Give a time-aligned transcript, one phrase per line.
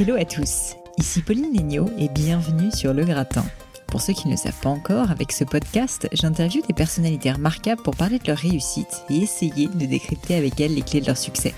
[0.00, 3.44] Hello à tous, ici Pauline Legnaud et bienvenue sur Le Gratin.
[3.86, 7.80] Pour ceux qui ne le savent pas encore, avec ce podcast, j'interviewe des personnalités remarquables
[7.80, 11.16] pour parler de leur réussite et essayer de décrypter avec elles les clés de leur
[11.16, 11.54] succès.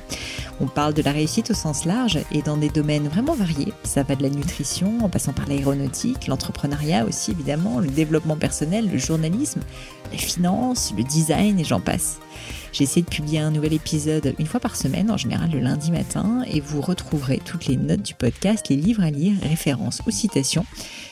[0.60, 3.72] On parle de la réussite au sens large et dans des domaines vraiment variés.
[3.84, 8.90] Ça va de la nutrition en passant par l'aéronautique, l'entrepreneuriat aussi évidemment, le développement personnel,
[8.92, 9.60] le journalisme,
[10.12, 12.18] les finances, le design et j'en passe.
[12.76, 16.44] J'essaie de publier un nouvel épisode une fois par semaine, en général le lundi matin,
[16.46, 20.66] et vous retrouverez toutes les notes du podcast, les livres à lire, références ou citations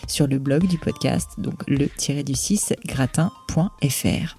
[0.07, 4.37] sur le blog du podcast, donc le-du6 gratin.fr.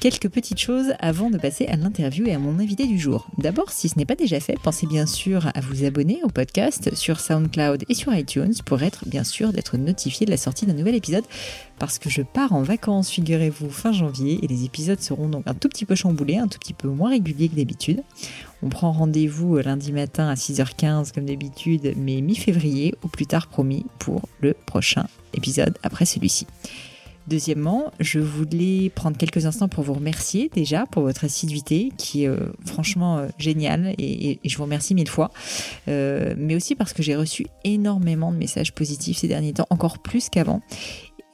[0.00, 3.28] Quelques petites choses avant de passer à l'interview et à mon invité du jour.
[3.38, 6.94] D'abord, si ce n'est pas déjà fait, pensez bien sûr à vous abonner au podcast
[6.94, 10.74] sur SoundCloud et sur iTunes pour être bien sûr d'être notifié de la sortie d'un
[10.74, 11.24] nouvel épisode
[11.78, 15.54] parce que je pars en vacances, figurez-vous, fin janvier et les épisodes seront donc un
[15.54, 18.02] tout petit peu chamboulés, un tout petit peu moins réguliers que d'habitude.
[18.62, 23.86] On prend rendez-vous lundi matin à 6h15 comme d'habitude, mais mi-février au plus tard promis
[23.98, 26.46] pour le prochain épisode après celui-ci.
[27.26, 32.28] Deuxièmement, je voulais prendre quelques instants pour vous remercier déjà pour votre assiduité qui est
[32.28, 35.30] euh, franchement euh, géniale et, je vous remercie mille fois.
[35.88, 39.98] Euh, mais aussi parce que j'ai reçu énormément de messages positifs ces derniers temps, encore
[39.98, 40.62] plus qu'avant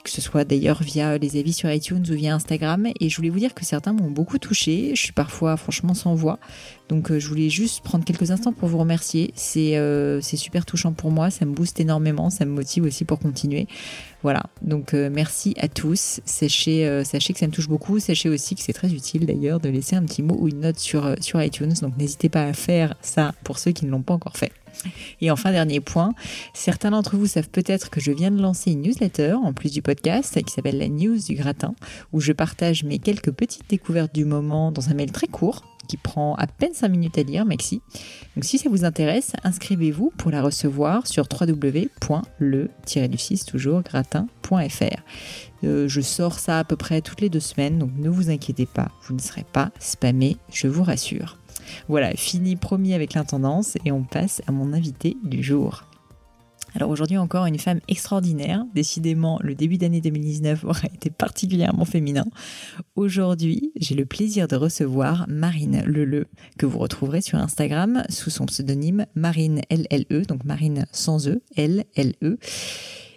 [0.04, 2.88] que ce soit d'ailleurs via les avis sur iTunes ou via Instagram.
[3.00, 4.92] Et je voulais vous dire que certains m'ont beaucoup touché.
[4.94, 6.38] Je suis parfois franchement sans voix.
[6.88, 9.32] Donc euh, je voulais juste prendre quelques instants pour vous remercier.
[9.34, 13.18] C'est euh, super touchant pour moi, ça me booste énormément, ça me motive aussi pour
[13.18, 13.66] continuer.
[14.22, 16.20] Voilà, donc euh, merci à tous.
[16.24, 17.98] Sachez, sachez que ça me touche beaucoup.
[17.98, 20.78] Sachez aussi que c'est très utile d'ailleurs de laisser un petit mot ou une note
[20.78, 21.74] sur, sur iTunes.
[21.80, 24.52] Donc n'hésitez pas à faire ça pour ceux qui ne l'ont pas encore fait.
[25.20, 26.14] Et enfin, dernier point,
[26.54, 29.82] certains d'entre vous savent peut-être que je viens de lancer une newsletter en plus du
[29.82, 31.74] podcast qui s'appelle la News du Gratin,
[32.12, 35.96] où je partage mes quelques petites découvertes du moment dans un mail très court qui
[35.96, 37.82] prend à peine 5 minutes à lire, Maxi.
[38.34, 45.02] Donc si ça vous intéresse, inscrivez-vous pour la recevoir sur www.le-du6 toujours gratin.fr.
[45.64, 48.66] Euh, je sors ça à peu près toutes les deux semaines, donc ne vous inquiétez
[48.66, 51.38] pas, vous ne serez pas spammé, je vous rassure.
[51.88, 55.84] Voilà, fini promis avec l'intendance et on passe à mon invité du jour.
[56.74, 58.64] Alors aujourd'hui encore une femme extraordinaire.
[58.74, 62.24] Décidément, le début d'année 2019 aura été particulièrement féminin.
[62.96, 66.26] Aujourd'hui, j'ai le plaisir de recevoir Marine Leleu,
[66.58, 72.38] que vous retrouverez sur Instagram sous son pseudonyme Marine LLE, donc Marine sans E, L-L-E.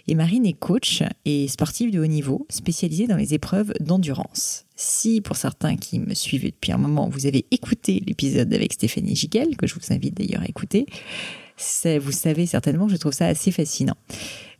[0.07, 4.64] Et Marine est coach et sportive de haut niveau, spécialisée dans les épreuves d'endurance.
[4.75, 9.15] Si pour certains qui me suivent depuis un moment, vous avez écouté l'épisode avec Stéphanie
[9.15, 10.85] Giquel, que je vous invite d'ailleurs à écouter,
[12.01, 13.95] vous savez certainement que je trouve ça assez fascinant.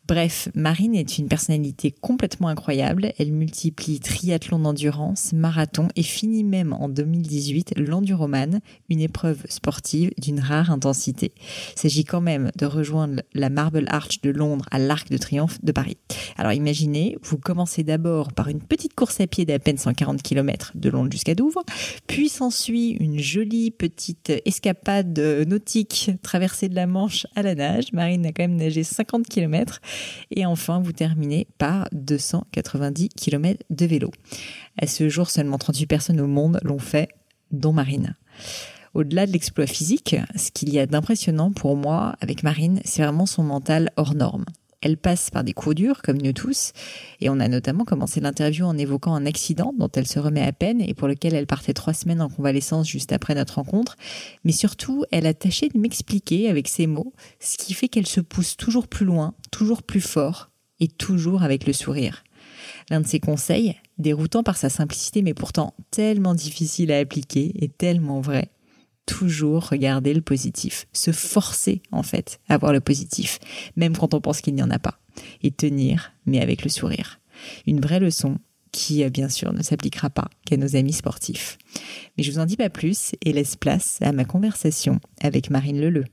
[0.07, 3.11] Bref, Marine est une personnalité complètement incroyable.
[3.17, 10.39] Elle multiplie triathlon d'endurance, marathon et finit même en 2018 l'enduroman, une épreuve sportive d'une
[10.39, 11.31] rare intensité.
[11.75, 15.63] Il s'agit quand même de rejoindre la Marble Arch de Londres à l'Arc de Triomphe
[15.63, 15.97] de Paris.
[16.37, 20.73] Alors imaginez, vous commencez d'abord par une petite course à pied d'à peine 140 km
[20.75, 21.63] de Londres jusqu'à Douvres,
[22.05, 27.91] puis s'ensuit une jolie petite escapade nautique traversée de la Manche à la nage.
[27.91, 29.81] Marine a quand même nagé 50 km
[30.31, 34.11] et enfin, vous terminez par 290 km de vélo.
[34.79, 37.09] À ce jour, seulement 38 personnes au monde l'ont fait,
[37.51, 38.15] dont Marine.
[38.93, 43.25] Au-delà de l'exploit physique, ce qu'il y a d'impressionnant pour moi avec Marine, c'est vraiment
[43.25, 44.45] son mental hors norme.
[44.85, 46.71] Elle passe par des coups durs, comme nous tous,
[47.19, 50.51] et on a notamment commencé l'interview en évoquant un accident dont elle se remet à
[50.51, 53.97] peine et pour lequel elle partait trois semaines en convalescence juste après notre rencontre.
[54.43, 58.21] Mais surtout, elle a tâché de m'expliquer avec ses mots ce qui fait qu'elle se
[58.21, 62.23] pousse toujours plus loin, toujours plus fort et toujours avec le sourire.
[62.91, 67.69] L'un de ses conseils, déroutant par sa simplicité mais pourtant tellement difficile à appliquer et
[67.69, 68.49] tellement vrai,
[69.05, 73.39] toujours regarder le positif, se forcer en fait à voir le positif,
[73.75, 74.99] même quand on pense qu'il n'y en a pas,
[75.43, 77.19] et tenir, mais avec le sourire.
[77.67, 78.39] Une vraie leçon
[78.71, 81.57] qui, euh, bien sûr, ne s'appliquera pas qu'à nos amis sportifs.
[82.17, 85.79] Mais je vous en dis pas plus et laisse place à ma conversation avec Marine
[85.79, 86.05] Leleu.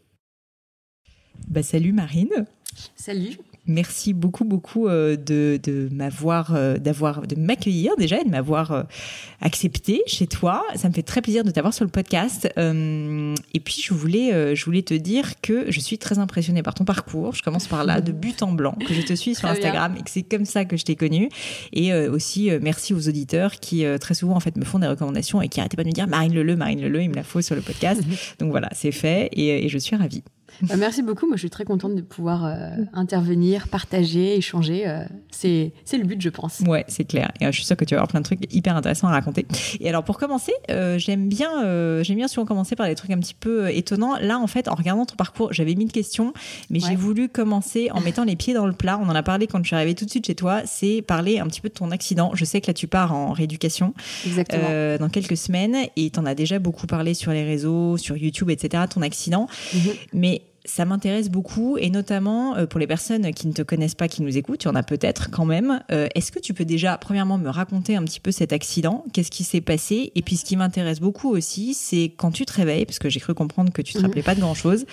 [1.48, 2.46] Bah, salut Marine.
[2.94, 3.36] Salut.
[3.68, 8.72] Merci beaucoup, beaucoup euh, de, de m'avoir, euh, d'avoir, de m'accueillir déjà et de m'avoir
[8.72, 8.82] euh,
[9.40, 10.64] accepté chez toi.
[10.74, 12.48] Ça me fait très plaisir de t'avoir sur le podcast.
[12.56, 16.84] et puis, je voulais, je voulais te dire que je suis très impressionnée par ton
[16.84, 17.34] parcours.
[17.34, 20.02] Je commence par là, de but en blanc, que je te suis sur Instagram et
[20.02, 21.28] que c'est comme ça que je t'ai connue.
[21.72, 25.48] Et aussi, merci aux auditeurs qui très souvent en fait me font des recommandations et
[25.48, 27.54] qui arrêtaient pas de me dire Marine Leleu, Marine Leleu, il me la faut sur
[27.54, 28.02] le podcast.
[28.40, 30.24] Donc voilà, c'est fait et, et je suis ravie.
[30.62, 31.26] Bah, merci beaucoup.
[31.26, 34.86] Moi, je suis très contente de pouvoir euh, intervenir, partager, échanger.
[34.86, 36.60] Euh, c'est, le but, je pense.
[36.60, 37.32] Ouais, c'est clair.
[37.40, 39.12] Et euh, je suis sûre que tu vas avoir plein de trucs hyper intéressants à
[39.12, 39.46] raconter.
[39.80, 40.52] Et alors, pour commencer,
[40.96, 44.16] j'aime bien, j'aime bien souvent commencer par des trucs un petit peu étonnants.
[44.20, 46.32] Là, en fait, en regardant ton parcours, j'avais mis une question,
[46.70, 48.98] mais j'ai voulu commencer en mettant les pieds dans le plat.
[49.02, 50.62] On en a parlé quand je suis arrivée tout de suite chez toi.
[50.64, 52.32] C'est parler un petit peu de ton accident.
[52.34, 53.94] Je sais que là, tu pars en rééducation
[54.46, 58.50] dans quelques semaines et tu en as déjà beaucoup parlé sur les réseaux, sur YouTube,
[58.50, 58.84] etc.
[58.88, 59.48] Ton accident.
[59.74, 59.80] Mhm.
[60.12, 64.08] Mais ça m'intéresse beaucoup et notamment euh, pour les personnes qui ne te connaissent pas,
[64.08, 65.82] qui nous écoutent, il y en a peut-être quand même.
[65.90, 69.04] Euh, est-ce que tu peux déjà, premièrement, me raconter un petit peu cet accident?
[69.12, 70.12] Qu'est-ce qui s'est passé?
[70.14, 73.20] Et puis ce qui m'intéresse beaucoup aussi, c'est quand tu te réveilles, parce que j'ai
[73.20, 74.06] cru comprendre que tu te mhm.
[74.06, 74.86] rappelais pas de grand-chose.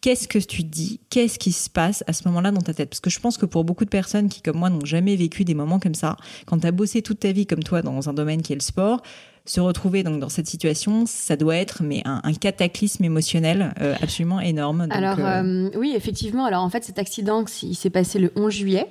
[0.00, 1.00] Qu'est-ce que tu te dis?
[1.10, 2.88] Qu'est-ce qui se passe à ce moment-là dans ta tête?
[2.88, 5.44] Parce que je pense que pour beaucoup de personnes qui, comme moi, n'ont jamais vécu
[5.44, 6.16] des moments comme ça,
[6.46, 8.62] quand tu as bossé toute ta vie comme toi dans un domaine qui est le
[8.62, 9.02] sport,
[9.50, 14.38] se retrouver donc dans cette situation, ça doit être mais un, cataclysme émotionnel euh, absolument
[14.38, 14.86] énorme.
[14.90, 16.44] alors euh, euh, oui, effectivement.
[16.44, 18.86] Alors en fait, cet accident, il s'est passé le 11 juillet.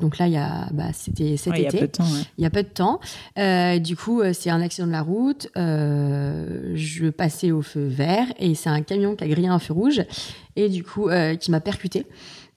[0.00, 1.60] donc là, il y a, bah, c'était cet été.
[1.60, 2.04] Il y a peu de temps.
[2.38, 3.00] Il y a peu de temps.
[3.84, 5.48] du coup, c'est un accident de la route.
[5.54, 10.02] je passais au feu vert et c'est un camion qui a grillé un feu rouge
[10.56, 12.06] et du coup qui m'a percuté.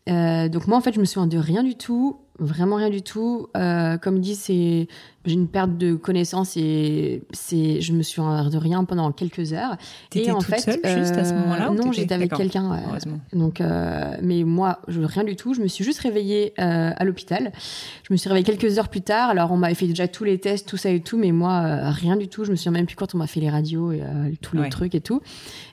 [0.08, 2.18] donc moi, en fait, je me souviens de rien du tout.
[2.42, 3.50] Vraiment rien du tout.
[3.56, 4.88] Euh, comme dit, c'est
[5.26, 9.78] j'ai une perte de connaissance et c'est je me suis de rien pendant quelques heures.
[10.16, 12.82] et en toute fait, seule, juste à ce moment-là Non, j'étais avec quelqu'un.
[13.32, 15.54] Donc, euh, mais moi, je, rien du tout.
[15.54, 17.52] Je me suis juste réveillée euh, à l'hôpital.
[18.08, 19.30] Je me suis réveillée quelques heures plus tard.
[19.30, 22.16] Alors, on m'avait fait déjà tous les tests, tout ça et tout, mais moi, rien
[22.16, 22.44] du tout.
[22.44, 24.02] Je me souviens même plus quand on m'a fait les radios et
[24.42, 25.22] tous les trucs et tout.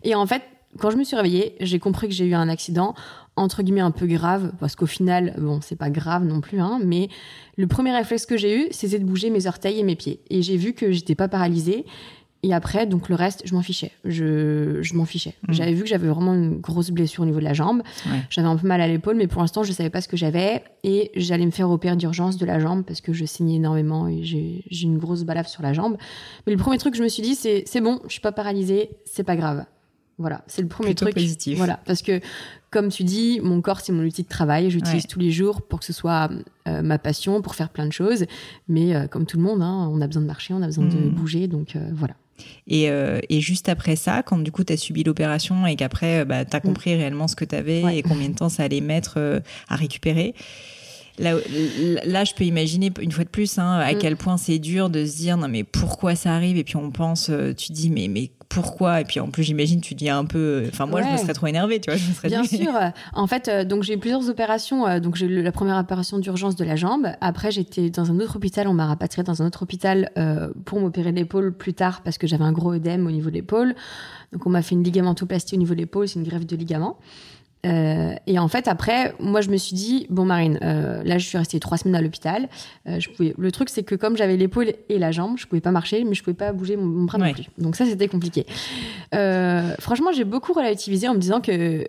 [0.04, 0.42] Et en fait,
[0.78, 2.94] quand je me suis réveillée, j'ai compris que j'ai eu un accident
[3.38, 6.79] entre guillemets un peu grave parce qu'au final bon c'est pas grave non plus hein,
[6.85, 7.08] mais
[7.56, 10.20] le premier réflexe que j'ai eu c'était de bouger mes orteils et mes pieds.
[10.31, 11.87] Et j'ai vu que j'étais pas paralysée.
[12.44, 13.90] Et après donc le reste je m'en fichais.
[14.05, 15.35] Je, je m'en fichais.
[15.49, 15.52] Mmh.
[15.52, 17.82] j'avais vu que j'avais vraiment une grosse blessure au niveau de la jambe.
[18.31, 20.62] J'avais un peu mal à l'épaule mais pour l'instant je savais pas ce que j'avais.
[20.85, 24.23] Et j'allais me faire opérer d'urgence de la jambe parce que je saignais énormément et
[24.23, 25.96] j'ai une grosse balafre sur la jambe.
[26.46, 28.32] Mais le premier truc que je me suis dit c'est c'est bon je suis pas
[28.32, 29.64] paralysée c'est pas grave.
[30.19, 31.14] Voilà, c'est le premier truc.
[31.14, 31.56] positif.
[31.56, 32.20] Voilà, parce que
[32.70, 34.70] comme tu dis, mon corps c'est mon outil de travail.
[34.70, 36.30] J'utilise tous les jours pour que ce soit
[36.66, 38.26] euh, ma passion, pour faire plein de choses.
[38.68, 40.86] Mais euh, comme tout le monde, hein, on a besoin de marcher, on a besoin
[40.86, 41.10] de mm.
[41.10, 42.14] bouger, donc euh, voilà.
[42.68, 46.44] Et, et, juste après ça, quand du coup tu as subi l'opération et qu'après bah,
[46.44, 46.62] tu as mm.
[46.62, 50.34] compris réellement ce que tu avais et combien de temps ça allait mettre à récupérer,
[51.18, 51.34] Là,
[52.04, 53.98] là, je peux imaginer une fois de plus hein, à mm.
[53.98, 56.56] quel point c'est dur de se dire non mais pourquoi ça arrive?
[56.58, 59.95] Et puis on pense, tu dis mais mais pourquoi Et puis en plus, j'imagine, tu
[59.95, 60.64] dis un peu.
[60.69, 61.99] Enfin, moi, je me serais trop énervée, tu vois.
[61.99, 62.73] Je me serais Bien sûr.
[63.12, 64.87] En fait, euh, donc j'ai eu plusieurs opérations.
[64.87, 67.09] Euh, donc j'ai eu la première opération d'urgence de la jambe.
[67.21, 68.67] Après, j'étais dans un autre hôpital.
[68.67, 72.26] On m'a rapatrié dans un autre hôpital euh, pour m'opérer l'épaule plus tard parce que
[72.26, 73.75] j'avais un gros œdème au niveau de l'épaule.
[74.33, 76.09] Donc on m'a fait une ligamentoplastie au niveau de l'épaule.
[76.09, 76.99] C'est une greffe de ligament.
[77.68, 81.26] Euh, et en fait, après, moi, je me suis dit, bon, Marine, euh, là, je
[81.26, 82.48] suis restée trois semaines à l'hôpital.
[82.88, 83.34] Euh, je pouvais...
[83.37, 86.14] Le truc, c'est que comme j'avais l'épaule et la jambe, je pouvais pas marcher, mais
[86.14, 87.48] je pouvais pas bouger mon, bras non plus.
[87.58, 88.46] Donc ça, c'était compliqué.
[89.78, 91.87] franchement, j'ai beaucoup relativisé en me disant que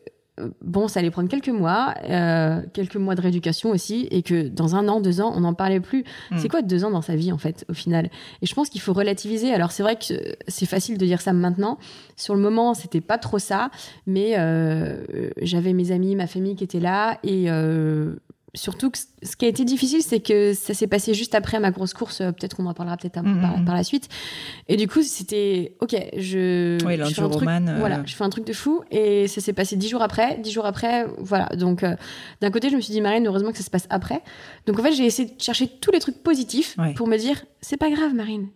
[0.62, 4.76] bon, ça allait prendre quelques mois, euh, quelques mois de rééducation aussi, et que dans
[4.76, 6.04] un an, deux ans, on n'en parlait plus.
[6.32, 6.38] Hmm.
[6.38, 8.10] C'est quoi deux ans dans sa vie, en fait, au final?
[8.42, 9.54] Et je pense qu'il faut relativiser.
[9.54, 10.14] Alors, c'est vrai que
[10.48, 11.78] c'est facile de dire ça maintenant.
[12.16, 13.72] Sur le moment, c'était pas trop ça,
[14.06, 18.16] mais euh, j'avais mes amis, ma famille qui étaient là, et euh,
[18.56, 21.94] surtout, ce qui a été difficile, c'est que ça s'est passé juste après ma grosse
[21.94, 22.22] course.
[22.22, 23.66] Euh, peut-être qu'on en parlera peut-être mm, mm, mm.
[23.66, 24.10] par, la suite.
[24.68, 25.96] Et du coup, c'était OK.
[26.16, 28.84] Je, je, fais un truc, voilà, je fais un truc de fou.
[28.92, 30.38] Et ça s'est passé dix jours après.
[30.40, 31.48] Dix jours après, voilà.
[31.56, 31.96] Donc, euh,
[32.42, 34.22] d'un côté, je me suis dit, Marine, heureusement que ça se passe après.
[34.66, 37.78] Donc, en fait, j'ai essayé de chercher tous les trucs positifs pour me dire, c'est
[37.78, 38.48] pas grave, Marine.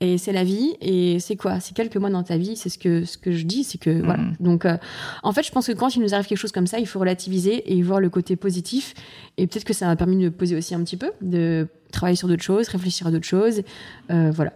[0.00, 1.60] Et c'est la vie et c'est quoi?
[1.60, 3.90] C'est quelques mois dans ta vie c'est ce que ce que je dis c'est que
[4.02, 4.22] voilà.
[4.22, 4.36] Mhm.
[4.40, 4.76] donc euh,
[5.22, 7.00] en fait je pense que quand il nous arrive quelque chose comme ça il faut
[7.00, 8.94] relativiser et voir le côté positif.
[9.36, 12.16] Et peut-être que ça m'a permis de me poser aussi un petit peu de travailler
[12.16, 13.62] sur d'autres choses réfléchir à d'autres choses
[14.10, 14.52] Euh, voilà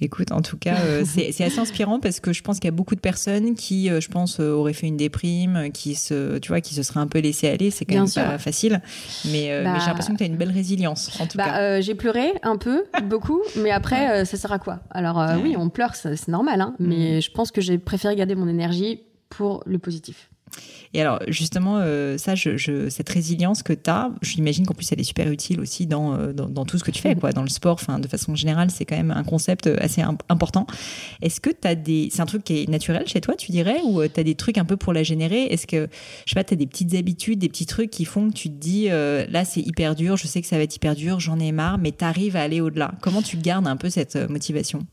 [0.00, 2.72] Écoute, en tout cas, euh, c'est assez inspirant parce que je pense qu'il y a
[2.72, 6.48] beaucoup de personnes qui, euh, je pense, euh, auraient fait une déprime, qui se, tu
[6.48, 7.70] vois, qui se seraient un peu laissées aller.
[7.70, 8.24] C'est quand Bien même sûr.
[8.24, 8.82] pas facile,
[9.24, 11.44] mais, euh, Bah- mais j'ai l'impression que tu as une belle résilience, en tout bah
[11.44, 11.80] cas.
[11.80, 14.80] j'ai pleuré un peu beaucoup mais après ça sert à quoi?
[14.90, 15.36] Alors Ouais.
[15.42, 19.00] oui on pleure c'est normal hein, mais je pense que j'ai préféré garder mon énergie
[19.28, 20.30] pour le positif
[20.94, 25.04] Et alors, justement, euh, ça, cette résilience que tu as, j'imagine qu'en plus, elle est
[25.04, 27.32] super utile aussi dans, euh, dans, dans tout ce que tu fais, quoi.
[27.32, 30.66] Dans le sport, enfin, de façon générale, c'est quand même un concept assez im- important.
[31.20, 32.08] Est-ce que tu as des.
[32.12, 34.56] C'est un truc qui est naturel chez toi, tu dirais, ou tu as des trucs
[34.56, 35.42] un peu pour la générer?
[35.44, 35.88] Est-ce que,
[36.26, 38.48] je sais pas, tu as des petites habitudes, des petits trucs qui font que tu
[38.48, 41.18] te dis, euh, là, c'est hyper dur, je sais que ça va être hyper dur,
[41.18, 44.16] j'en ai marre, mais tu arrives à aller au-delà Comment tu gardes un peu cette
[44.16, 44.86] euh, motivation?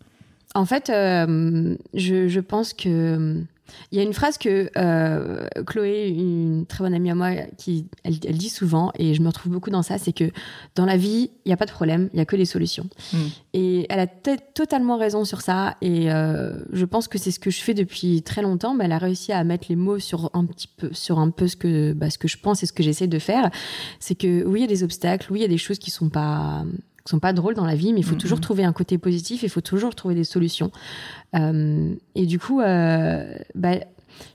[0.56, 3.44] En fait, euh, je pense que
[3.92, 7.88] il y a une phrase que euh, Chloé, une très bonne amie à moi, qui
[8.04, 10.32] elle, elle dit souvent, et je me retrouve beaucoup dans ça, c'est que
[10.76, 12.88] dans la vie, il n'y a pas de problème, il y a que des solutions.
[13.14, 13.18] Mm.
[13.54, 17.52] Et elle a totalement raison sur ça, et euh, je pense que c'est ce que
[17.52, 18.74] je fais depuis très longtemps.
[18.74, 21.48] Mais elle a réussi à mettre les mots sur un petit peu, sur un peu
[21.48, 23.50] ce que, bah, ce que je pense et ce que j'essaie de faire.
[24.00, 25.92] C'est que oui, il y a des obstacles, oui, il y a des choses qui
[25.92, 26.64] sont pas
[27.06, 28.22] sont pas drôles dans la vie, mais il faut Mhm.
[28.22, 30.72] toujours trouver un côté positif, il faut toujours trouver des solutions.
[31.36, 33.76] Euh, et du coup, euh, bah,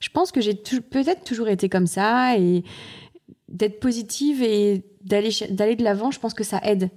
[0.00, 2.64] je pense que j'ai peut-être toujours été comme ça et
[3.48, 6.90] d'être positive et d'aller de l'avant, je pense que ça aide.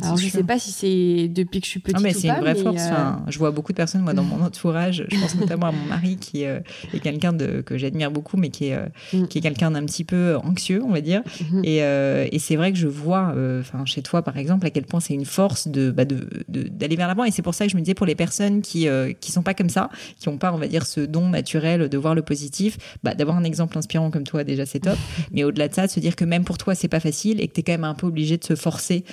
[0.00, 0.38] Alors je sûr.
[0.38, 2.80] sais pas si c'est depuis que je suis petite Non, mais c'est une vraie force.
[2.80, 5.04] euh, Enfin, je vois beaucoup de personnes, moi, dans mon entourage.
[5.10, 6.60] Je pense notamment à mon mari, qui euh,
[6.94, 9.26] est quelqu'un que j'admire beaucoup, mais qui est, euh, Mm.
[9.26, 11.22] qui est quelqu'un d'un petit peu anxieux, on va dire.
[11.50, 11.62] Mhm.
[11.64, 15.00] Et, et c'est vrai que je vois, enfin, chez toi, par exemple, à quel point
[15.00, 17.24] c'est une force de bah, de- de- d'aller vers l'avant.
[17.24, 18.86] Et c'est pour ça que je me disais, pour les personnes qui
[19.20, 21.98] qui sont pas comme ça, qui ont pas, on va dire, ce don naturel de
[21.98, 24.96] voir le positif, bah, d'avoir un exemple inspirant comme toi, déjà, c'est top.
[25.32, 27.48] mais au-delà de ça, de se dire que même pour toi, c'est pas facile et
[27.48, 29.04] que tu es quand même un peu obligé de se forcer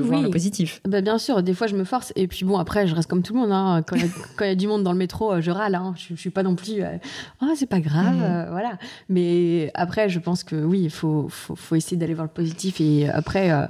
[0.00, 0.24] de voir Oui.
[0.26, 0.80] le positif.
[0.88, 2.12] Bah, bien sûr, des fois je me force.
[2.16, 3.52] Et puis bon, après, je reste comme tout le monde.
[3.52, 3.82] hein.
[3.86, 5.74] Quand il y, a- y du monde dans le métro, euh, je râle.
[5.74, 5.94] Hein.
[5.96, 6.82] Je, je suis pas non plus.
[6.82, 6.96] euh,
[7.40, 8.16] Ah, c'est pas grave.
[8.16, 8.22] Mhm.
[8.22, 8.78] euh, voilà.
[9.08, 12.80] Mais après, je pense que oui, il faut, faut, faut essayer d'aller voir le positif.
[12.80, 13.66] Et après, euh,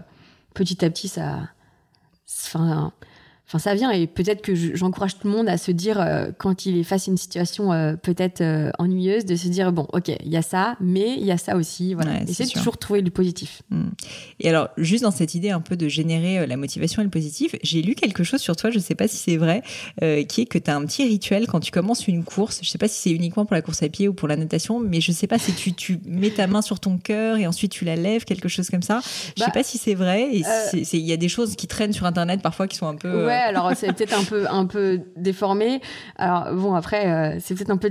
[0.54, 1.40] petit à petit, ça.
[2.46, 2.92] Enfin.
[3.52, 6.30] Enfin, ça vient et peut-être que je- j'encourage tout le monde à se dire, euh,
[6.38, 9.88] quand il est face à une situation euh, peut-être euh, ennuyeuse, de se dire, bon,
[9.92, 11.94] ok, il y a ça, mais il y a ça aussi.
[11.94, 12.12] Voilà.
[12.12, 13.62] Ouais, c'est Essayer de toujours trouver du positif.
[14.38, 17.56] Et alors, juste dans cette idée un peu de générer la motivation et le positif,
[17.64, 19.62] j'ai lu quelque chose sur toi, je ne sais pas si c'est vrai,
[20.28, 22.60] qui est que tu as un petit rituel quand tu commences une course.
[22.62, 24.36] Je ne sais pas si c'est uniquement pour la course à pied ou pour la
[24.36, 27.36] natation, mais je ne sais pas si tu, tu mets ta main sur ton cœur
[27.36, 29.00] et ensuite tu la lèves, quelque chose comme ça.
[29.02, 30.28] Je ne sais Bah, pas si c'est vrai.
[30.32, 33.26] Il y a des choses qui traînent sur Internet parfois qui sont un peu...
[33.26, 35.80] Ouais, alors c'est peut-être un peu un peu déformé.
[36.16, 37.90] Alors bon, après euh, c'est peut-être un peu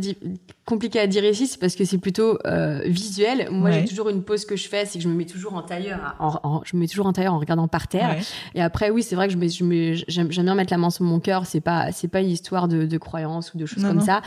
[0.70, 3.50] compliqué à dire ici, c'est parce que c'est plutôt euh, visuel.
[3.52, 3.80] Moi, Ouais.
[3.82, 6.16] j'ai toujours une pose que je fais, c'est que je me mets toujours en tailleur,
[6.20, 8.10] en, en- je me mets toujours en tailleur en regardant par terre.
[8.18, 8.22] ouais.
[8.56, 11.46] Et après, oui, c'est vrai que je j'aime bien mettre la main sur mon cœur.
[11.46, 14.06] C'est pas, c'est pas une histoire de, de croyance ou de choses Non, comme non.
[14.06, 14.22] ça,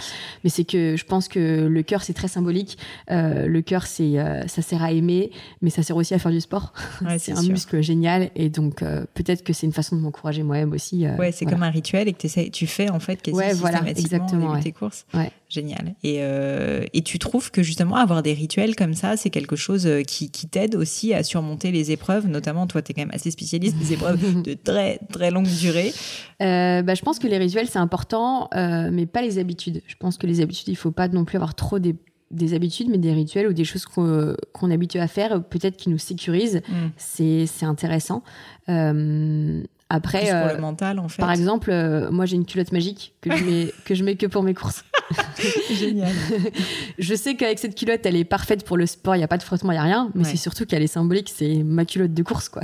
[0.45, 2.77] mais c'est que je pense que le cœur c'est très symbolique.
[3.11, 5.31] Euh, le cœur, c'est, euh, ça sert à aimer,
[5.61, 6.73] mais ça sert aussi à faire du sport.
[7.03, 7.53] Ouais, c'est un sûr.
[7.53, 11.07] muscle génial, et donc euh, peut-être que c'est une façon de m'encourager moi-même aussi.
[11.07, 11.57] euh, Ouais, c'est voilà.
[11.57, 15.07] comme un rituel et que tu fais en fait quasi Ouais, voilà, exactement, tes courses.
[15.15, 15.31] Ouais.
[15.53, 15.95] Génial.
[16.03, 19.87] Et, euh, et tu trouves que justement avoir des rituels comme ça, c'est quelque chose
[19.87, 23.11] euh, qui, qui t'aide aussi à surmonter les épreuves, notamment toi, tu es quand même
[23.13, 25.93] assez spécialiste des épreuves de très très longue durée.
[26.41, 29.83] Euh, bah, je pense que les rituels, c'est important, euh, mais pas les habitudes.
[29.87, 31.97] Je pense que les habitudes, il faut pas non plus avoir trop des,
[32.31, 35.77] des habitudes, mais des rituels ou des choses qu'on qu'on est habitué à faire, peut-être
[35.77, 36.63] qui nous sécurisent.
[36.67, 36.75] Mm.
[36.97, 38.23] C'est c'est intéressant.
[38.71, 39.63] Euh,
[39.95, 41.21] après, pour euh, le mental en fait.
[41.21, 44.27] par exemple, euh, moi j'ai une culotte magique que je mets que je mets que
[44.27, 44.85] pour mes courses.
[45.71, 46.13] Génial.
[46.99, 49.17] je sais qu'avec cette culotte, elle est parfaite pour le sport.
[49.17, 50.11] Il y a pas de frottement, il y a rien.
[50.15, 50.31] Mais Ouais.
[50.31, 51.31] c'est surtout qu'elle est symbolique.
[51.35, 52.63] C'est ma culotte de course, quoi.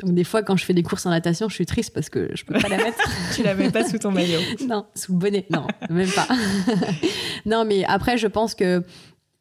[0.00, 2.30] Donc des fois, quand je fais des courses en natation, je suis triste parce que
[2.34, 2.98] je peux pas la mettre.
[3.34, 4.40] tu la mets pas sous ton maillot.
[4.68, 6.28] Non, sous le bonnet, non, même pas.
[7.46, 8.82] non, mais après, je pense que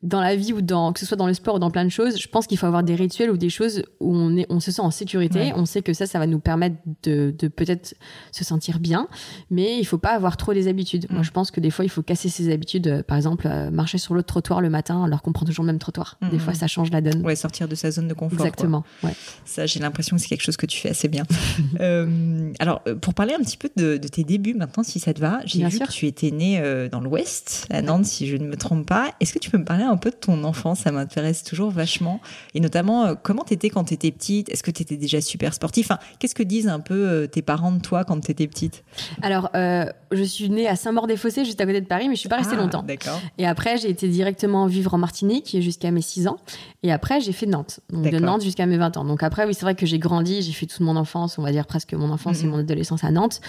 [0.03, 1.89] dans la vie ou dans que ce soit dans le sport ou dans plein de
[1.89, 4.59] choses, je pense qu'il faut avoir des rituels ou des choses où on est, on
[4.59, 5.39] se sent en sécurité.
[5.39, 5.53] Ouais.
[5.55, 7.95] On sait que ça, ça va nous permettre de, de peut-être
[8.31, 9.07] se sentir bien,
[9.49, 11.07] mais il faut pas avoir trop des habitudes.
[11.09, 11.13] Mm.
[11.13, 12.87] Moi, je pense que des fois, il faut casser ses habitudes.
[12.87, 15.71] Euh, Par exemple, euh, marcher sur l'autre trottoir le matin alors qu'on prend toujours le
[15.71, 16.17] même trottoir.
[16.21, 16.39] Mm, Des mm.
[16.39, 17.25] fois, ça change la donne.
[17.25, 18.37] Ouais, sortir de sa zone de confort.
[18.37, 18.47] quoi.
[18.47, 18.83] Exactement.
[19.03, 19.15] Ouais.
[19.45, 21.23] Ça, j'ai l'impression que c'est quelque chose que tu fais assez bien.
[21.79, 25.19] Euh, alors, pour parler un petit peu de, de tes débuts maintenant, si ça te
[25.19, 25.87] va, j'ai Bien vu sûr.
[25.87, 29.11] que tu étais né euh, dans l'Ouest, à Nantes, si je ne me trompe pas.
[29.19, 31.69] Est-ce que tu peux me parler un un peu de ton enfance, ça m'intéresse toujours
[31.71, 32.19] vachement.
[32.53, 34.49] Et notamment, euh, comment t'étais quand t'étais petite?
[34.49, 37.71] Est-ce que t'étais déjà super sportif enfin, Qu'est-ce que disent un peu euh, tes parents
[37.71, 38.83] de toi quand t'étais petite?
[39.21, 42.29] Alors, euh, je suis née à Saint-Maur-des-Fossés, juste à côté de Paris, mais je suis
[42.29, 42.83] pas restée Ah, longtemps.
[42.83, 43.19] D'accord.
[43.37, 46.37] Et après, j'ai été directement vivre en Martinique jusqu'à mes 6 ans.
[46.83, 47.79] Et après, j'ai fait Nantes.
[47.89, 48.19] Donc de.
[48.19, 49.05] Nantes jusqu'à mes 20 ans.
[49.05, 51.51] Donc après, oui, c'est vrai que j'ai grandi, j'ai fait toute mon enfance, on va
[51.51, 52.51] dire presque mon enfance et Mhm.
[52.51, 53.41] mon adolescence à Nantes.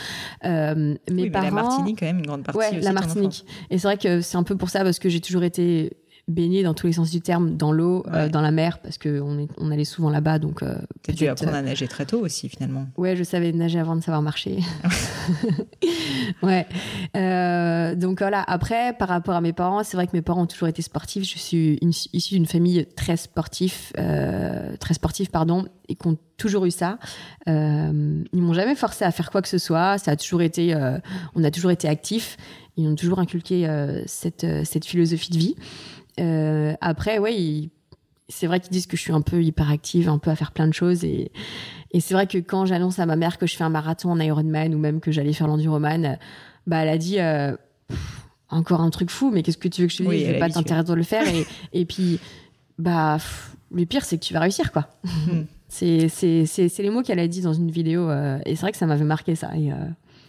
[0.44, 1.44] Euh, mes Oui, mais parents.
[1.46, 2.92] la Martinique, quand même, une grande partie Ouais, aussi la.
[2.92, 3.44] Martinique.
[3.70, 5.96] Et c'est vrai que c'est un peu pour ça, parce que j'ai toujours été
[6.26, 9.47] baignée dans tous les sens du terme, dans l'eau, euh, dans la mer, parce qu'on
[9.59, 10.38] on allait souvent là-bas.
[10.38, 12.87] Donc, euh, T'as dû apprendre à nager très tôt aussi, finalement.
[12.97, 14.59] Ouais, je savais nager avant de savoir marcher.
[16.43, 16.66] ouais.
[17.16, 18.43] Euh, donc voilà.
[18.47, 21.25] Après, par rapport à mes parents, c'est vrai que mes parents ont toujours été sportifs.
[21.25, 26.16] Je suis une- issue d'une famille très sportive, euh, très sportive, pardon, et qui ont
[26.37, 26.99] toujours eu ça.
[27.49, 29.99] Euh, ils m'ont jamais forcé à faire quoi que ce soit.
[29.99, 30.99] Ça a toujours été, euh,
[31.35, 32.37] on a toujours été actifs.
[32.76, 35.54] Ils ont toujours inculqué euh, cette euh, cette philosophie de vie.
[36.21, 37.68] Euh, après, ouais,
[38.28, 40.66] c'est vrai qu'ils disent que je suis un peu hyperactive, un peu à faire plein
[40.68, 41.30] de choses et
[41.92, 44.18] et c'est vrai que quand j'annonce à ma mère que je fais un marathon en
[44.18, 46.18] Ironman ou même que j'allais faire l'enduroman,
[46.66, 47.56] bah elle a dit euh,
[47.88, 50.11] Pff, encore un truc fou, mais qu'est-ce que tu veux que je te dise?
[50.11, 51.25] Oui, Je vais pas t'interdire de le faire.
[51.28, 52.18] Et, et puis,
[52.78, 54.88] bah, pff, le pire, c'est que tu vas réussir, quoi.
[55.26, 55.44] Mm.
[55.68, 58.09] c'est les mots qu'elle a dit dans une vidéo.
[58.11, 59.50] euh, et c'est vrai que ça m'avait marqué ça.
[59.56, 59.76] Et, euh,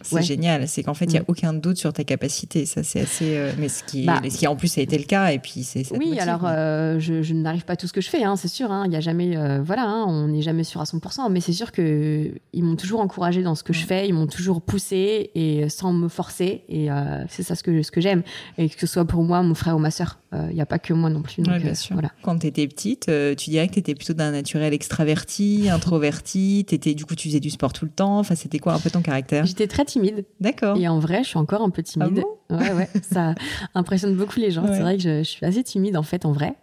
[0.02, 0.22] C'est Ouais.
[0.22, 1.24] génial, c'est qu'en fait, il n'y a Mm.
[1.28, 2.66] aucun doute sur ta capacité.
[2.66, 3.36] Ça, c'est assez.
[3.36, 4.20] euh, mais ce qui, Bah.
[4.28, 5.30] ce qui, en plus, a été le cas.
[5.32, 5.90] Et puis, c'est.
[5.92, 8.36] oui, motive, alors euh, je, je n'arrive pas à tout ce que je fais, hein,
[8.36, 8.70] c'est sûr.
[8.70, 8.84] hein.
[8.86, 11.28] Il y a jamais, euh, voilà, hein, on n'est jamais sûr à 100%.
[11.30, 14.26] Mais c'est sûr que ils m'ont toujours encouragé dans ce que je fais, ils m'ont
[14.26, 16.62] toujours poussé et sans me forcer.
[16.68, 16.88] Et
[17.28, 18.22] c'est ça ce que ce que j'aime.
[18.58, 20.18] Et que ce soit pour moi, mon frère ou ma sœur,
[20.50, 21.42] il n'y a pas que moi non plus.
[21.42, 21.94] Donc, Ouais, bien euh, sûr.
[21.94, 22.10] voilà.
[22.22, 26.64] Quand tu étais petite, euh, tu dirais que tu étais plutôt d'un naturel extraverti, introverti.
[26.66, 28.18] T'étais, du coup, tu faisais du sport tout le temps.
[28.18, 29.46] Enfin, c'était quoi un peu ton caractère?
[29.46, 30.24] J'étais très timide.
[30.40, 30.76] D'accord.
[30.76, 32.22] Et en vrai, je suis encore un peu timide.
[32.50, 33.34] Ah ouais, ouais, ça
[33.74, 34.62] impressionne beaucoup les gens.
[34.64, 34.74] Ouais.
[34.74, 36.54] C'est vrai que je, je suis assez timide en fait, en vrai.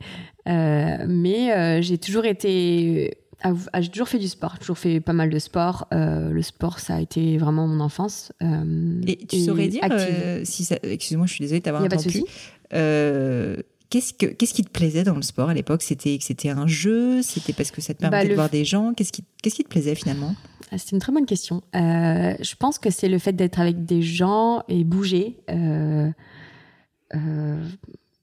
[0.48, 3.18] Euh, mais euh, j'ai toujours été.
[3.44, 5.88] ah, J'ai toujours fait du sport, j'ai toujours fait pas mal de sport.
[5.94, 8.32] Euh, le sport, ça a été vraiment mon enfance.
[8.42, 10.68] Euh, Et tu saurais dire euh, si.
[10.84, 12.30] Excuse-moi, je suis désolée de Il t'avoir n'y a pas de interrompu.
[12.74, 13.58] Euh,
[13.90, 15.84] Qu'est-ce, que, qu'est-ce qui te plaisait dans le sport à l'époque?
[15.84, 17.22] C'était que c'était un jeu?
[17.22, 18.96] C'était parce que ça te Bah, permettait le de voir des gens?
[18.96, 20.34] Qu'est-ce qui, qu'est-ce qui te plaisait finalement?
[20.72, 21.62] Ah, C'est une très bonne question.
[21.76, 25.38] Euh, je pense que c'est le fait d'être avec des gens et bouger.
[25.52, 26.10] euh,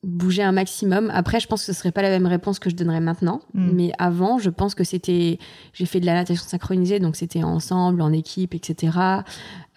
[0.02, 1.10] bouger un maximum.
[1.14, 3.40] Après, je pense que ce serait pas la même réponse que je donnerais maintenant.
[3.54, 3.70] Mm.
[3.72, 5.38] Mais avant, je pense que c'était.
[5.72, 8.96] J'ai fait de la natation synchronisée, donc c'était ensemble, en équipe, etc.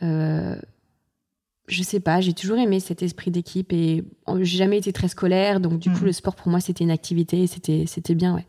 [0.01, 0.55] Euh,
[1.67, 4.04] je sais pas, j'ai toujours aimé cet esprit d'équipe et
[4.41, 5.93] j'ai jamais été très scolaire, donc du Mm.
[5.97, 8.45] coup, le sport pour moi, c'était une activité, et c'était c'était bien, ouais.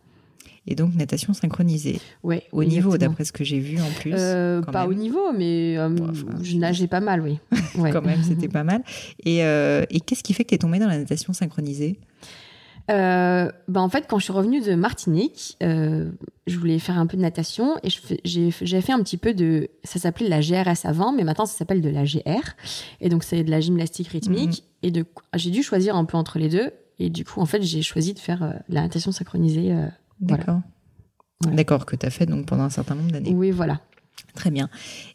[0.67, 2.01] Et donc, natation synchronisée.
[2.23, 4.15] Ouais, Au niveau, d'après ce que j'ai vu en plus.
[4.17, 4.89] Euh, pas même.
[4.89, 7.39] au niveau, mais euh, Bon, enfin, je nageais pas mal, oui.
[7.79, 7.91] Ouais.
[7.91, 8.83] Quand même, c'était pas mal.
[9.27, 11.99] Et, euh, et qu'est-ce qui fait que tu es tombée dans la natation synchronisée?
[12.91, 16.11] Euh, bah, en fait, quand je suis revenue de Martinique, euh,
[16.47, 17.89] je voulais faire un peu de natation et
[18.25, 19.69] j'ai fait un petit peu de.
[19.85, 22.51] Ça s'appelait la GRS avant, mais maintenant ça s'appelle de la GR.
[23.01, 24.65] Et donc c'est de la gymnastique rythmique.
[24.83, 26.71] Et de j'ai dû choisir un peu entre les deux.
[26.99, 29.73] Et du coup, en fait, j'ai choisi de faire euh, la natation synchronisée.
[29.73, 29.87] euh,
[30.21, 30.45] Voilà.
[30.45, 30.61] D'accord.
[31.53, 33.33] D'accord, que tu as fait donc pendant un certain nombre d'années.
[33.35, 33.81] oui, voilà.
[34.35, 34.69] Très bien.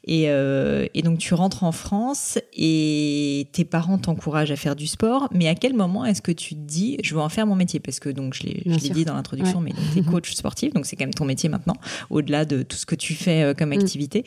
[0.05, 4.88] Et, euh, et donc tu rentres en France et tes parents t'encouragent à faire du
[4.88, 7.55] sport, mais à quel moment est-ce que tu te dis je veux en faire mon
[7.55, 7.79] métier?
[7.79, 10.95] Parce que donc je l'ai dit dans l'introduction, mais tu es coach sportif, donc c'est
[10.95, 11.75] quand même ton métier maintenant,
[12.10, 13.73] au-delà de tout ce que tu fais euh, comme Mm.
[13.73, 14.23] activité.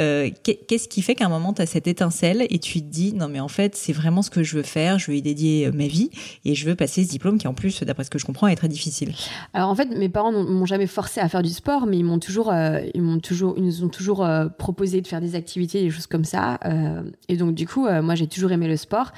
[0.00, 2.86] Euh, qu'est- Qu'est-ce qui fait qu'à un moment tu as cette étincelle et tu te
[2.86, 5.22] dis non mais en fait c'est vraiment ce que je veux faire, je veux y
[5.22, 6.10] dédier ma vie
[6.44, 8.56] et je veux passer ce diplôme qui en plus, d'après ce que je comprends, est
[8.56, 9.12] très difficile?
[9.54, 12.04] Alors en fait, mes parents n'ont- m'ont jamais forcé à faire du sport, mais ils
[12.04, 15.34] m'ont toujours, euh, ils m'ont toujours, ils nous ont toujours euh, proposé de faire des
[15.34, 16.58] activités, des choses comme ça.
[16.64, 19.12] euh, et donc du coup, euh, moi j'ai toujours aimé le sport.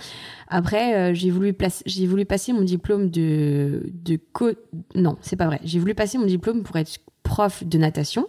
[0.48, 1.54] Après, j'ai voulu
[1.87, 4.50] j'ai voulu passer mon diplôme de de co.
[4.94, 5.61] Non, c'est pas vrai.
[5.64, 8.26] J'ai voulu passer mon diplôme pour être prof de natation,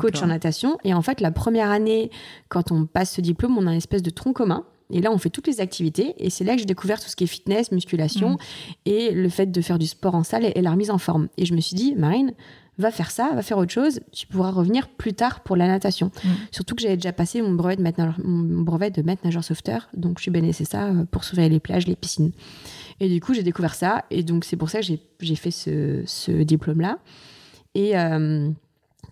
[0.00, 0.76] coach en natation.
[0.82, 2.10] Et en fait, la première année,
[2.48, 4.64] quand on passe ce diplôme, on a une espèce de tronc commun.
[4.90, 6.14] Et là, on fait toutes les activités.
[6.18, 8.36] Et c'est là que j'ai découvert tout ce qui est fitness, musculation Mm.
[8.86, 11.28] et le fait de faire du sport en salle et, et la remise en forme.
[11.38, 12.32] Et je me suis dit, Marine,
[12.78, 14.00] va faire ça, va faire autre chose.
[14.12, 16.10] Tu pourras revenir plus tard pour la natation.
[16.24, 16.28] Mm.
[16.50, 19.44] Surtout que j'avais déjà passé mon brevet de maître nageur, mon brevet de maître nageur
[19.44, 19.88] sauveteur.
[19.94, 22.32] Donc, je suis ça euh, pour surveiller les plages, les piscines.
[23.00, 24.04] Et du coup, j'ai découvert ça.
[24.10, 26.98] Et donc, c'est pour ça que j'ai- fait ce, ce diplôme-là.
[27.74, 28.50] Et euh,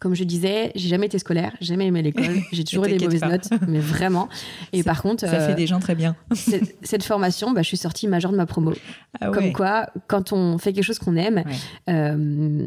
[0.01, 3.05] comme je disais, j'ai jamais été scolaire, j'ai jamais aimé l'école, j'ai toujours eu des
[3.05, 3.29] mauvaises pas.
[3.29, 4.29] notes, mais vraiment.
[4.73, 6.17] Et par contre, Ça euh, fait des gens très bien.
[6.35, 8.73] cette, cette formation, bah, je suis sortie majeure de ma promo.
[9.21, 11.93] Ah Comme quoi, quand on fait quelque chose qu'on aime, Ouais.
[11.93, 12.67] euh,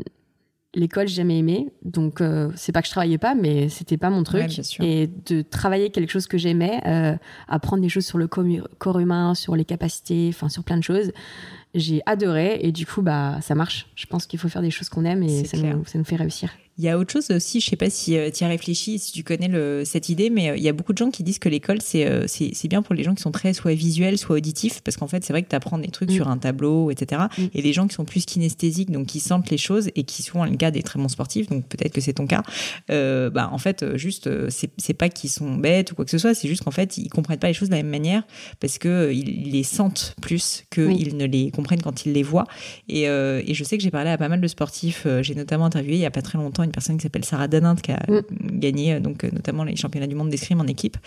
[0.73, 1.71] l'école, j'ai jamais aimé.
[1.83, 4.43] Donc, euh, c'est pas que je travaillais pas, mais c'était pas mon truc.
[4.79, 7.15] Ouais, et de travailler quelque chose que j'aimais, euh,
[7.47, 11.11] apprendre des choses sur le corps humain, sur les capacités, enfin, sur plein de choses.
[11.75, 13.87] j'ai adoré et du coup bah ça marche.
[13.95, 16.15] Je pense qu'il faut faire des choses qu'on aime et ça nous, ça nous, fait
[16.15, 16.49] réussir.
[16.79, 19.11] Il y a autre chose aussi, je sais pas si euh, tu as réfléchi, si
[19.11, 21.37] tu connais le, cette idée, mais euh, il y a beaucoup de gens qui disent
[21.37, 24.37] que l'école c'est euh, c'est bien pour les gens qui sont très soit visuels, soit
[24.37, 26.15] auditifs, parce qu'en fait c'est vrai que tu apprends des trucs mm.
[26.15, 27.23] sur un tableau, etc.
[27.37, 27.43] Mm.
[27.53, 30.43] Et les gens qui sont plus kinesthésiques, donc qui sentent les choses et qui sont
[30.43, 32.41] le cas des très bons sportifs, donc peut-être que c'est ton cas,
[32.89, 36.33] euh, bah en fait juste c'est pas qu'ils sont bêtes ou quoi que ce soit,
[36.33, 38.23] c'est juste qu'en fait ils comprennent pas les choses de la même manière
[38.59, 42.47] parce que ils les sentent plus qu'ils ne les comprennent quand ils les voient.
[42.89, 45.97] Et, et je sais que j'ai parlé à pas mal de sportifs, j'ai notamment interviewé
[45.97, 48.59] il y a pas très longtemps une personne qui s'appelle Sarah Danint qui a mm.
[48.59, 50.97] gagné euh, donc euh, notamment les championnats du monde d'escrime en équipe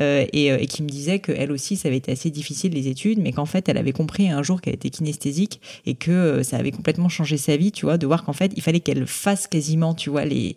[0.00, 3.18] euh, et, qui me disait que elle aussi ça avait été assez difficile les études
[3.18, 6.70] mais qu'en fait elle avait compris un jour qu'elle était kinesthésique et que ça avait
[6.70, 9.94] complètement changé sa vie tu vois de voir qu'en fait il fallait qu'elle fasse quasiment
[9.94, 10.56] tu vois les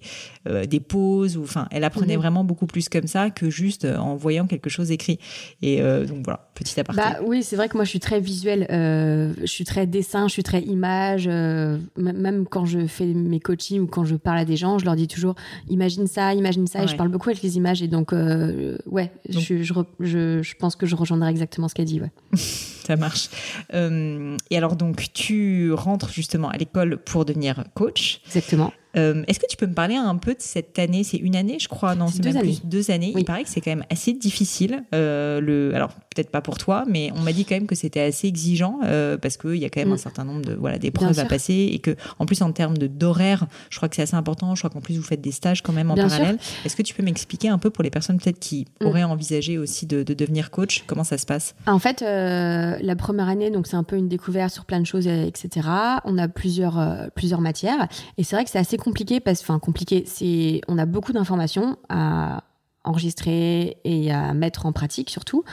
[0.67, 2.19] des pauses ou enfin elle apprenait mm-hmm.
[2.19, 5.19] vraiment beaucoup plus comme ça que juste en voyant quelque chose écrit
[5.61, 8.65] et donc voilà petit aparté bah oui c'est vrai que moi je suis très visuelle
[8.69, 13.87] je suis très dessin je suis très image même quand je fais mes coachings ou
[13.87, 15.36] quand je parle à des gens, je leur dis toujours
[15.69, 16.84] imagine ça, imagine ça.
[16.84, 17.82] Et je parle beaucoup avec les images.
[17.82, 22.01] Et donc, euh, ouais, Je, je, je, pense que je rejoindrai exactement ce qu'elle dit.
[22.01, 22.12] Ouais.
[22.38, 23.30] ça marche.
[23.73, 28.21] Euh, et alors, donc, tu rentres justement à l'école pour devenir coach.
[28.27, 28.71] Exactement.
[28.97, 31.04] Euh, est-ce que tu peux me parler un peu de cette année?
[31.04, 32.58] C'est une année, je crois, non C'est deux, années.
[32.63, 33.13] deux années.
[33.15, 34.84] Il paraît que c'est quand même assez difficile.
[34.93, 38.02] Euh, le, alors peut-être pas pour toi, mais on m'a dit quand même que c'était
[38.02, 39.93] assez exigeant euh, parce qu'il y a quand même mm.
[39.93, 42.88] un certain nombre de voilà d'épreuves à passer et que en plus en termes de
[42.88, 44.54] d'horaire, je crois que c'est assez important.
[44.56, 46.38] Je crois qu'en plus vous faites des stages quand même en parallèle.
[46.65, 48.86] Est-ce que tu peux m'expliquer un peu pour les personnes peut-être qui mm.
[48.86, 51.56] auraient envisagé aussi de, de, devenir coach, comment ça se passe?
[51.65, 55.08] En fait, la première année, donc c'est un peu une découverte sur plein de choses,
[55.08, 55.67] etc.
[56.04, 60.04] On a plusieurs plusieurs matières et c'est vrai que c'est assez compliqué parce, enfin compliqué,
[60.06, 62.43] c'est, on a beaucoup d'informations à
[62.84, 65.44] enregistrer et à mettre en pratique surtout,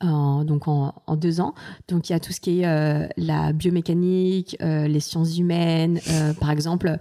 [0.00, 1.54] donc en, deux ans.
[1.88, 6.00] Donc il y a tout ce qui est euh, la biomécanique, euh, les sciences humaines,
[6.08, 6.98] euh, par exemple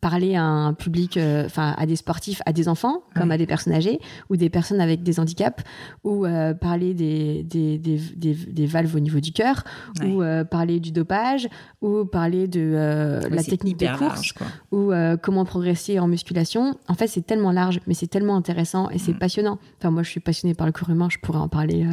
[0.00, 3.46] parler à un public, euh, enfin à des sportifs, à des enfants, comme à des
[3.46, 5.62] personnes âgées, ou des personnes avec des handicaps,
[6.04, 9.62] ou euh, parler des, des, des, des, valves au niveau du cœur,
[10.02, 11.48] ou euh, parler du dopage,
[11.82, 14.32] ou parler de la technique de course,
[14.72, 16.78] ou comment progresser en musculation.
[16.88, 19.18] En fait, c'est tellement large, mais c'est tellement intéressant et c'est mm.
[19.18, 19.58] passionnant.
[19.78, 21.86] Enfin, moi, je suis passionnée par le corps humain, je pourrais en parler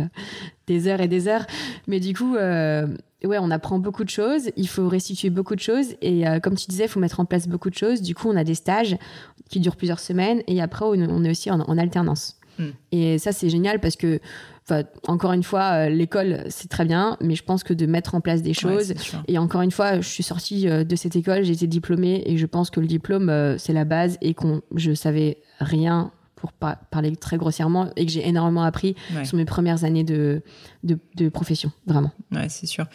[0.65, 1.46] des heures et des heures,
[1.88, 2.36] mais du coup
[3.25, 6.56] ouais, on apprend beaucoup de choses, il faut restituer beaucoup de choses et euh, comme
[6.56, 8.01] tu disais, il faut mettre en place beaucoup de choses.
[8.01, 8.97] Du coup, on a des stages
[9.49, 12.38] qui durent plusieurs semaines et après, on est aussi en, alternance.
[12.60, 12.69] Hmm.
[12.91, 14.19] Et ça, c'est génial parce que,
[15.08, 18.21] encore une fois, euh, l'école, c'est très bien, mais je pense que de mettre en
[18.21, 18.93] place des choses.
[19.27, 22.38] et encore une fois, je suis sortie euh, de cette école, j'ai été diplômée et
[22.38, 27.15] je pense que le diplôme, c'est la base et qu'on, je savais rien pour parler
[27.15, 30.41] très grossièrement, et que j'ai énormément appris sur mes premières années de,
[30.84, 32.12] de, profession, vraiment.
[32.32, 32.86] Ouais, c'est sûr.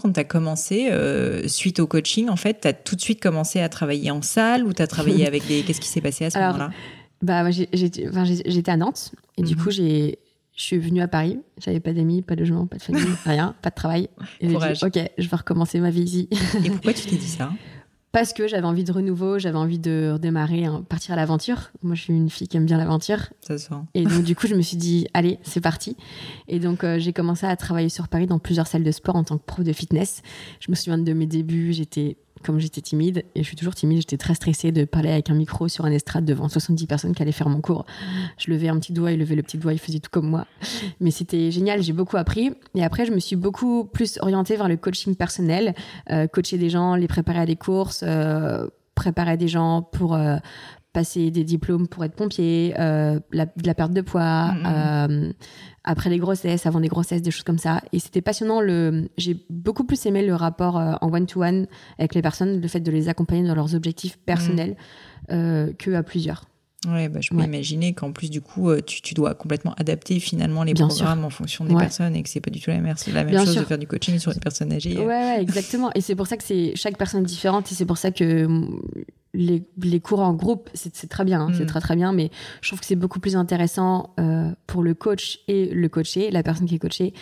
[0.00, 3.20] Quand tu as commencé, euh, suite au coaching, en fait, tu as tout de suite
[3.20, 5.62] commencé à travailler en salle ou tu as travaillé avec des...
[5.62, 6.70] Qu'est-ce qui s'est passé à ce moment-là?
[7.22, 9.62] bah, J'étais à Nantes, et du mhm.
[9.62, 10.18] coup, j'ai
[10.56, 13.56] je suis venue à Paris, j'avais pas d'amis, pas de logement, pas de famille, rien,
[13.60, 14.08] pas de travail.
[14.40, 16.28] Et j'ai dit, ok, je vais recommencer ma vie ici.
[16.64, 17.50] Et pourquoi tu t'es dit ça?
[18.14, 21.72] Parce que j'avais envie de renouveau, j'avais envie de redémarrer, hein, partir à l'aventure.
[21.82, 23.30] Moi, je suis une fille qui aime bien l'aventure.
[23.40, 23.74] Ça sent.
[23.94, 25.96] Et donc, du coup, je me suis dit, allez, c'est parti.
[26.46, 29.24] Et donc, euh, j'ai commencé à travailler sur Paris dans plusieurs salles de sport en
[29.24, 30.22] tant que prof de fitness.
[30.60, 33.98] Je me souviens de mes débuts, j'étais comme j'étais timide, et je suis toujours timide,
[33.98, 37.22] j'étais très stressée de parler avec un micro sur un estrade devant 70 personnes qui
[37.22, 37.86] allaient faire mon cours.
[38.38, 40.46] Je levais un petit doigt, il levait le petit doigt, il faisait tout comme moi.
[41.00, 42.52] Mais c'était génial, j'ai beaucoup appris.
[42.74, 45.74] Et après, je me suis beaucoup plus orientée vers le coaching personnel,
[46.10, 50.36] euh, coacher des gens, les préparer à des courses, euh, préparer des gens pour euh,
[50.94, 55.10] passer des diplômes pour être pompier, euh, la, de la perte de poids, mm-hmm.
[55.10, 55.32] euh,
[55.82, 57.82] après les grossesses, avant les grossesses, des choses comme ça.
[57.92, 58.62] Et c'était passionnant.
[58.62, 61.66] Le, j'ai beaucoup plus aimé le rapport euh, en one-to-one
[61.98, 64.76] avec les personnes, le fait de les accompagner dans leurs objectifs personnels
[65.28, 65.74] mm.
[65.74, 66.46] que à plusieurs.
[66.86, 70.64] Ouais, bah, je peux imaginer qu'en plus du coup, tu, tu, dois complètement adapter finalement
[70.64, 73.24] les programmes en fonction des personnes et que c'est pas du tout la même, la
[73.24, 74.98] même chose de faire du coaching sur les personnes âgées.
[74.98, 75.90] Ouais, ouais exactement.
[75.94, 78.46] et c'est pour ça que c'est chaque personne est différente et c'est pour ça que
[79.34, 81.66] les, les, cours en groupe, c'est très bien, hein, c'est mm.
[81.66, 82.30] très très bien, mais
[82.62, 86.42] je trouve que c'est beaucoup plus intéressant euh, pour le coach et le coaché, la
[86.42, 87.12] personne qui est coachée,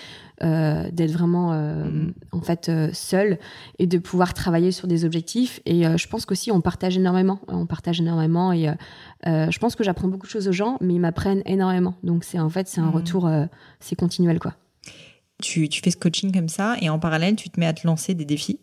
[0.42, 2.14] euh, d'être vraiment euh, mm.
[2.33, 3.38] en fait seul
[3.79, 5.61] et de pouvoir travailler sur des objectifs.
[5.64, 8.68] Et je pense qu'aussi on partage énormément, on partage énormément et
[9.25, 11.94] je pense que j'apprends beaucoup de choses aux gens, mais ils m'apprennent énormément.
[12.03, 12.94] Donc c'est en fait c'est un mm.
[12.94, 13.31] retour,
[13.81, 14.55] c'est continuel quoi.
[15.42, 17.85] Tu, tu, fais ce coaching comme ça et en parallèle tu te mets à te
[17.85, 18.61] lancer des défis.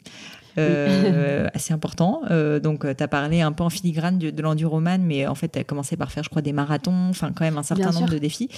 [1.53, 2.21] assez important.
[2.61, 5.59] donc, tu as parlé un peu en filigrane de, de l'enduroman, mais en fait, tu
[5.59, 8.17] as commencé par faire, je crois, des marathons, enfin, quand même un certain nombre de
[8.17, 8.49] défis.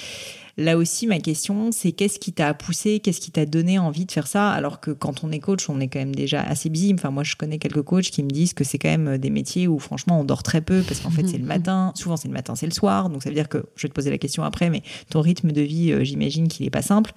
[0.58, 4.12] Là aussi, ma question, c'est qu'est-ce qui t'a poussé, qu'est-ce qui t'a donné envie de
[4.12, 6.94] faire ça Alors que quand on est coach, on est quand même déjà assez busy.
[6.94, 9.68] Enfin, moi, je connais quelques coachs qui me disent que c'est quand même des métiers
[9.68, 11.94] où, franchement, on dort très peu parce qu'en fait, c'est le matin.
[11.96, 13.10] Souvent, c'est le matin, c'est le soir.
[13.10, 15.52] Donc, ça veut dire que, je vais te poser la question après, mais ton rythme
[15.52, 17.14] de vie, euh, j'imagine qu'il n'est pas simple.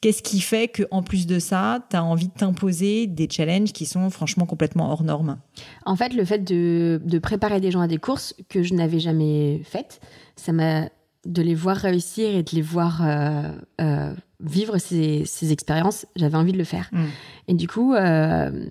[0.00, 3.84] Qu'est-ce qui fait qu'en plus de ça, tu as envie de t'imposer des challenges qui
[3.84, 5.38] sont franchement complètement hors normes?
[5.84, 8.98] En fait, le fait de, de préparer des gens à des courses que je n'avais
[8.98, 10.00] jamais faites,
[10.36, 10.88] ça m'a
[11.26, 16.52] de les voir réussir et de les voir euh, euh, vivre ces, expériences, j'avais envie
[16.52, 16.88] de le faire.
[16.92, 17.04] Mm.
[17.48, 18.66] Et du coup, euh,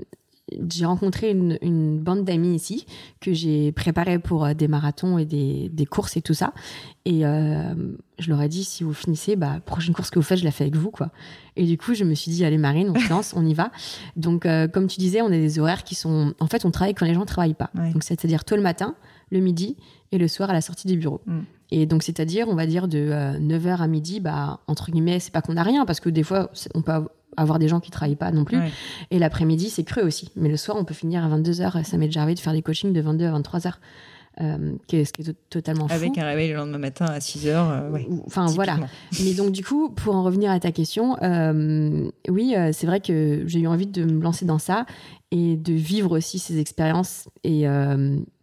[0.70, 2.86] j'ai rencontré une, bande d'amis ici
[3.20, 6.54] que j'ai préparé pour des marathons et des, courses et tout ça.
[7.06, 10.44] Et je leur ai dit, si vous finissez, bah, prochaine course que vous faites, je
[10.44, 10.92] la fais avec vous.
[10.92, 11.12] quoi.
[11.56, 13.72] Et du coup, je me suis dit, allez Marine, on se lance, on y va.
[14.16, 16.34] Donc, comme tu disais, on a des horaires qui sont...
[16.40, 17.72] En fait, on travaille quand les gens ne travaillent pas.
[17.94, 18.96] Donc, c'est-à-dire tôt le matin,
[19.32, 19.78] le midi
[20.12, 21.22] et le soir à la sortie des bureaux.
[21.26, 21.40] Mm.
[21.72, 25.32] Et donc, c'est-à-dire, on va dire de 9h euh, à midi, bah, entre guillemets, c'est
[25.32, 26.94] pas qu'on n'a rien, parce que des fois, on peut
[27.42, 28.60] avoir des gens qui travaillent pas non plus.
[29.12, 30.32] Et l'après-midi, c'est creux aussi.
[30.36, 31.84] Mais le soir, on peut finir à 22h.
[31.84, 33.74] Ça m'est déjà arrivé de faire des coachings de 22 à 23h.
[34.42, 35.94] Euh, ce qui est totalement fou.
[35.94, 37.70] Avec un réveil le lendemain matin à 6 heures.
[37.70, 38.78] Euh, enfin voilà.
[39.24, 41.18] Mais donc du coup, pour en revenir à ta question,
[42.30, 44.86] oui, c'est vrai que j'ai eu envie de me lancer dans ça
[45.32, 47.28] et de vivre aussi ces expériences.
[47.44, 47.66] Et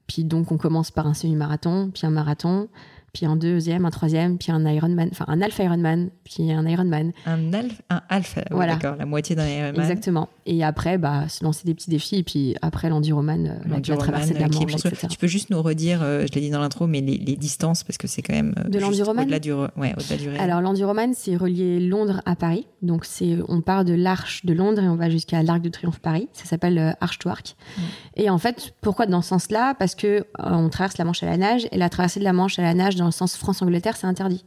[0.07, 2.69] puis donc on commence par un semi-marathon, puis un marathon,
[3.17, 7.13] puis un deuxième, un troisième, puis un Ironman, enfin un Alpha Ironman, puis un Ironman.
[7.25, 8.75] Un, alpha, un Alpha, voilà.
[8.75, 9.81] d'accord, la moitié d'un Ironman.
[9.81, 10.29] Exactement.
[10.45, 14.35] Et après, bah, se lancer des petits défis, et puis après l'enduroman, euh, la, traversée
[14.35, 15.07] de la Manche, etc.
[15.09, 17.97] Tu peux juste nous redire, euh, je l'ai dit dans l'intro, mais les, distances, parce
[17.97, 18.55] que c'est quand même.
[18.59, 22.67] Euh, de l'enduroman Au-delà du, ouais, au du Alors l'enduroman, c'est relié Londres à Paris.
[22.83, 26.01] Donc c'est, on part de l'Arche de Londres et on va jusqu'à l'Arc de Triomphe
[26.01, 26.29] Paris.
[26.35, 27.57] Ça s'appelle Arche to Arc.
[27.57, 27.81] Mm.
[28.17, 29.75] Et en fait, pourquoi dans ce sens-là?
[29.75, 32.59] Parce que on traverse la Manche à la nage, et la traversée de la Manche
[32.59, 34.45] à la nage dans le sens France-Angleterre, c'est interdit.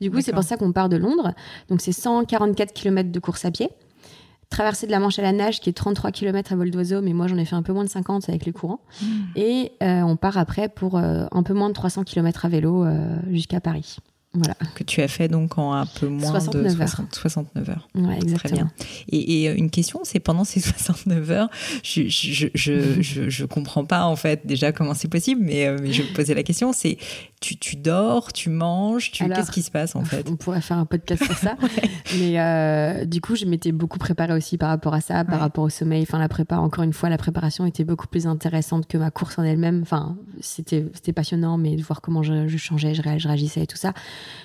[0.00, 1.34] Du coup, c'est pour ça qu'on part de Londres.
[1.68, 3.68] Donc, c'est 144 km de course à pied.
[4.50, 7.12] Traversée de la Manche à la nage, qui est 33 km à vol d'oiseau, mais
[7.12, 8.80] moi j'en ai fait un peu moins de 50 avec les courants.
[9.00, 9.06] Hmm.
[9.36, 12.84] Et euh, on part après pour euh, un peu moins de 300 km à vélo
[12.84, 13.98] euh, jusqu'à Paris.
[14.32, 14.54] Voilà.
[14.74, 17.88] Que tu as fait donc en un peu moins de 60, 69 heures.
[17.94, 18.38] Ouais, exactement.
[18.38, 18.70] Très bien.
[19.08, 21.50] Et, et, une question, c'est pendant ces 69 heures,
[21.84, 25.92] je je, je, je, je, comprends pas en fait déjà comment c'est possible, mais, mais
[25.92, 26.98] je posais la question, c'est
[27.40, 29.26] tu, tu, dors, tu manges, tu...
[29.26, 31.56] qu'est-ce qui se passe en fait On pourrait faire un podcast sur ça.
[32.18, 35.64] Mais euh, du coup, je m'étais beaucoup préparée aussi par rapport à ça, par rapport
[35.64, 36.02] au sommeil.
[36.02, 39.38] Enfin, la prépa, encore une fois, la préparation était beaucoup plus intéressante que ma course
[39.38, 39.80] en elle-même.
[39.80, 43.94] Enfin, c'était passionnant, mais de voir comment je, changeais, je, réagissais et tout ça.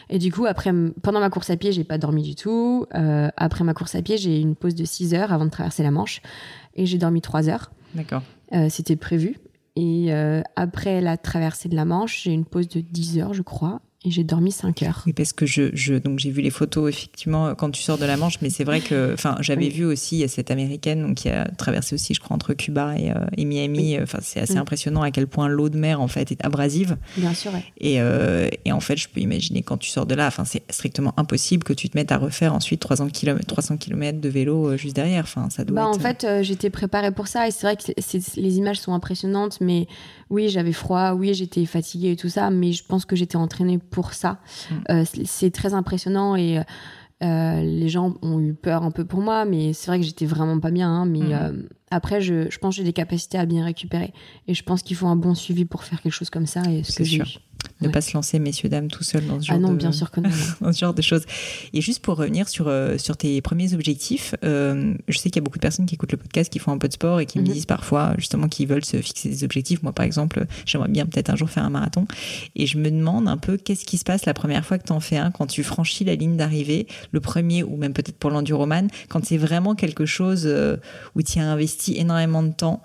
[0.10, 2.86] Et du coup, après, pendant ma course à pied, j'ai pas dormi du tout.
[2.96, 5.52] Euh, après ma course à pied, j'ai eu une pause de 6 heures avant de
[5.52, 6.22] traverser la Manche.
[6.76, 7.72] Et j'ai dormi 3 heures.
[7.94, 8.22] D'accord.
[8.54, 9.38] Euh, c'était prévu.
[9.76, 13.42] Et euh, après la traversée de la Manche, j'ai une pause de 10 heures, je
[13.42, 15.02] crois et j'ai dormi 5 heures.
[15.06, 18.06] Oui, parce que je, je donc j'ai vu les photos effectivement quand tu sors de
[18.06, 21.46] la Manche, mais c'est vrai que enfin j'avais vu aussi cette américaine donc, qui a
[21.46, 24.00] traversé aussi je crois entre Cuba et, euh, et Miami.
[24.00, 26.98] Enfin c'est assez impressionnant à quel point l'eau de mer en fait est abrasive.
[27.18, 27.52] Bien sûr.
[27.80, 30.64] Et, euh, et, en fait je peux imaginer quand tu sors de là, enfin c'est
[30.72, 34.70] strictement impossible que tu te mettes à refaire ensuite 300 km 300 km de vélo
[34.70, 35.24] euh, juste derrière.
[35.24, 35.76] Enfin ça doit.
[35.76, 35.98] Bah, être...
[35.98, 37.92] En fait j'étais préparée pour ça et c'est vrai que
[38.40, 39.88] les images sont impressionnantes, mais
[40.30, 43.78] oui j'avais froid, oui j'étais fatiguée et tout ça, mais je pense que j'étais entraînée
[43.78, 44.40] pour ça.
[44.70, 44.76] Mm.
[44.92, 46.62] Euh, c'est très impressionnant et
[47.24, 50.26] euh, les gens ont eu peur un peu pour moi, mais c'est vrai que j'étais
[50.26, 50.90] vraiment pas bien.
[50.90, 51.34] Hein, mais mm.
[51.34, 51.52] euh,
[51.92, 54.14] après, je, je pense que j'ai des capacités à bien récupérer.
[54.48, 56.62] Et je pense qu'il faut un bon suivi pour faire quelque chose comme ça.
[56.70, 57.24] Et ce que j'ai
[57.82, 59.78] ne pas se lancer, messieurs, dames, tout seul dans ce ah genre, non, de...
[59.78, 60.30] bien sûr que non.
[60.62, 61.24] dans ce genre de choses.
[61.74, 65.44] Et juste pour revenir sur, euh, sur tes premiers objectifs, euh, je sais qu'il y
[65.44, 67.26] a beaucoup de personnes qui écoutent le podcast, qui font un peu de sport et
[67.26, 67.54] qui me mhm.
[67.54, 69.84] disent parfois justement qu'ils veulent se fixer des objectifs.
[69.84, 72.08] Moi, par exemple, j'aimerais bien peut-être un jour faire un marathon.
[72.56, 74.94] Et je me demande un peu qu'est-ce qui se passe la première fois que tu
[74.94, 78.30] en fais un, quand tu franchis la ligne d'arrivée, le premier, ou même peut-être pour
[78.30, 80.78] l'enduroman, quand c'est vraiment quelque chose euh,
[81.16, 82.82] où tu as investi énormément de temps.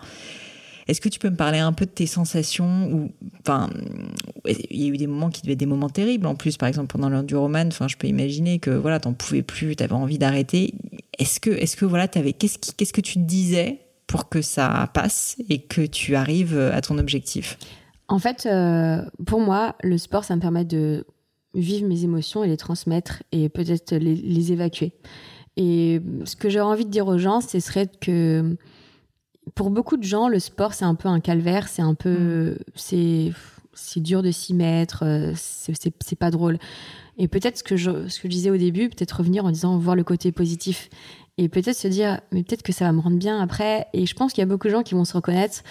[0.91, 3.71] Est-ce que tu peux me parler un peu de tes sensations ou, enfin,
[4.45, 6.27] il y a eu des moments qui devaient être des moments terribles.
[6.27, 9.77] En plus, par exemple, pendant l'enduroman, enfin, je peux imaginer que voilà, t'en pouvais plus,
[9.77, 10.75] tu avais envie d'arrêter.
[11.19, 15.37] Est-ce que, est-ce que voilà, t'avais, qu'est-ce qu'est-ce que tu disais pour que ça passe
[15.49, 17.57] et que tu arrives à ton objectif?
[18.09, 21.07] En fait, euh, pour moi, le sport, ça me permet de
[21.55, 24.93] vivre mes émotions et les transmettre et peut-être les, les évacuer.
[25.57, 28.57] Et ce que j'aurais envie de dire aux gens, ce serait que
[29.55, 32.53] pour beaucoup de gens, le sport, c'est un peu un calvaire, c'est un peu.
[32.53, 32.59] Mm.
[32.75, 33.33] C'est,
[33.73, 35.05] c'est dur de s'y mettre,
[35.37, 36.59] c'est, c'est, pas drôle.
[37.17, 39.79] Et peut-être ce que, je, ce que je disais au début, peut-être revenir en disant
[39.79, 40.91] voir le côté positif.
[41.39, 44.15] et peut-être se dire mais peut-être que ça va me rendre bien après et je
[44.15, 45.63] pense qu'il y a beaucoup de gens qui vont se reconnaître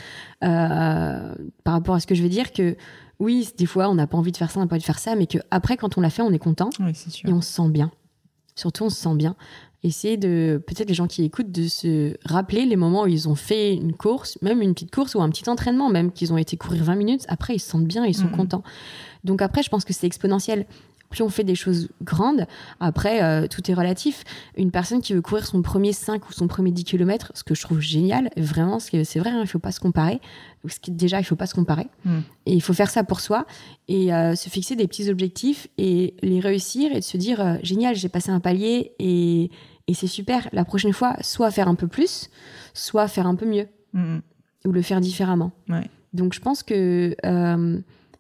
[0.44, 2.76] euh, par rapport à ce que je vais dire que
[3.20, 4.86] oui des fois on n'a pas envie de faire ça on n'a pas envie de
[4.86, 7.52] faire ça mais que après quand on l'a fait on est content et on se
[7.52, 7.92] sent bien
[8.56, 9.36] surtout on se sent bien
[9.84, 13.36] essayer de peut-être les gens qui écoutent de se rappeler les moments où ils ont
[13.36, 16.58] fait une course même une petite course ou un petit entraînement même qu'ils ont été
[16.58, 17.26] courir 20 minutes.
[17.30, 18.64] Après ils se sentent bien ils sont contents.
[19.24, 20.66] Donc après je pense que c'est exponentiel
[21.10, 22.46] plus on fait des choses grandes,
[22.80, 24.24] après, euh, tout est relatif.
[24.56, 27.56] Une personne qui veut courir son premier 5 ou son premier 10 km, ce que
[27.56, 30.22] je trouve génial, vraiment, c'est vrai, hein, il ne faut pas se comparer.
[30.88, 31.88] déjà, il ne faut pas se comparer.
[32.06, 32.20] Hmm.
[32.46, 33.46] Et il faut faire ça pour soi
[33.88, 37.56] et euh, se fixer des petits objectifs et les réussir et de se dire, euh,
[37.64, 39.50] génial, j'ai passé un palier et,
[39.88, 40.48] et c'est super.
[40.54, 42.30] La prochaine fois, soit faire un peu plus,
[42.76, 43.68] soit faire un peu mieux.
[43.94, 44.20] Hmm.
[44.66, 45.52] Ou le faire différemment.
[46.14, 47.16] Donc je pense que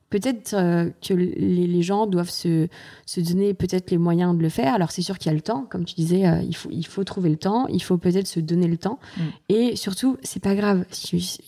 [0.10, 2.68] peut-être euh, que les, gens doivent se,
[3.06, 4.74] se donner peut-être les moyens de le faire.
[4.74, 6.86] Alors c'est sûr qu'il y a le temps, comme tu disais, euh, il, faut, il
[6.86, 9.00] faut trouver le temps, il faut peut-être se donner le temps.
[9.18, 9.22] Mm.
[9.50, 10.86] Et surtout, c'est pas grave,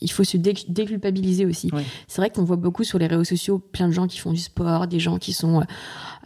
[0.01, 1.69] il faut se déculpabiliser aussi.
[2.07, 4.39] C'est vrai qu'on voit beaucoup sur les réseaux sociaux plein de gens qui font du
[4.39, 5.63] sport, des gens qui sont, euh,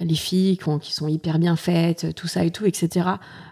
[0.01, 3.09] les filles qui, qui, sont hyper bien faites, tout ça et tout, etc.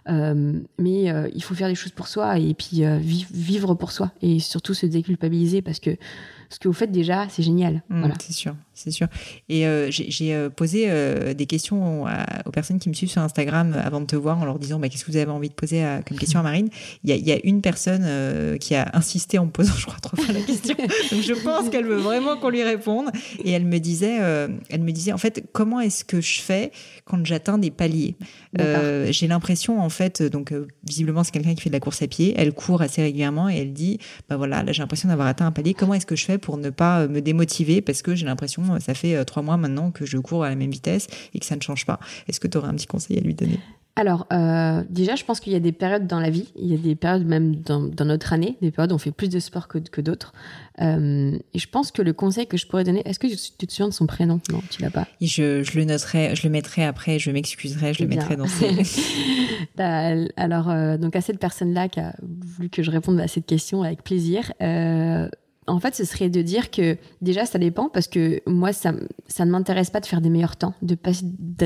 [0.07, 4.73] mais il faut faire des choses pour soi et puis vivre pour soi et surtout
[4.73, 5.97] se déculpabiliser parce que
[6.53, 7.81] ce que vous faites déjà, c'est génial.
[7.89, 8.13] Mm, voilà.
[8.19, 9.07] C'est sûr, c'est sûr.
[9.49, 12.05] Et euh, j'ai euh, posé euh, des questions
[12.45, 14.89] aux personnes qui me suivent sur Instagram avant de te voir en leur disant bah,
[14.89, 16.69] qu'est-ce que vous avez envie de poser comme question à Marine?
[17.03, 20.33] Il y, a, une personne qui a insisté en me posant, je crois, trois fois
[20.33, 20.75] la question.
[20.75, 23.09] Donc je pense qu'elle veut vraiment qu'on lui réponde.
[23.43, 24.17] Et elle me disait,
[24.69, 26.71] elle me disait en fait, comment est-ce que je fais
[27.05, 28.15] quand j'atteins des paliers?
[28.57, 32.33] J'ai l'impression, en fait, donc visiblement c'est quelqu'un qui fait de la course à pied.
[32.37, 35.51] Elle court assez régulièrement et elle dit bah voilà, là j'ai l'impression d'avoir atteint un
[35.51, 35.73] palier.
[35.73, 37.81] Comment est-ce que je fais pour ne pas me démotiver?
[37.81, 40.55] Parce que j'ai l'impression, ça fait euh, trois mois maintenant que je cours à la
[40.55, 41.99] même vitesse et que ça ne change pas.
[42.27, 43.59] Est-ce que tu aurais un petit conseil à lui donner?
[43.95, 46.73] Alors, euh, déjà, je pense qu'il y a des périodes dans la vie, il y
[46.73, 49.67] a des périodes même dans, notre année, des périodes où on fait plus de sport
[49.67, 50.33] que, que d'autres.
[50.81, 53.71] Euh, et je pense que le conseil que je pourrais donner, est-ce que tu te
[53.71, 54.41] souviens de son prénom?
[54.51, 55.07] Non, tu l'as pas.
[55.21, 58.47] Je, je, le noterai, je le mettrai après, je m'excuserai, je le eh mettrai dans
[58.47, 58.83] ses...
[60.37, 64.03] Alors, donc à cette personne-là qui a voulu que je réponde à cette question avec
[64.03, 64.51] plaisir,
[65.67, 68.93] en fait, ce serait de dire que déjà, ça dépend parce que moi, ça,
[69.27, 70.97] ça ne m'intéresse pas de faire des meilleurs temps, de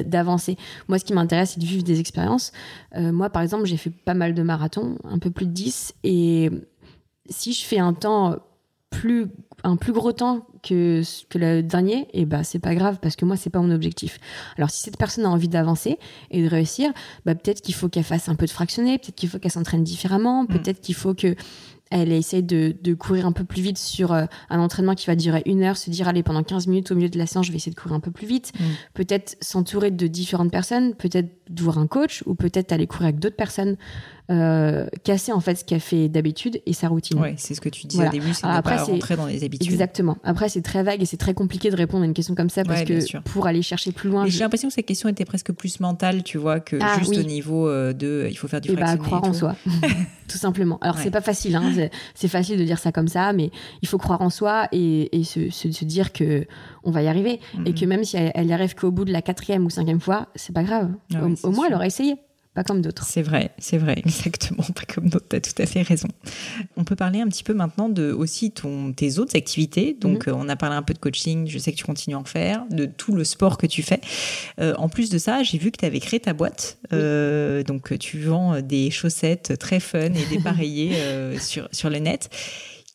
[0.02, 0.58] d'avancer.
[0.88, 2.52] Moi, ce qui m'intéresse, c'est de vivre des expériences.
[2.96, 5.96] Euh, moi, par exemple, j'ai fait pas mal de marathons, un peu plus de 10.
[6.04, 6.50] Et
[7.30, 8.38] si je fais un temps
[8.90, 9.28] plus,
[9.64, 13.16] un plus gros temps que, que le dernier, et eh ben, c'est pas grave parce
[13.16, 14.20] que moi, c'est pas mon objectif.
[14.58, 15.98] Alors, si cette personne a envie d'avancer
[16.32, 16.92] et de réussir,
[17.26, 19.84] bah, peut-être qu'il faut qu'elle fasse un peu de fractionné, peut-être qu'il faut qu'elle s'entraîne
[19.84, 20.48] différemment, mmh.
[20.48, 21.36] peut-être qu'il faut que
[21.90, 25.16] elle essaie de, de, courir un peu plus vite sur euh, un entraînement qui va
[25.16, 27.52] durer une heure, se dire allez pendant 15 minutes au milieu de la séance je
[27.52, 28.64] vais essayer de courir un peu plus vite, mm.
[28.94, 33.36] peut-être s'entourer de différentes personnes, peut-être voir un coach ou peut-être aller courir avec d'autres
[33.36, 33.78] personnes
[34.30, 37.18] euh, casser en fait ce qu'elle fait d'habitude et sa routine.
[37.22, 39.72] Oui, c'est ce que tu disais au début, c'est de pas rentrer dans les habitudes.
[39.72, 40.18] Exactement.
[40.24, 42.64] Après, c'est très vague et c'est très compliqué de répondre à une question comme ça
[42.64, 44.26] parce que pour aller chercher plus loin.
[44.28, 47.24] J'ai l'impression que cette question était presque plus mentale, tu vois, que ah juste au
[47.24, 49.56] niveau euh, de il faut faire du et eh bah, croire en soi,
[50.28, 50.78] tout simplement.
[50.82, 51.72] Alors c'est pas facile, hein,
[52.14, 55.24] c'est facile de dire ça comme ça, mais il faut croire en soi et, et
[55.24, 56.46] se, se, dire que
[56.84, 57.90] on va y arriver et que mhm.
[57.90, 60.54] même si elle, elle y arrive qu'au bout de la quatrième ou cinquième fois, c'est
[60.54, 60.92] pas grave.
[61.14, 62.16] Ah au, au moins, elle aura essayé
[62.58, 63.06] pas comme d'autres.
[63.06, 66.08] C'est vrai, c'est vrai, exactement, pas comme d'autres, tu as tout à fait raison.
[66.76, 69.96] On peut parler un petit peu maintenant de aussi ton, tes autres activités.
[70.02, 70.34] Donc, mhm.
[70.34, 72.24] euh, on a parlé un peu de coaching, je sais que tu continues à en
[72.24, 74.02] faire, de tout le sport que tu fais.
[74.60, 76.80] Euh, en plus de ça, j'ai vu que tu avais créé ta boîte.
[76.94, 80.94] Euh, donc, tu vends des chaussettes très fun et dépareillées
[81.40, 82.28] sur, sur le net.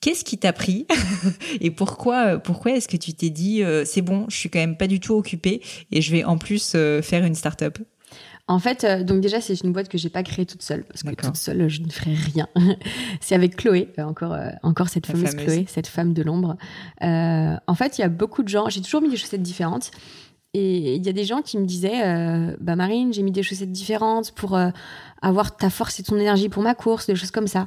[0.00, 0.88] Qu'est-ce qui t'a pris
[1.60, 4.88] et pourquoi pourquoi est-ce que tu t'es dit c'est bon, je suis quand même pas
[4.88, 7.78] du tout occupée et je vais en plus faire une start-up?
[8.52, 11.02] En fait, euh, donc déjà, c'est une boîte que j'ai pas créée toute seule parce
[11.02, 12.46] que toute seule, je ne ferais rien.
[13.20, 16.56] c'est avec Chloé, euh, encore, euh, encore cette fameuse, Chloé, cette femme de l'ombre.
[17.00, 18.68] en fait, il y a beaucoup de gens.
[18.68, 19.90] J'ai toujours mis des chaussettes différentes.
[20.54, 23.72] Et il y a des gens qui me disaient, bah Marine, j'ai mis des chaussettes
[23.72, 24.58] différentes pour
[25.22, 27.66] avoir ta force et ton énergie pour ma course, des choses comme ça.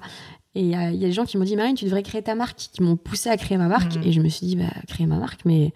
[0.54, 2.58] Et il y a des gens qui m'ont dit, Marine, tu devrais créer ta marque,
[2.58, 3.96] qui m'ont poussé à créer ma marque.
[3.96, 4.04] Mmh.
[4.04, 5.74] Et je me suis dit, bah, créer ma marque, mais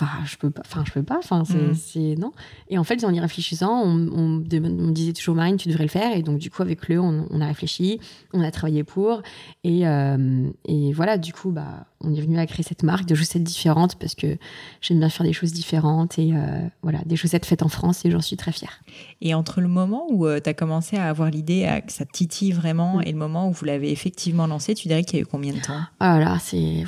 [0.00, 0.62] Enfin, je peux pas.
[0.64, 1.18] Enfin, je peux pas.
[1.18, 2.18] Enfin, c'est, mm.
[2.18, 2.32] non.
[2.68, 6.16] Et en fait, en y réfléchissant, on, me disait toujours Marine, tu devrais le faire.
[6.16, 8.00] Et donc, du coup, avec le, on, a réfléchi,
[8.32, 9.22] on a travaillé pour,
[9.62, 11.16] et, euh, et voilà.
[11.16, 14.36] Du coup, bah, on est venu à créer cette marque de chaussettes différentes parce que
[14.80, 18.10] j'aime bien faire des choses différentes et euh, voilà, des chaussettes faites en France et
[18.10, 18.80] j'en suis très fière.
[19.20, 22.50] Et entre le moment où euh, tu as commencé à avoir l'idée, que ça titille
[22.50, 23.02] vraiment, mm.
[23.04, 25.52] et le moment où vous l'avez effectivement lancé, tu dirais qu'il y a eu combien
[25.52, 25.80] de temps?
[26.00, 26.84] Ah là, c'est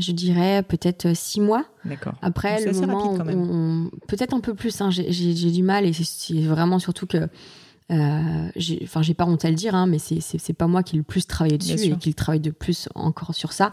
[0.00, 1.64] je dirais peut-être euh, six mois.
[1.84, 2.14] D'accord.
[2.22, 3.16] Après, le moment,
[4.06, 4.80] peut-être un peu plus.
[4.80, 7.28] Hein, j'ai du mal et c'est vraiment surtout que
[7.90, 10.96] Euh, j'ai- Enfin, j'ai pas honte à le dire, hein, mais c'est- pas moi qui
[10.96, 13.72] ai le plus travaillé dessus et qui travaille de plus encore sur ça.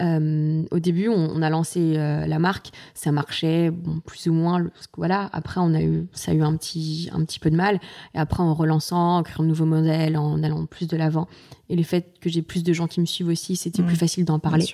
[0.00, 4.32] Euh, au début, on, on a lancé euh, la marque, ça marchait, bon, plus ou
[4.32, 4.62] moins.
[4.64, 5.28] parce que voilà.
[5.32, 7.80] Après, on a eu, ça a eu un petit, un petit peu de mal.
[8.14, 11.28] Et après, en relançant, en créant de nouveaux modèles, en allant plus de l'avant,
[11.68, 14.24] et le fait que j'ai plus de gens qui me suivent aussi, c'était plus facile
[14.24, 14.64] d'en parler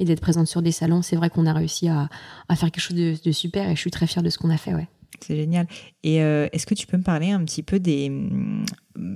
[0.00, 1.02] et d'être présente sur des salons.
[1.02, 2.08] C'est vrai qu'on a réussi à,
[2.48, 4.50] à faire quelque chose de, de super et je suis très fière de ce qu'on
[4.50, 4.74] a fait.
[4.74, 4.88] Ouais.
[5.20, 5.66] C'est génial.
[6.02, 8.64] Et euh, est-ce que tu peux me parler un petit peu des hum,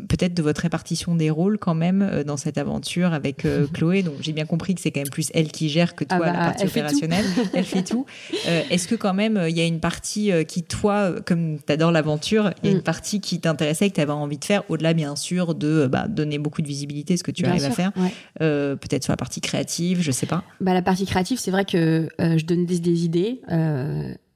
[0.08, 4.02] peut-être de votre répartition des rôles quand même euh, dans cette aventure avec euh, Chloé?
[4.04, 6.24] Donc j'ai bien compris que c'est quand même plus elle qui gère que toi Ah
[6.24, 7.24] bah, la partie elle fait opérationnelle.
[7.54, 8.06] elle fait tout.
[8.46, 11.90] Euh, est-ce que quand même il y a une partie qui toi, comme tu adores
[11.92, 12.76] l'aventure, il y a Mm.
[12.78, 15.88] une partie qui t'intéressait et que tu avais envie de faire au-delà bien sûr de
[15.90, 17.92] bah, donner beaucoup de visibilité, ce que tu Bien arrives à faire.
[17.96, 18.76] ouais.
[18.76, 20.44] Peut-être sur la partie créative, je sais pas.
[20.60, 23.40] Bah, la partie créative, c'est vrai que je donne des, des idées.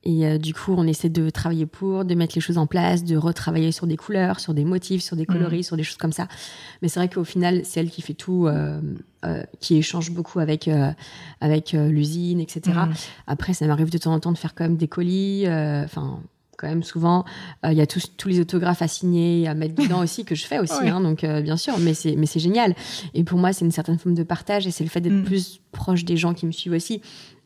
[0.05, 3.05] Et euh, du coup, on essaie de travailler pour, de mettre les choses en place,
[3.05, 6.13] de retravailler sur des couleurs, sur des motifs, sur des coloris, sur des choses comme
[6.13, 6.27] ça.
[6.81, 8.81] Mais c'est vrai qu'au final, c'est elle qui fait tout, euh,
[9.25, 10.71] euh, qui échange beaucoup avec,
[11.41, 12.61] avec l'usine, etc.
[12.87, 12.95] Mhm.
[13.27, 15.45] Après, ça m'arrive de temps en temps de faire quand même des colis.
[15.47, 16.21] Enfin,
[16.61, 17.25] quand même souvent,
[17.65, 20.35] euh, il y a tous, tous les autographes à signer, à mettre dedans aussi, que
[20.35, 20.75] je fais aussi.
[20.75, 20.91] Ouais.
[20.91, 22.75] hein, donc, euh, bien sûr, mais c'est, mais c'est génial.
[23.15, 25.25] Et pour moi, c'est une certaine forme de partage et c'est le fait d'être Mm.
[25.25, 27.01] plus proche des gens qui me suivent aussi.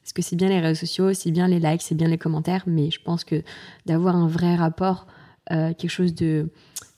[0.05, 2.65] Parce que c'est bien les réseaux sociaux, c'est bien les likes, c'est bien les commentaires,
[2.67, 3.43] mais je pense que
[3.87, 5.07] d'avoir un vrai rapport,
[5.51, 6.51] euh, quelque chose de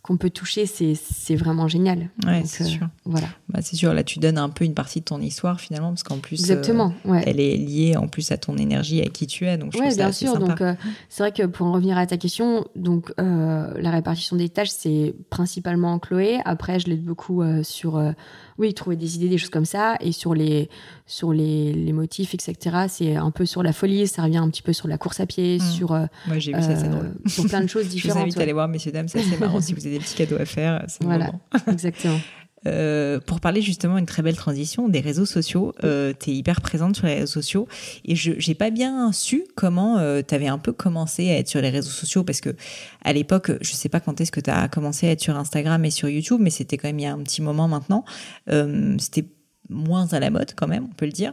[0.03, 2.11] qu'on peut toucher, c'est, vraiment génial.
[2.25, 2.89] Ouais, c'est euh, sûr.
[3.05, 3.29] Voilà.
[3.57, 3.95] Bah, c'est sûr.
[3.95, 6.45] Là, tu donnes un peu une partie de ton histoire finalement, parce qu'en plus, euh,
[6.45, 6.93] Exactement.
[7.07, 7.23] ouais.
[7.27, 9.57] elle est liée en plus à ton énergie, à qui tu es.
[9.57, 10.33] Donc je Ouais, trouve ça bien sûr.
[10.33, 10.47] sympa.
[10.47, 10.75] Donc, euh,
[11.09, 14.69] c'est vrai que pour en revenir à ta question, donc euh, la répartition des tâches,
[14.69, 16.41] c'est principalement Chloé.
[16.45, 18.13] Après, je l'aide beaucoup euh, sur, euh,
[18.59, 20.69] oui, trouver des idées, des choses comme ça, et sur les,
[21.07, 22.87] sur les, les motifs, etc.
[22.89, 24.07] C'est un peu sur la folie.
[24.07, 25.61] Ça revient un petit peu sur la course à pied, Mm.
[25.61, 27.13] sur, euh, Moi, j'ai vu ça, c'est euh, drôle.
[27.27, 28.23] sur plein de choses Je vous différentes.
[28.25, 29.61] invite à aller voir, messieurs, dames, c'est assez marrant.
[29.63, 31.33] si vous avez des petits cadeaux à faire, Voilà.
[31.71, 32.19] Exactement.
[32.67, 36.61] Euh, pour parler justement une très belle transition des réseaux sociaux, euh, tu es hyper
[36.61, 37.69] présente sur les réseaux sociaux
[38.05, 41.61] et je j'ai pas bien su comment tu avais un peu commencé à être sur
[41.61, 42.55] les réseaux sociaux parce que
[43.03, 45.85] à l'époque, je sais pas quand est-ce que tu as commencé à être sur Instagram
[45.85, 48.05] et sur YouTube, mais c'était quand même il y a un petit moment maintenant.
[48.51, 49.27] Euh, c'était
[49.69, 51.33] moins à la mode quand même, on peut le dire.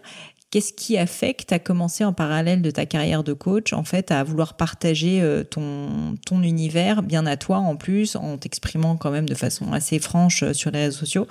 [0.54, 3.74] Qu'est-ce qui a fait que tu as commencé en parallèle de ta carrière de coach,
[3.74, 8.38] en fait, à vouloir partager euh, ton, ton univers bien à toi en plus, en
[8.38, 11.26] t'exprimant quand même de façon assez franche euh, sur les réseaux sociaux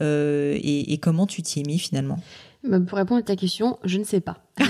[0.00, 2.18] euh, et, et comment tu t'y es mis finalement?
[2.68, 4.38] Bah, Pour répondre à ta question, je ne sais pas.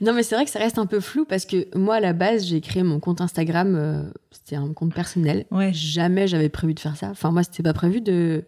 [0.00, 2.12] non, mais c'est vrai que ça reste un peu flou parce que moi, à la
[2.12, 3.74] base, j'ai créé mon compte Instagram.
[3.74, 5.46] euh, c'était un compte personnel.
[5.50, 5.72] Ouais.
[5.72, 7.08] Jamais j'avais prévu de faire ça.
[7.08, 8.44] Enfin, moi, c'était pas prévu de,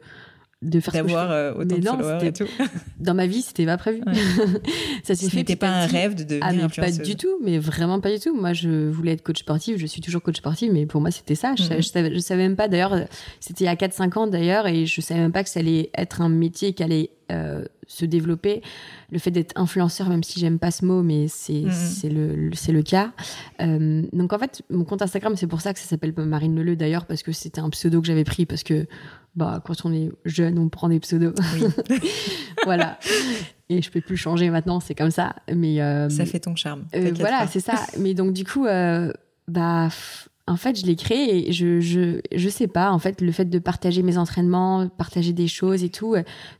[0.62, 2.50] de faire D'avoir euh, autant Mais de non, followers et c'était- tout.
[2.98, 4.00] Dans ma vie, c'était pas prévu.
[4.06, 4.14] Ouais.
[5.04, 7.58] ça s'est fait petit pas un rêve de devenir Ah, mais pas du tout, mais
[7.58, 8.34] vraiment pas du tout.
[8.34, 11.34] Moi, je voulais être coach sportif, je suis toujours coach sportif, mais pour moi, c'était
[11.34, 11.54] ça.
[11.56, 11.68] Je, Mhm.
[11.68, 12.94] savais, je, savais, je savais même pas, d'ailleurs,
[13.38, 15.90] c'était il y a 4-5 ans d'ailleurs, et je savais même pas que ça allait
[15.96, 18.62] être un métier qui allait euh, se développer.
[19.10, 21.70] Le fait d'être influenceur, même si j'aime pas ce mot, mais c'est Mhm.
[21.72, 23.10] c'est le, le- c'est le cas.
[23.60, 26.76] Euh, donc en fait, mon compte Instagram, c'est pour ça que ça s'appelle Marine Leleu
[26.76, 28.86] d'ailleurs, parce que c'était un pseudo que j'avais pris, parce que
[29.36, 31.34] bah, quand on est jeune, on prend des pseudos.
[31.54, 31.98] Oui,
[32.64, 32.98] voilà.
[33.68, 35.34] Et je peux plus changer maintenant, c'est comme ça.
[35.54, 36.84] Mais euh, ça fait ton charme.
[36.94, 37.74] euh, voilà, c'est ça.
[37.98, 39.12] Mais donc, du coup, euh,
[39.48, 39.88] bah,
[40.48, 42.92] en fait, je l'ai créé et je, je, je sais pas.
[42.92, 46.14] En fait, le fait de partager mes entraînements, partager des choses et tout,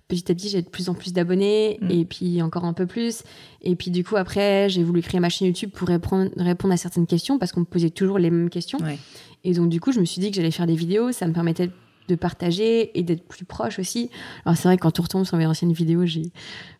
[0.09, 1.91] petit à petit, j'ai de plus en plus d'abonnés Mm.
[1.93, 3.22] et puis encore un peu plus.
[3.62, 6.77] Et puis, du coup, après, j'ai voulu créer ma chaîne YouTube pour répondre, répondre à
[6.77, 8.79] certaines questions parce qu'on me posait toujours les mêmes questions.
[8.81, 8.99] Ouais.
[9.45, 11.12] Et donc, du coup, je me suis dit que j'allais faire des vidéos.
[11.12, 11.70] Ça me permettait
[12.09, 14.11] de partager et d'être plus proche aussi.
[14.44, 16.22] Alors, c'est vrai, que quand on retombe sur mes anciennes vidéos, j'ai,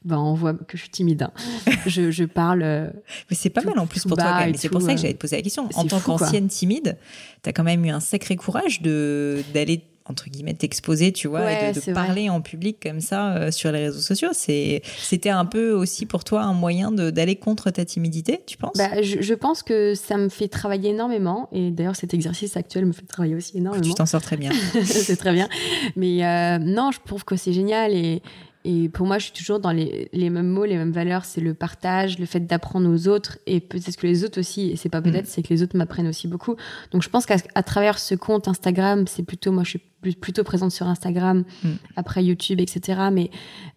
[0.05, 1.23] ben, on voit que je suis timide.
[1.23, 1.33] hein.
[1.87, 2.63] je, je parle.
[2.63, 2.91] euh,
[3.31, 4.25] Mais c'est pas tout- mal en plus pour toi.
[4.57, 5.69] C'est pour ça que euh, j'allais te poser la question.
[5.75, 6.97] En tant qu'ancienne timide,
[7.43, 11.69] t'as quand même eu un sacré courage de d'aller entre guillemets t'exposer, tu vois, Ouais,
[11.69, 12.07] et de, de c'est vrai.
[12.07, 14.29] parler en public comme ça euh, sur les réseaux sociaux.
[14.33, 18.77] C'est c'était un peu aussi pour toi un moyen d'aller contre ta timidité, tu penses?
[18.77, 21.49] Bah, je, je pense que ça me fait travailler énormément.
[21.53, 23.95] Et d'ailleurs, cet exercice actuel me fait travailler aussi Tu énormément.
[23.95, 24.51] t'en sors très bien.
[24.85, 25.49] c'est très bien.
[25.97, 27.93] Mais euh, non, je trouve que c'est génial.
[27.95, 28.23] Et,
[28.65, 31.25] et pour moi, je suis toujours dans les, les mêmes mots, les mêmes valeurs.
[31.25, 33.39] C'est le partage, le fait d'apprendre aux autres.
[33.47, 36.09] Et peut-être que les autres aussi, et c'est pas peut-être, c'est que les autres m'apprennent
[36.09, 36.57] aussi beaucoup.
[36.91, 40.45] Donc je pense qu'à travers ce compte Instagram, c'est plutôt, moi je suis plus- plutôt
[40.45, 41.69] présente sur Instagram, Mm.
[41.97, 43.01] après YouTube, etc.
[43.13, 43.31] Mais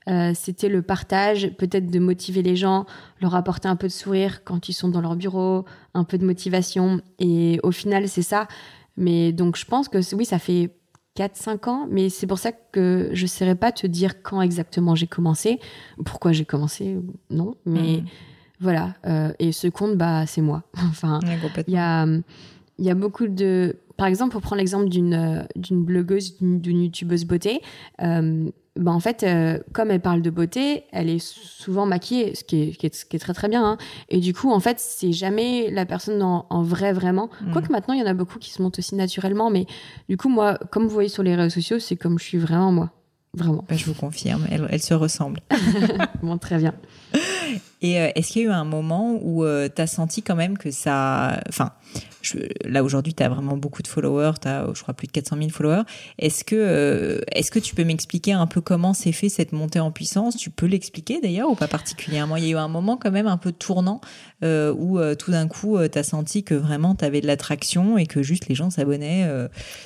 [0.07, 2.85] euh, c'était le partage, peut-être de motiver les gens,
[3.21, 6.25] leur apporter un peu de sourire quand ils sont dans leur bureau, un peu de
[6.25, 7.01] motivation.
[7.19, 8.47] Et au final, c'est ça.
[8.97, 10.71] Mais donc, je pense que oui, ça fait
[11.15, 14.95] 4-5 ans, mais c'est pour ça que je ne saurais pas te dire quand exactement
[14.95, 15.59] j'ai commencé,
[16.05, 16.97] pourquoi j'ai commencé,
[17.29, 17.55] non.
[17.65, 18.05] Mais Mhm.
[18.61, 18.93] voilà.
[19.07, 20.63] euh, et ce compte, bah, c'est moi.
[20.89, 21.19] enfin,
[21.67, 22.05] il y a,
[22.77, 23.75] il y a beaucoup de.
[23.99, 27.61] Par exemple, pour prendre l'exemple d'une d'une blogueuse, d'une youtubeuse beauté,
[27.99, 29.25] bah en fait,
[29.73, 33.33] comme elle parle de beauté, elle est souvent maquillée, ce qui est, qui est, très
[33.33, 33.65] très bien.
[33.65, 33.77] Hein.
[34.07, 37.29] Et du coup, en fait, c'est jamais la personne en, en vrai vraiment.
[37.41, 37.51] Mm.
[37.51, 39.49] Quoique maintenant, il y en a beaucoup qui se montent aussi naturellement.
[39.49, 39.65] Mais
[40.07, 42.71] du coup, moi, comme vous voyez sur les réseaux sociaux, c'est comme je suis vraiment
[42.71, 42.91] moi.
[43.33, 43.63] Vraiment.
[43.69, 45.41] Bah, je vous confirme, elle, elle se ressemble.
[46.23, 46.73] bon, très bien.
[47.81, 50.35] Et euh, est-ce qu'il y a eu un moment où euh, tu as senti quand
[50.35, 51.39] même que ça...
[51.47, 51.71] Enfin,
[52.65, 55.37] là aujourd'hui, tu as vraiment beaucoup de followers, tu as, je crois, plus de 400
[55.37, 55.83] 000 followers.
[56.17, 59.79] Est-ce que, euh, est-ce que tu peux m'expliquer un peu comment s'est fait cette montée
[59.79, 60.37] en puissance?
[60.37, 62.35] Tu peux l'expliquer d'ailleurs ou pas particulièrement?
[62.35, 64.01] Il y a eu un moment quand même un peu tournant
[64.41, 68.21] où tout d'un coup, tu as senti que vraiment tu avais de l'attraction et que
[68.21, 69.27] juste les gens s'abonnaient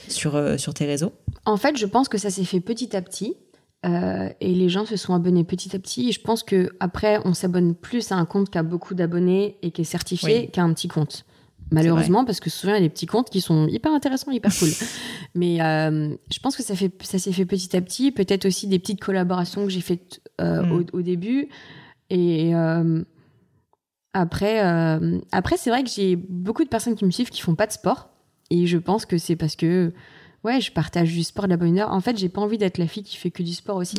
[0.08, 1.14] sur, sur tes réseaux?
[1.46, 3.36] En fait, je pense que ça s'est fait petit à petit.
[3.86, 6.10] Euh, et les gens se sont abonnés petit à petit.
[6.10, 9.58] Et je pense que après, on s'abonne plus à un compte qui a beaucoup d'abonnés
[9.62, 11.26] et qui est certifié qu'à un petit compte.
[11.72, 14.52] Malheureusement, parce que souvent, il y a des petits comptes qui sont hyper intéressants, hyper
[14.58, 14.70] cool.
[15.36, 18.12] Mais euh, je pense que ça, fait, ça s'est fait petit à petit.
[18.12, 20.86] Peut-être aussi des petites collaborations que j'ai faites euh, mm.
[20.94, 21.50] au, début.
[22.10, 22.54] Et
[24.14, 24.60] après,
[25.32, 27.72] après c'est vrai que j'ai beaucoup de personnes qui me suivent qui font pas de
[27.72, 28.10] sport.
[28.52, 29.92] Et je pense que c'est parce que
[30.44, 31.92] ouais, je partage du sport de la bonne heure.
[31.92, 33.98] En fait, j'ai pas envie d'être la fille qui fait que du sport aussi.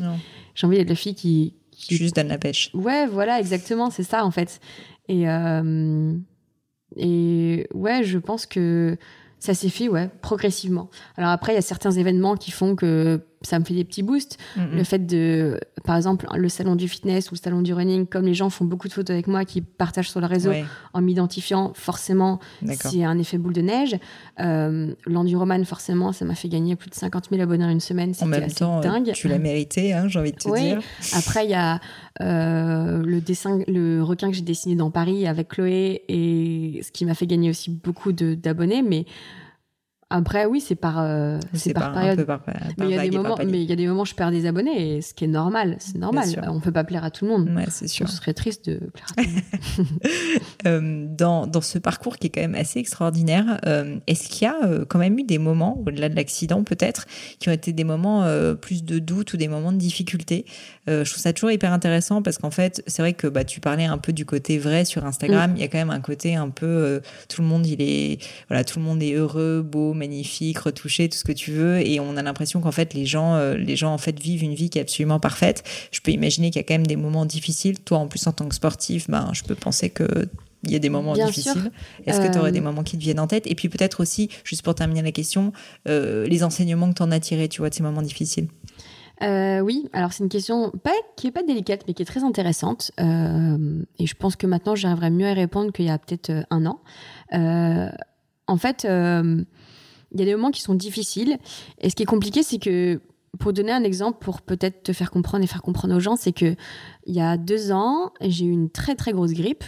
[0.55, 2.71] J'ai envie d'être la fille qui, qui, juste donne la pêche.
[2.75, 4.61] Ouais, voilà, exactement, c'est ça en fait.
[5.09, 6.15] Et euh,
[6.97, 8.97] et ouais, je pense que
[9.39, 10.89] ça s'est fait ouais progressivement.
[11.17, 14.03] Alors après, il y a certains événements qui font que ça me fait des petits
[14.03, 14.39] boosts.
[14.57, 18.25] Le fait de, par exemple, le salon du fitness ou le salon du running, comme
[18.25, 20.53] les gens font beaucoup de photos avec moi, qui partagent sur le réseau
[20.93, 22.41] en m'identifiant, forcément,
[22.75, 23.97] c'est un effet boule de neige.
[24.41, 28.13] Euh, L'enduroman, forcément, ça m'a fait gagner plus de 50 000 abonnés en une semaine.
[28.21, 29.13] En même temps, dingue.
[29.13, 30.81] tu l'as mérité, hein, j'ai envie de te dire.
[31.15, 31.81] Après, il y a
[32.23, 37.05] euh, le dessin, le requin que j'ai dessiné dans Paris avec Chloé, et ce qui
[37.05, 39.05] m'a fait gagner aussi beaucoup d'abonnés, mais
[40.11, 42.27] après, oui, c'est par, euh, c'est par, période.
[42.79, 44.31] mais il y a des moments, mais il y a des moments où je perds
[44.31, 46.29] des abonnés, et ce qui est normal, c'est normal.
[46.49, 47.51] On peut pas plaire à tout le monde.
[47.55, 48.09] Ouais, c'est sûr.
[48.09, 49.95] Ce serait triste de plaire à tout le monde.
[50.67, 54.51] Euh, dans, dans ce parcours qui est quand même assez extraordinaire, euh, est-ce qu'il y
[54.51, 57.07] a quand même eu des moments, au-delà de l'accident peut-être,
[57.39, 58.25] qui ont été des moments
[58.61, 60.47] plus de doute ou des moments de difficulté
[60.87, 63.85] Je trouve ça toujours hyper intéressant parce qu'en fait, c'est vrai que bah, tu parlais
[63.85, 65.53] un peu du côté vrai sur Instagram.
[65.57, 68.65] Il y a quand même un côté un peu, tout le monde, il est, voilà,
[68.65, 72.17] tout le monde est heureux, beau, magnifique, retouché, tout ce que tu veux, et on
[72.17, 74.79] a l'impression qu'en fait les gens, euh, les gens en fait vivent une vie qui
[74.79, 75.65] est absolument parfaite.
[75.93, 77.81] Je peux imaginer qu'il y a quand même des moments difficiles.
[77.81, 80.07] Toi, en plus en tant que sportif, ben je peux penser que
[80.67, 81.71] il y a des moments difficiles.
[82.07, 83.47] Est-ce que tu aurais des euh, moments qui te viennent en tête?
[83.47, 85.53] Et puis peut-être aussi, juste pour terminer la question,
[85.89, 88.49] euh, les enseignements que tu en as tirés, tu vois, de ces moments difficiles?
[89.21, 92.91] oui, alors c'est une question pas, qui est pas délicate, mais qui est très intéressante.
[92.99, 96.67] et je pense que maintenant, j'arriverai mieux à y répondre qu'il y a peut-être un
[96.67, 96.81] an.
[97.33, 98.87] en fait,
[100.15, 101.39] il y a des moments qui sont difficiles.
[101.81, 103.01] Et ce qui est compliqué, c'est que,
[103.39, 106.33] pour donner un exemple, pour peut-être te faire comprendre et faire comprendre aux gens, c'est
[106.33, 106.55] que
[107.07, 109.65] il y a deux ans, j'ai eu une très très grosse grippe.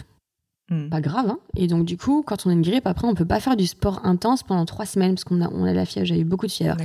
[0.68, 0.88] Hmm.
[0.88, 3.24] Pas grave, hein Et donc, du coup, quand on a une grippe, après, on peut
[3.24, 6.06] pas faire du sport intense pendant trois semaines parce qu'on a, on a la fièvre.
[6.06, 6.76] J'avais beaucoup de fièvre.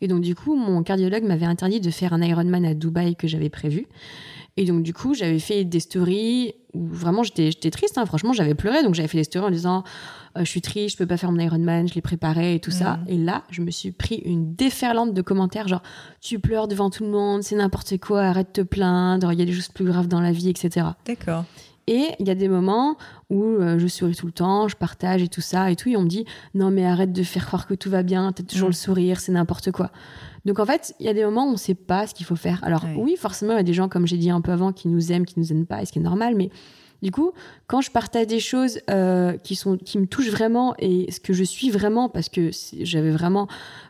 [0.00, 3.28] Et donc, du coup, mon cardiologue m'avait interdit de faire un Ironman à Dubaï que
[3.28, 3.86] j'avais prévu.
[4.58, 7.96] Et donc, du coup, j'avais fait des stories où vraiment j'étais, j'étais triste.
[7.96, 8.06] Hein.
[8.06, 8.82] Franchement, j'avais pleuré.
[8.82, 9.84] Donc, j'avais fait des stories en disant
[10.36, 12.72] euh, Je suis triste, je peux pas faire mon Ironman, je l'ai préparé et tout
[12.72, 12.96] ça.
[12.96, 13.04] Mhm.
[13.06, 15.84] Et là, je me suis pris une déferlante de commentaires genre
[16.20, 19.42] Tu pleures devant tout le monde, c'est n'importe quoi, arrête de te plaindre, il y
[19.42, 20.88] a des choses plus graves dans la vie, etc.
[21.06, 21.44] D'accord.
[21.88, 22.98] Et il y a des moments
[23.30, 25.88] où euh, je souris tout le temps, je partage et tout ça et tout.
[25.88, 28.42] Et on me dit Non, mais arrête de faire croire que tout va bien, t'as
[28.42, 28.72] toujours mhm.
[28.72, 29.90] le sourire, c'est n'importe quoi.
[30.44, 32.26] Donc en fait, il y a des moments où on ne sait pas ce qu'il
[32.26, 32.62] faut faire.
[32.62, 34.88] Alors oui, forcément, il y a des gens, comme j'ai dit un peu avant, qui
[34.88, 36.50] nous aiment, qui nous aiment pas, et ce qui est normal, mais
[37.02, 37.32] du coup,
[37.66, 41.32] quand je partage des choses euh, qui sont qui me touchent vraiment et ce que
[41.32, 43.46] je suis vraiment, parce que j'avais vraiment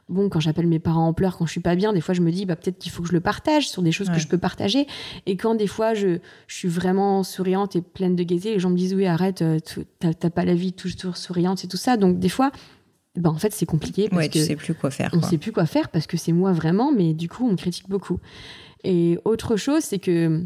[0.09, 2.21] bon quand j'appelle mes parents en pleurs quand je suis pas bien, des fois je
[2.21, 4.29] me dis bah peut-être qu'il faut que je le partage sur des choses que je
[4.29, 4.87] peux partager.
[5.27, 8.71] Et quand des fois je, je suis vraiment souriante et pleine de gaieté, les gens
[8.71, 9.59] me disent oui arrête, euh,
[10.01, 11.97] t'as pas la vie toujours souriante et tout ça.
[11.97, 12.53] Donc des fois
[13.17, 15.11] ben, en fait c'est compliqué parce ouais, tu sais plus quoi faire.
[15.15, 17.57] On sait plus quoi faire parce que c'est moi vraiment, mais du coup on me
[17.57, 18.21] critique beaucoup.
[18.85, 20.45] Et autre chose, c'est que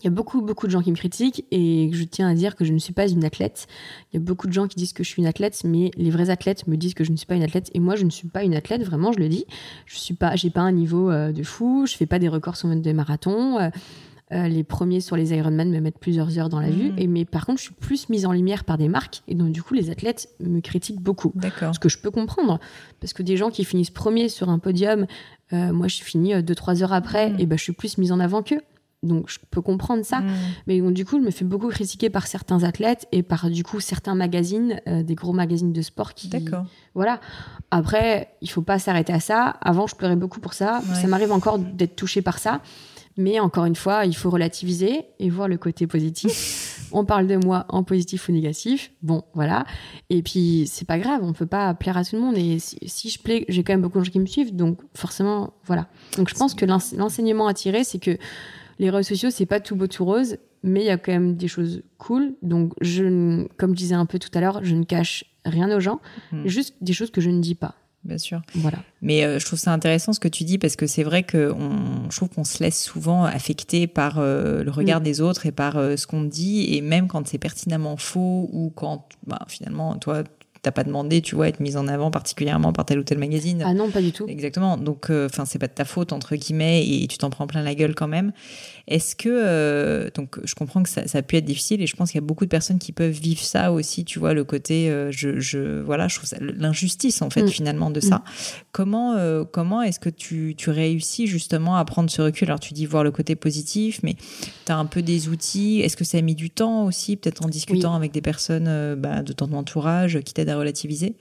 [0.00, 2.56] il y a beaucoup, beaucoup de gens qui me critiquent et je tiens à dire
[2.56, 3.66] que je ne suis pas une athlète.
[4.12, 6.10] Il y a beaucoup de gens qui disent que je suis une athlète, mais les
[6.10, 8.10] vrais athlètes me disent que je ne suis pas une athlète et moi je ne
[8.10, 9.46] suis pas une athlète, vraiment, je le dis.
[9.86, 12.56] Je suis pas, j'ai pas un niveau euh, de fou, je fais pas des records
[12.56, 13.58] sur des marathons.
[13.58, 13.70] Euh,
[14.32, 16.90] euh, les premiers sur les Ironman me mettent plusieurs heures dans la vue.
[16.90, 16.98] Mmh.
[16.98, 19.22] Et, mais par contre, je suis plus mise en lumière par des marques.
[19.28, 21.30] Et donc, du coup, les athlètes me critiquent beaucoup.
[21.36, 21.74] D'accord.
[21.74, 22.58] Ce que je peux comprendre.
[23.00, 25.06] Parce que des gens qui finissent premiers sur un podium,
[25.52, 27.40] euh, moi, je finis euh, deux, trois heures après, mmh.
[27.40, 28.62] et ben, je suis plus mise en avant qu'eux.
[29.02, 30.26] Donc je peux comprendre ça, Mm.
[30.66, 33.62] mais donc, du coup je me fais beaucoup critiquer par certains athlètes et par du
[33.62, 36.64] coup certains magazines, euh, des gros magazines de sport qui, D'accord.
[36.94, 37.20] voilà.
[37.70, 39.48] Après, il faut pas s'arrêter à ça.
[39.60, 40.80] Avant, je pleurais beaucoup pour ça.
[40.88, 40.94] Ouais.
[40.94, 42.60] Ça m'arrive encore d'être touchée par ça.
[43.18, 46.88] Mais encore une fois, il faut relativiser et voir le côté positif.
[46.92, 48.92] on parle de moi en positif ou négatif.
[49.02, 49.64] Bon, voilà.
[50.10, 51.20] Et puis, c'est pas grave.
[51.22, 52.36] On peut pas plaire à tout le monde.
[52.36, 54.54] Et si, si je plais, j'ai quand même beaucoup de gens qui me suivent.
[54.54, 55.88] Donc, forcément, voilà.
[56.18, 58.18] Donc, je pense que l'ense- l'enseignement à tirer, c'est que
[58.78, 60.36] les réseaux sociaux, c'est pas tout beau, tout rose.
[60.62, 62.34] Mais il y a quand même des choses cool.
[62.42, 65.80] Donc, je, comme je disais un peu tout à l'heure, je ne cache rien aux
[65.80, 66.00] gens.
[66.32, 66.46] Mm.
[66.46, 67.74] Juste des choses que je ne dis pas.
[68.04, 68.40] Bien sûr.
[68.54, 68.78] Voilà.
[69.02, 71.52] Mais euh, je trouve ça intéressant ce que tu dis parce que c'est vrai que
[71.52, 75.04] on, je trouve qu'on se laisse souvent affecter par euh, le regard Mm.
[75.04, 78.72] des autres et par euh, ce qu'on dit et même quand c'est pertinemment faux ou
[78.74, 80.22] quand bah, finalement toi
[80.66, 83.62] t'as pas demandé tu vois être mise en avant particulièrement par tel ou tel magazine.
[83.64, 84.26] Ah non, pas du tout.
[84.26, 84.76] Exactement.
[84.76, 87.76] Donc, enfin, c'est pas de ta faute entre guillemets, et tu t'en prends plein la
[87.76, 88.32] gueule quand même.
[88.88, 91.96] Est-ce que, euh, donc, je comprends que ça, ça a pu être difficile, et je
[91.96, 94.04] pense qu'il y a beaucoup de personnes qui peuvent vivre ça aussi.
[94.04, 97.48] Tu vois, le côté, euh, je, je, voilà, je trouve ça l'injustice en fait Mm.
[97.48, 98.22] finalement de ça.
[98.72, 102.48] Comment, euh, comment est-ce que tu, tu réussis justement à prendre ce recul?
[102.48, 104.14] Alors, tu dis voir le côté positif, mais
[104.66, 105.80] tu as un peu des outils.
[105.80, 109.22] Est-ce que ça a mis du temps aussi, peut-être en discutant avec des personnes bah,
[109.22, 111.16] de ton entourage qui t'aident à relativiser?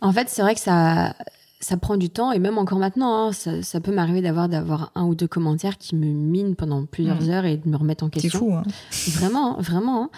[0.00, 1.14] En fait, c'est vrai que ça,
[1.62, 4.92] ça prend du temps et même encore maintenant, hein, ça, ça peut m'arriver d'avoir d'avoir
[4.94, 7.30] un ou deux commentaires qui me minent pendant plusieurs Mm.
[7.30, 8.38] heures et de me remettre en C'est question.
[8.40, 8.62] fou, hein
[9.18, 10.04] Vraiment, hein, vraiment.
[10.04, 10.10] hein.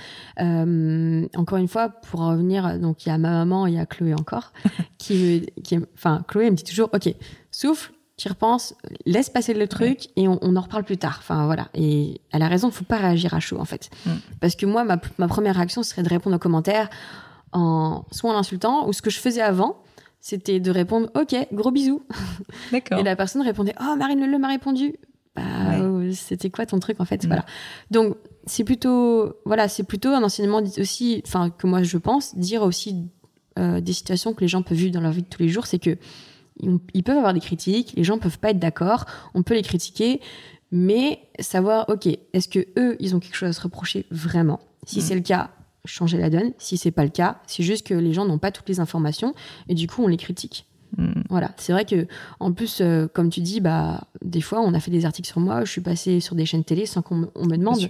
[0.45, 3.87] Euh, encore une fois, pour revenir, donc il y a ma maman, il y a
[3.87, 4.53] Chloé encore,
[4.99, 7.13] qui, me- qui, enfin Chloé elle me dit toujours, ok,
[7.51, 8.75] souffle, tu repenses,
[9.05, 11.17] laisse passer le truc et on, on en reparle plus tard.
[11.19, 11.69] Enfin voilà.
[11.75, 14.11] Et elle a raison, faut pas réagir à chaud en fait, Mm.
[14.41, 16.89] parce que moi, ma, ma première réaction serait de répondre aux commentaires
[17.53, 19.82] en soit en l'insultant ou ce que je faisais avant.
[20.25, 22.03] C'était de répondre OK, gros bisous.
[22.71, 22.99] D'accord.
[22.99, 24.95] Et la personne répondait Oh, Marine Leleu m'a répondu.
[25.35, 25.81] Bah, Ouais.
[25.81, 27.25] euh, c'était quoi ton truc en fait?
[27.25, 27.27] Mm.
[27.27, 27.45] Voilà.
[27.91, 28.17] Donc,
[28.47, 33.09] c'est plutôt, voilà, c'est plutôt un enseignement aussi, enfin, que moi je pense, dire aussi
[33.59, 35.67] euh, des situations que les gens peuvent vivre dans leur vie de tous les jours,
[35.67, 35.97] c'est que
[36.61, 39.63] ils, ils peuvent avoir des critiques, les gens peuvent pas être d'accord, on peut les
[39.63, 40.21] critiquer,
[40.71, 44.61] mais savoir, ok, est-ce que eux, ils ont quelque chose à se reprocher vraiment?
[44.87, 45.03] Si Mm.
[45.03, 45.51] c'est le cas,
[45.85, 46.53] changer la donne.
[46.59, 49.35] Si c'est pas le cas, c'est juste que les gens n'ont pas toutes les informations
[49.69, 50.67] et du coup, on les critique.
[50.97, 51.23] Mm.
[51.31, 52.07] Voilà, c'est vrai que
[52.41, 55.41] en plus, euh, comme tu dis, bah des fois, on a fait des articles sur
[55.41, 55.65] moi.
[55.65, 57.89] Je suis passée sur des chaînes télé sans qu'on me, demande,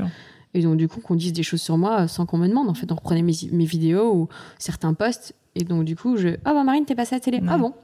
[0.54, 2.68] et donc du coup, qu'on dise des choses sur moi euh, sans qu'on me demande.
[2.68, 4.28] En fait, on reprenait mes, mes vidéos ou
[4.58, 7.38] certains posts, et donc du coup, je ah bah Marine, t'es passée à la télé.
[7.38, 7.48] Ouais.
[7.48, 7.74] Ah bon?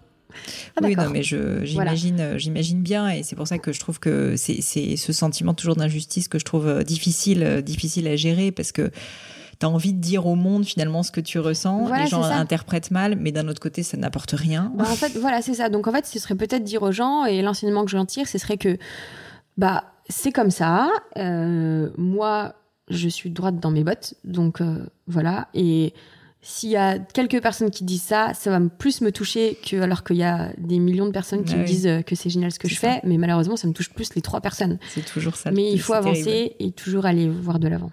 [0.76, 3.98] Ah, oui, non, mais j'imagine, euh, j'imagine bien, et c'est pour ça que je trouve
[3.98, 8.90] que c'est, ce sentiment toujours d'injustice que je trouve difficile, difficile à gérer, parce que
[9.60, 12.22] tu as envie de dire au monde finalement ce que tu ressens, Voilà, les gens
[12.22, 14.72] interprètent mal, mais d'un autre côté, ça n'apporte rien.
[14.76, 15.68] Bah, en fait, voilà, c'est ça.
[15.68, 18.38] Donc en fait, ce serait peut-être dire aux gens, et l'enseignement que j'en tire, ce
[18.38, 18.76] serait que
[19.56, 20.88] bah c'est comme ça.
[21.18, 22.54] euh, moi,
[22.88, 25.48] je suis droite dans mes bottes, donc euh, voilà.
[25.54, 25.92] Et
[26.40, 30.04] s'il y a quelques personnes qui disent ça, ça va plus me toucher que alors
[30.04, 31.68] qu'il y a des millions de personnes qui Ah me oui.
[31.68, 32.80] disent euh, que c'est génial ce que je ça.
[32.92, 33.00] fais.
[33.04, 34.78] Mais malheureusement, ça me touche plus les trois personnes.
[34.94, 35.50] C'est toujours ça.
[35.50, 36.54] Mais il faut avancer terrible.
[36.60, 37.90] et toujours aller voir de l'avant.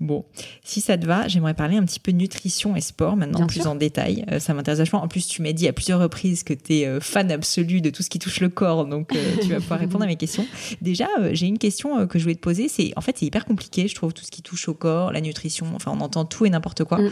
[0.00, 0.24] Bon,
[0.64, 3.60] si ça te va, j'aimerais parler un petit peu nutrition et sport maintenant, Bien plus
[3.62, 3.70] sûr.
[3.70, 4.24] en détail.
[4.30, 5.02] Euh, ça m'intéresse vachement.
[5.02, 8.02] En plus, tu m'as dit à plusieurs reprises que tu es fan absolu de tout
[8.02, 10.46] ce qui touche le corps, donc euh, tu vas pouvoir répondre à mes questions.
[10.80, 12.68] Déjà, euh, j'ai une question euh, que je voulais te poser.
[12.68, 15.20] C'est en fait, c'est hyper compliqué, je trouve, tout ce qui touche au corps, la
[15.20, 15.66] nutrition.
[15.74, 16.98] Enfin, on entend tout et n'importe quoi.
[16.98, 17.10] Mm.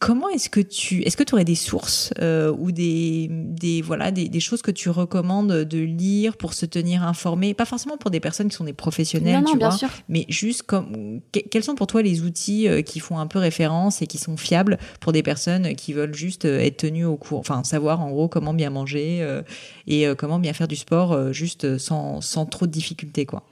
[0.00, 4.12] Comment est-ce que tu est-ce que tu aurais des sources euh, ou des, des voilà
[4.12, 7.52] des, des choses que tu recommandes de lire pour se tenir informé?
[7.52, 9.88] Pas forcément pour des personnes qui sont des professionnels non, bien sûr.
[10.08, 13.40] mais juste comme que- quels sont pour toi les outils euh, qui font un peu
[13.40, 17.16] référence et qui sont fiables pour des personnes qui veulent juste euh, être tenues au
[17.16, 19.42] courant, enfin savoir en gros comment bien manger euh,
[19.88, 23.42] et comment bien faire du sport euh, juste sans, sans trop de difficultés quoi?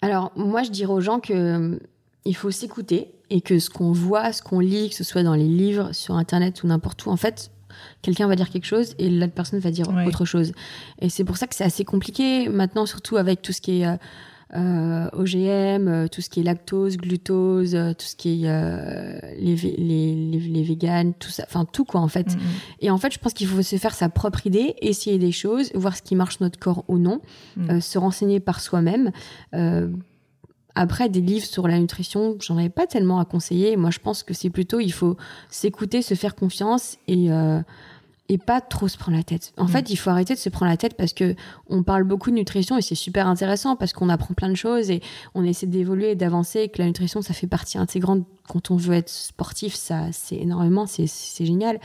[0.00, 1.78] Alors, moi, je dirais aux gens que euh,
[2.24, 5.34] il faut s'écouter et que ce qu'on voit, ce qu'on lit, que ce soit dans
[5.34, 7.50] les livres, sur Internet ou n'importe où, en fait,
[8.02, 10.06] quelqu'un va dire quelque chose et l'autre personne va dire Ouais.
[10.06, 10.52] autre chose.
[11.00, 13.86] Et c'est pour ça que c'est assez compliqué maintenant, surtout avec tout ce qui est
[14.54, 19.18] euh, OGM, euh, tout ce qui est lactose, glucose, euh, tout ce qui est euh,
[19.40, 22.34] les, les, les, les véganes, tout ça, enfin tout quoi en fait.
[22.34, 22.38] Mm,
[22.80, 25.70] Et en fait, je pense qu'il faut se faire sa propre idée, essayer des choses,
[25.74, 27.22] voir ce qui marche notre corps ou non,
[27.56, 27.70] Mm.
[27.70, 29.10] euh, se renseigner par soi-même.
[30.74, 33.76] Après, des livres sur la nutrition, j'en avais pas tellement à conseiller.
[33.76, 35.16] Moi, je pense que c'est plutôt, il faut
[35.50, 37.60] s'écouter, se faire confiance et, euh,
[38.28, 39.52] et pas trop se prendre la tête.
[39.58, 39.68] En Mm.
[39.68, 41.34] fait, il faut arrêter de se prendre la tête parce que
[41.68, 44.90] on parle beaucoup de nutrition et c'est super intéressant parce qu'on apprend plein de choses
[44.90, 45.02] et
[45.34, 48.76] on essaie d'évoluer et d'avancer et que la nutrition, ça fait partie intégrante quand on
[48.76, 49.74] veut être sportif.
[49.74, 51.78] Ça, c'est énormément, c'est, c'est génial.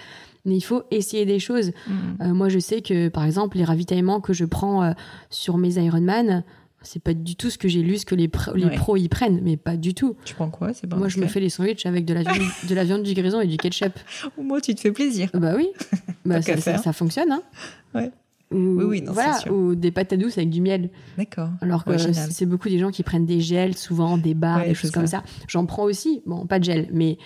[0.45, 1.71] Mais il faut essayer des choses.
[1.87, 1.91] Mm.
[2.21, 4.91] Euh, moi, je sais que, par exemple, les ravitaillements que je prends euh,
[5.29, 6.45] sur mes Ironman,
[6.81, 9.41] c'est pas du tout ce que j'ai lu, ce que les, les pros y prennent,
[9.43, 10.15] mais pas du tout.
[10.25, 12.75] Tu prends quoi c'est Moi, je me fais les sandwichs avec de la viande, de
[12.75, 13.93] la viande du grison et du ketchup.
[14.37, 15.29] Au moins, tu te fais plaisir.
[15.33, 15.69] Bah oui,
[16.25, 17.31] bah, ça, ça, fonctionne.
[17.31, 17.41] Hein.
[17.95, 18.11] Ouais.
[18.51, 19.51] Ou, oui, oui, non, voilà, sûr.
[19.51, 20.89] ou des pâtes à douce avec du miel.
[21.17, 21.49] D'accord.
[21.61, 24.91] Alors que c'est beaucoup des gens qui prennent des gels, souvent des barres, des choses
[24.91, 25.23] comme ça.
[25.47, 26.21] J'en prends aussi.
[26.25, 27.17] Bon, pas de gel, mais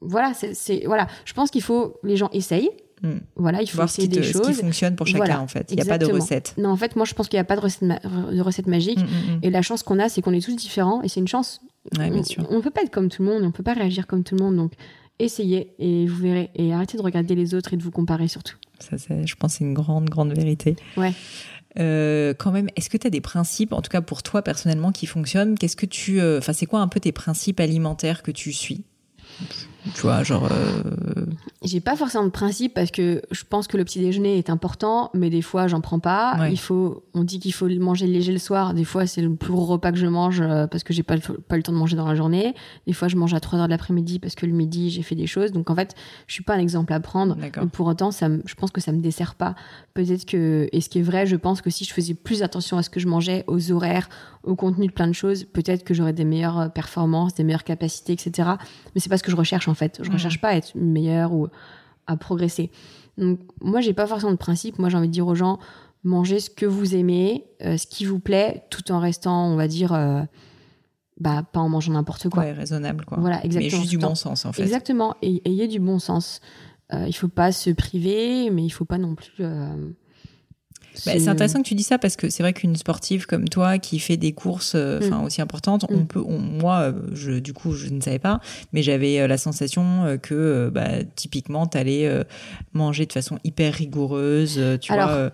[0.00, 1.06] voilà, c'est voilà.
[1.24, 2.70] Je pense qu'il faut les gens essayent.
[3.04, 3.18] Hmm.
[3.36, 4.42] Voilà, il faut essayer des choses.
[4.42, 5.70] Ce qui fonctionne pour chacun, en fait.
[5.70, 6.54] Il n'y a pas de recette.
[6.56, 8.98] Non, en fait, moi, je pense qu'il n'y a pas de recette, de recette magique.
[8.98, 9.02] Hmm,
[9.34, 11.02] hmm, et la chance qu'on a, c'est qu'on est tous différents.
[11.02, 11.60] Et c'est une chance.
[11.98, 12.46] Ouais, bien sûr.
[12.50, 13.42] On ne peut pas être comme tout le monde.
[13.42, 14.56] On ne peut pas réagir comme tout le monde.
[14.56, 14.72] Donc,
[15.18, 16.50] essayez et vous verrez.
[16.54, 18.56] Et arrêtez de regarder les autres et de vous comparer surtout.
[18.78, 20.76] Ça, je pense, c'est une grande, grande vérité.
[20.96, 21.12] Ouais.
[21.78, 24.92] Euh, quand même, est-ce que tu as des principes, en tout cas pour toi personnellement,
[24.92, 25.58] qui fonctionnent?
[25.58, 28.84] Qu'est-ce que tu, euh, enfin, c'est quoi un peu tes principes alimentaires que tu suis?
[29.94, 30.48] Tu vois, genre.
[30.50, 31.26] Euh,
[31.64, 35.10] J'ai pas forcément de principe parce que je pense que le petit déjeuner est important,
[35.14, 36.48] mais des fois j'en prends pas.
[36.50, 38.74] Il faut, on dit qu'il faut manger léger le soir.
[38.74, 41.16] Des fois c'est le plus gros repas que je mange euh, parce que j'ai pas,
[41.48, 42.54] pas le temps de manger dans la journée.
[42.86, 45.14] Des fois je mange à 3 heures de l'après-midi parce que le midi j'ai fait
[45.14, 45.52] des choses.
[45.52, 45.94] Donc en fait,
[46.26, 47.36] je suis pas un exemple à prendre.
[47.72, 49.54] Pour autant, ça je pense que ça me dessert pas.
[49.94, 52.76] Peut-être que, et ce qui est vrai, je pense que si je faisais plus attention
[52.76, 54.08] à ce que je mangeais, aux horaires,
[54.42, 58.12] au contenu de plein de choses, peut-être que j'aurais des meilleures performances, des meilleures capacités,
[58.12, 58.50] etc.
[58.94, 60.00] Mais c'est pas ce que je recherche en fait.
[60.02, 61.48] Je ne recherche pas à être meilleure ou
[62.06, 62.70] à progresser.
[63.18, 64.78] Donc, moi, j'ai pas forcément de principe.
[64.78, 65.58] Moi, j'ai envie de dire aux gens,
[66.02, 69.68] mangez ce que vous aimez, euh, ce qui vous plaît, tout en restant, on va
[69.68, 70.22] dire, euh,
[71.18, 72.42] bah, pas en mangeant n'importe quoi.
[72.42, 73.18] Ouais, raisonnable, quoi.
[73.20, 73.72] Voilà, exactement.
[73.72, 74.62] Mais juste du bon sens, en fait.
[74.62, 75.16] Exactement.
[75.22, 76.40] Et, ayez du bon sens.
[76.92, 79.44] Euh, il faut pas se priver, mais il faut pas non plus
[81.06, 83.78] bah, c'est intéressant que tu dis ça parce que c'est vrai qu'une sportive comme toi
[83.78, 85.24] qui fait des courses euh, enfin mm.
[85.24, 86.06] aussi importantes, on mm.
[86.06, 88.40] peut, moi, euh, je, du coup, je ne savais pas,
[88.72, 92.24] mais j'avais euh, la sensation que bah, typiquement, tu allais
[92.72, 95.30] manger de façon hyper rigoureuse, tu vois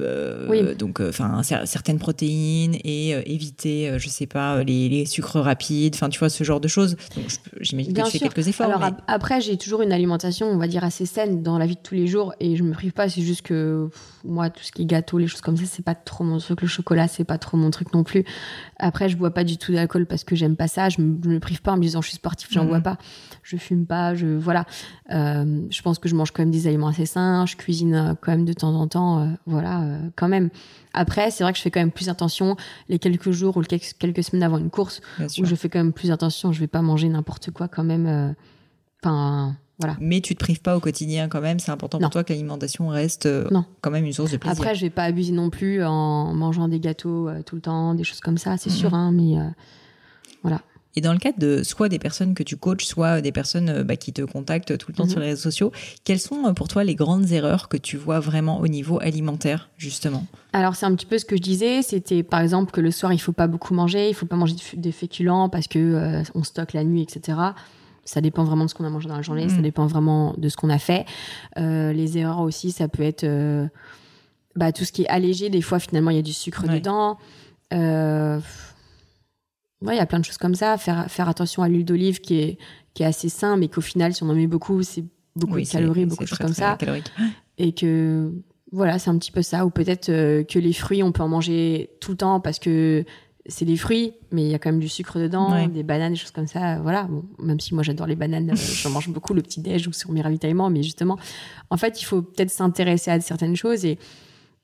[0.00, 5.94] euh, donc euh, enfin certaines protéines et euh, éviter, je sais pas, les, sucres rapides,
[5.94, 6.96] enfin tu vois ce genre de choses.
[7.60, 8.66] J'imagine que tu fais quelques efforts.
[8.66, 11.80] Alors après, j'ai toujours une alimentation, on va dire assez saine dans la vie de
[11.82, 13.08] tous les jours et je me prive pas.
[13.08, 13.88] C'est juste que
[14.24, 16.62] moi, tout ce qui est gâteau, les choses comme ça, c'est pas trop mon truc.
[16.62, 18.24] Le chocolat, c'est pas trop mon truc non plus.
[18.78, 20.88] Après, je bois pas du tout d'alcool parce que j'aime pas ça.
[20.88, 22.84] Je me, me prive pas en me disant je suis sportif, j'en bois mhm.
[22.84, 22.98] pas.
[23.42, 24.66] Je fume pas, je voilà.
[25.08, 27.46] je pense que je mange quand même des aliments assez sains.
[27.46, 30.50] Je cuisine quand même de temps en temps, voilà euh, quand même.
[30.92, 32.56] Après, c'est vrai que je fais quand même plus attention
[32.88, 36.10] les quelques jours ou quelques, semaines avant une course où je fais quand même plus
[36.10, 36.52] attention.
[36.52, 38.06] Je vais pas manger n'importe quoi quand même.
[38.06, 38.32] Euh,
[39.02, 39.56] enfin.
[39.78, 39.96] Voilà.
[40.00, 41.60] Mais tu te prives pas au quotidien quand même.
[41.60, 43.48] C'est important pour toi que l'alimentation reste euh,
[43.80, 44.60] quand même une source de plaisir.
[44.60, 48.04] Après, je vais pas abuser non plus en mangeant des gâteaux tout le temps, des
[48.04, 48.76] choses comme ça, c'est mhm.
[48.76, 48.94] sûr.
[48.94, 49.36] Hein, mais
[50.42, 50.60] voilà.
[50.98, 53.84] Et dans le cadre de soit des personnes que tu coaches, soit des personnes euh,
[53.84, 55.10] bah, qui te contactent tout le temps mhm.
[55.10, 55.70] sur les réseaux sociaux,
[56.02, 59.70] quelles sont euh, pour toi les grandes erreurs que tu vois vraiment au niveau alimentaire,
[59.76, 60.26] justement?
[60.52, 61.82] Alors, c'est un petit peu ce que je disais.
[61.82, 64.56] C'était par exemple que le soir, il faut pas beaucoup manger, il faut pas manger
[64.74, 67.38] des féculents parce que euh, on stocke la nuit, etc.
[68.08, 69.62] Ça dépend vraiment de ce qu'on a mangé dans la journée, ça mhm.
[69.62, 71.04] dépend vraiment de ce qu'on a fait.
[71.56, 73.26] les erreurs aussi, ça peut être
[74.56, 75.50] bah, tout ce qui est allégé.
[75.50, 77.18] Des fois, finalement, il y a du sucre dedans.
[77.72, 78.40] Euh,
[79.80, 80.76] Ouais, il y a plein de choses comme ça.
[80.76, 82.58] Faire, faire attention à l'huile d'olive qui est,
[82.94, 85.04] qui est assez sain, mais qu'au final, si on en met beaucoup, c'est
[85.36, 86.76] beaucoup de calories, beaucoup de choses comme ça.
[87.58, 88.32] Et que,
[88.72, 89.64] voilà, c'est un petit peu ça.
[89.64, 93.04] Ou peut-être euh, que les fruits, on peut en manger tout le temps parce que
[93.48, 96.18] c'est des fruits, mais il y a quand même du sucre dedans, des bananes, des
[96.18, 96.78] choses comme ça.
[96.80, 97.04] Voilà.
[97.04, 99.92] Bon, même si moi j'adore les bananes, euh, j'en mange beaucoup le petit déj ou
[99.92, 101.18] sur mes ravitaillements, mais justement,
[101.70, 103.98] en fait, il faut peut-être s'intéresser à certaines choses et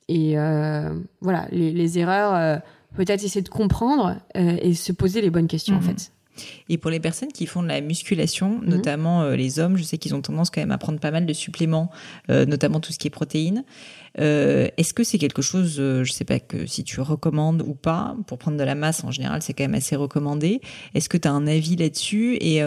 [0.07, 2.61] et euh, voilà, les, les erreurs
[2.95, 5.85] peut-être essayer de comprendre euh, et se poser les bonnes questions en mhm.
[5.85, 6.13] fait.
[6.69, 8.69] Et pour les personnes qui font de la musculation, mhm.
[8.69, 11.27] notamment euh, les hommes, je sais qu'ils ont tendance quand même à prendre pas mal
[11.27, 11.91] de suppléments,
[12.31, 13.65] euh, notamment tout ce qui est protéines.
[14.21, 18.17] Euh, est-ce que c'est quelque chose, je sais pas que si tu recommandes ou pas,
[18.29, 20.61] pour prendre de la masse en général, c'est quand même assez recommandé.
[20.95, 22.59] Est-ce que tu as un avis là-dessus et,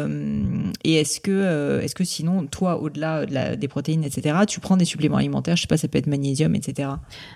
[0.84, 4.86] et est-ce que, est-ce que sinon, toi, au-delà de des protéines, etc., tu prends des
[4.86, 6.89] suppléments alimentaires, je sais pas, ça peut être magnésium, etc.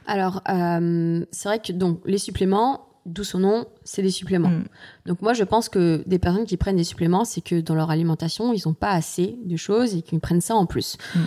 [0.08, 4.50] Alors, c'est vrai que donc les suppléments, d'où son nom, c'est des suppléments.
[4.50, 4.66] Mm.
[5.06, 7.90] Donc moi, je pense que des personnes qui prennent des suppléments, c'est que dans leur
[7.90, 10.98] alimentation, ils n'ont pas assez de choses et qu'ils prennent ça en plus.
[11.16, 11.20] Mm.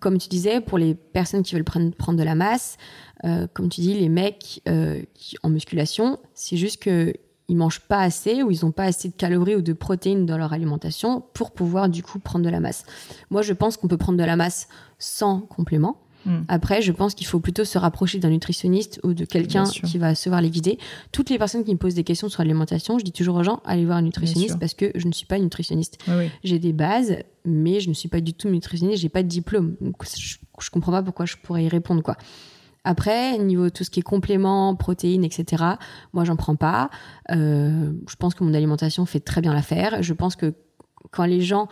[0.00, 2.76] Comme tu disais, pour les personnes qui veulent prendre, prendre de la masse,
[3.24, 7.12] euh, comme tu dis, les mecs euh, qui, en musculation, c'est juste que
[7.48, 10.38] ils mangent pas assez ou ils n'ont pas assez de calories ou de protéines dans
[10.38, 12.84] leur alimentation pour pouvoir du coup prendre de la masse.
[13.28, 14.68] Moi, je pense qu'on peut prendre de la masse
[15.00, 15.98] sans complément.
[16.26, 16.40] Mm.
[16.48, 20.14] Après, je pense qu'il faut plutôt se rapprocher d'un nutritionniste ou de quelqu'un qui va
[20.14, 20.78] savoir les guider.
[21.12, 23.60] Toutes les personnes qui me posent des questions sur l'alimentation, je dis toujours aux gens,
[23.64, 25.98] allez voir un nutritionniste parce que je ne suis pas nutritionniste.
[26.44, 29.76] J'ai des bases, mais je ne suis pas du tout nutritionniste, j'ai pas de diplôme.
[29.80, 32.16] Donc, je, je comprends pas pourquoi je pourrais y répondre, quoi.
[32.84, 35.64] Après, niveau tout ce qui est compléments, protéines, etc.,
[36.12, 36.90] moi, j'en prends pas.
[37.30, 40.02] Euh, je pense que mon alimentation fait très bien l'affaire.
[40.02, 40.54] Je pense que
[41.10, 41.68] quand les gens,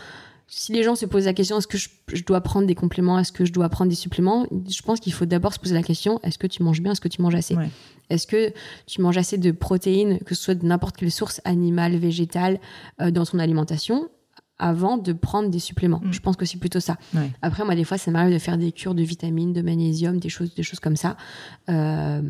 [0.51, 3.33] si les gens se posent la question, est-ce que je, dois prendre des compléments, est-ce
[3.33, 6.21] que je dois prendre des suppléments, je pense qu'il faut d'abord se poser la question,
[6.23, 7.55] est-ce que tu manges bien, est-ce que tu manges assez
[8.09, 8.55] Est-ce que
[8.87, 12.61] tu manges assez de protéines, que ce soit de n'importe quelle source animale, végétale,
[13.03, 14.09] euh, dans ton alimentation
[14.59, 16.01] avant de prendre des suppléments?
[16.03, 16.13] Mm.
[16.13, 16.97] Je pense que c'est plutôt ça.
[17.43, 20.31] Après, moi, des fois, ça m'arrive de faire des cures de vitamines, de magnésium, des
[20.31, 21.19] choses, des choses comme ça.
[21.69, 22.23] Euh,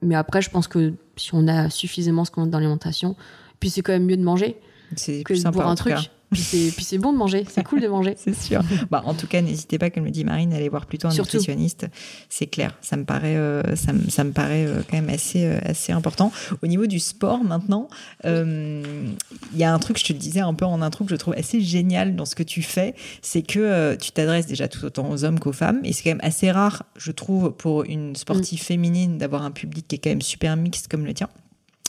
[0.00, 3.16] mais après, je pense que si on a suffisamment ce qu'on a dans l'alimentation,
[3.58, 4.60] puis c'est quand même mieux de manger
[4.94, 5.96] que de boire un truc.
[6.32, 8.14] Puis c'est bon de manger, c'est cool de manger.
[8.16, 8.62] c'est sûr.
[8.90, 11.14] Bah, en tout cas, n'hésitez pas, comme le dit Marine, à aller voir plutôt un
[11.14, 11.86] nutritionniste.
[12.28, 15.44] C'est clair, ça me paraît, euh, ça, me, ça, me paraît euh, quand même assez,
[15.44, 16.32] euh, assez important.
[16.62, 17.88] Au niveau du sport, maintenant,
[18.24, 21.16] il y a un truc, je te le disais un peu en intro, que je
[21.16, 25.10] trouve assez génial dans ce que tu fais, c'est que tu t'adresses déjà tout autant
[25.10, 28.60] aux hommes qu'aux femmes, et c'est quand même assez rare, je trouve, pour une sportive
[28.60, 28.64] mm.
[28.64, 31.28] féminine d'avoir un public qui est quand même super mixte comme le tien.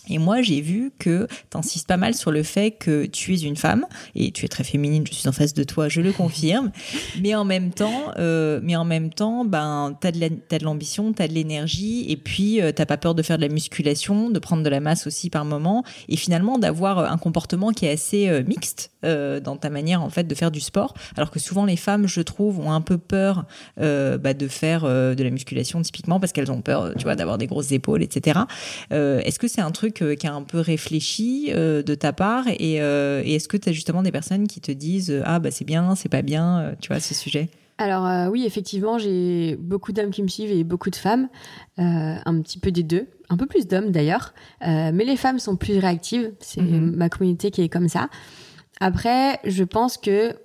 [0.10, 3.42] Et moi, j'ai vu que tu insistes pas mal sur le fait que tu es
[3.42, 3.86] une femme
[4.16, 5.06] et tu es très féminine.
[5.08, 6.72] Je suis en face de toi, je le confirme.
[7.22, 11.34] mais en même temps, euh, mais en même temps, ben t'as de l'ambition, t'as de
[11.34, 14.70] l'énergie et puis euh, t'as pas peur de faire de la musculation, de prendre de
[14.70, 18.92] la masse aussi par moment et finalement d'avoir un comportement qui est assez euh, mixte
[19.06, 20.94] euh, dans ta manière en fait de faire du sport.
[21.18, 23.46] Alors que souvent les femmes, je trouve, ont un peu peur
[23.82, 27.16] euh, bah, de faire euh, de la musculation typiquement parce qu'elles ont peur, tu vois,
[27.16, 28.40] d'avoir des grosses épaules, etc.
[28.92, 33.36] Est-ce que c'est un truc qui est un peu réfléchi de ta part et, et
[33.36, 36.10] est-ce que tu as justement des personnes qui te disent ah bah c'est bien, c'est
[36.10, 37.50] pas bien, tu vois, ce sujet?
[37.78, 41.28] Alors oui, effectivement, j'ai beaucoup d'hommes qui me suivent et beaucoup de femmes,
[41.78, 45.78] un petit peu des deux, un peu plus d'hommes d'ailleurs, mais les femmes sont plus
[45.78, 46.96] réactives, c'est mm-hmm.
[46.96, 48.10] ma communauté qui est comme ça.
[48.80, 50.36] Après, je pense que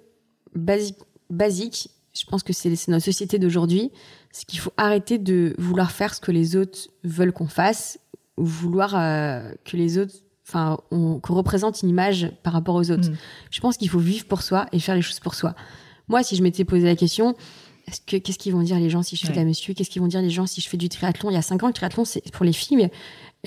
[0.54, 0.96] basique,
[1.30, 3.92] basique je pense que c'est notre société d'aujourd'hui,
[4.32, 7.98] c'est qu'il faut arrêter de vouloir faire ce que les autres veulent qu'on fasse,
[8.38, 10.14] vouloir euh, que les autres,
[10.46, 13.10] enfin, qu'on représente une image par rapport aux autres.
[13.10, 13.16] Mm.
[13.50, 15.54] Je pense qu'il faut vivre pour soi et faire les choses pour soi.
[16.08, 17.34] Moi, si je m'étais posé la question,
[17.86, 19.74] est-ce que qu'est-ce qu'ils vont dire les gens si je fais de la muscu?
[19.74, 21.30] Qu'est-ce qu'ils vont dire les gens si je fais du triathlon?
[21.30, 22.90] Il y a cinq ans, le triathlon c'est pour les filles, mais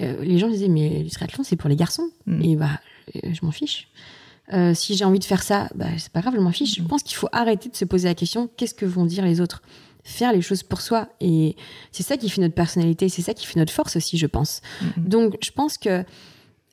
[0.02, 2.10] euh, les gens disaient mais le triathlon c'est pour les garçons.
[2.26, 2.42] Mm.
[2.44, 2.80] Et bah,
[3.16, 3.88] euh, je m'en fiche.
[4.54, 6.76] Euh, si j'ai envie de faire ça, bah, c'est pas grave, je m'en fiche.
[6.76, 9.40] Je pense qu'il faut arrêter de se poser la question qu'est-ce que vont dire les
[9.42, 9.62] autres?
[10.04, 11.10] Faire les choses pour soi.
[11.20, 11.56] Et
[11.92, 14.62] c'est ça qui fait notre personnalité, c'est ça qui fait notre force aussi, je pense.
[14.82, 15.08] Mm-hmm.
[15.08, 16.04] Donc, je pense que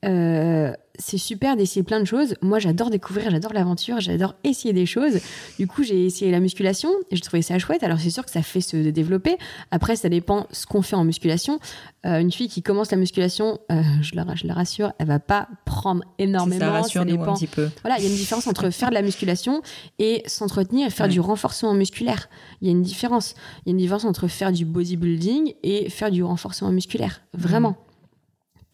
[0.04, 2.34] euh, c'est super d'essayer plein de choses.
[2.42, 5.18] Moi, j'adore découvrir, j'adore l'aventure, j'adore essayer des choses.
[5.58, 7.82] Du coup, j'ai essayé la musculation et j'ai trouvé ça chouette.
[7.82, 9.38] Alors, c'est sûr que ça fait se développer.
[9.70, 11.60] Après, ça dépend ce qu'on fait en musculation.
[12.06, 15.18] Euh, une fille qui commence la musculation, euh, je, la, je, la, rassure, elle va
[15.18, 16.60] pas prendre énormément.
[16.60, 17.32] Ça rassure ça dépend.
[17.32, 17.68] un petit peu.
[17.82, 19.62] Voilà, il y a une différence entre faire de la musculation
[19.98, 22.28] et s'entretenir et faire du renforcement musculaire.
[22.60, 23.34] Il y a une différence.
[23.64, 27.22] Il y a une différence entre faire du bodybuilding et faire du renforcement musculaire.
[27.34, 27.70] Vraiment.
[27.70, 27.87] Mmh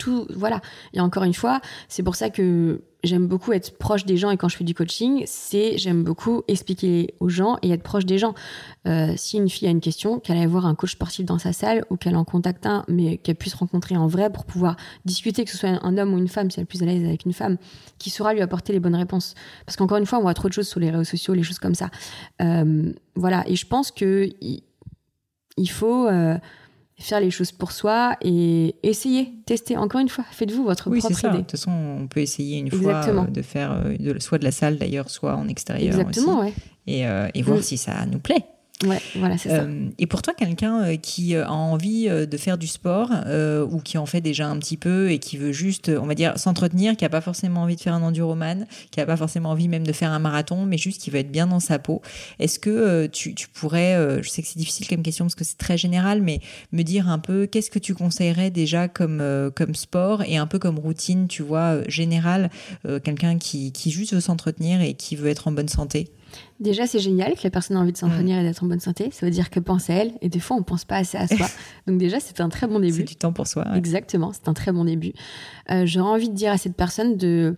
[0.04, 0.60] tout, voilà.
[0.92, 4.36] Et encore une fois, c'est pour ça que j'aime beaucoup être proche des gens et
[4.36, 8.18] quand je fais du coaching, c'est j'aime beaucoup expliquer aux gens et être proche des
[8.18, 8.34] gens.
[8.86, 11.52] Euh, si une fille a une question, qu'elle aille voir un coach sportif dans sa
[11.52, 14.76] salle ou qu'elle en contacte un, mais qu'elle puisse rencontrer en vrai pour pouvoir
[15.06, 17.04] discuter, que ce soit un homme ou une femme, si elle est plus à l'aise
[17.04, 17.56] avec une femme,
[17.98, 19.34] qui saura lui apporter les bonnes réponses.
[19.64, 21.58] Parce qu'encore une fois, on voit trop de choses sur les réseaux sociaux, les choses
[21.58, 21.90] comme ça.
[22.42, 23.44] Euh, voilà.
[23.46, 26.36] Et je pense que il, faut euh,
[26.98, 29.76] faire les choses pour soi et essayer, tester.
[29.76, 31.28] Encore une fois, faites-vous votre oui, propre ça.
[31.28, 31.38] idée.
[31.38, 34.44] De toute façon, on peut essayer une fois euh, de faire euh, de, soit de
[34.44, 36.52] la salle d'ailleurs, soit en extérieur Exactement, aussi,
[36.86, 37.62] et, euh, et, voir mm.
[37.62, 38.44] si ça nous plaît.
[39.46, 43.10] Euh, et pour toi, quelqu'un euh, qui a envie euh, de faire du sport
[43.70, 46.38] ou qui en fait déjà un petit peu et qui veut juste, on va dire,
[46.38, 49.68] s'entretenir, qui a pas forcément envie de faire un enduroman, qui a pas forcément envie
[49.68, 52.02] même de faire un marathon, mais juste qui veut être bien dans sa peau.
[52.38, 55.58] Est-ce que tu, tu, pourrais, je sais que c'est difficile comme question parce que c'est
[55.58, 56.40] très général, mais
[56.72, 59.22] me dire un peu qu'est-ce que tu conseillerais déjà comme
[59.54, 62.50] comme sport et un peu comme routine, tu vois, générale,
[63.04, 66.10] quelqu'un qui, qui juste veut s'entretenir et qui veut être en bonne santé?
[66.60, 69.08] Déjà, c'est génial que la personne ait envie de s'entraîner et d'être en bonne santé.
[69.10, 70.12] Ça veut dire que pense à elle.
[70.20, 71.46] Et des fois, on pense pas assez à soi.
[71.86, 72.98] Donc déjà, c'est un très bon début.
[72.98, 73.64] C'est du temps pour soi.
[73.74, 75.12] Exactement, c'est un très bon début.
[75.70, 77.56] Euh, J'aurais envie de dire à cette personne de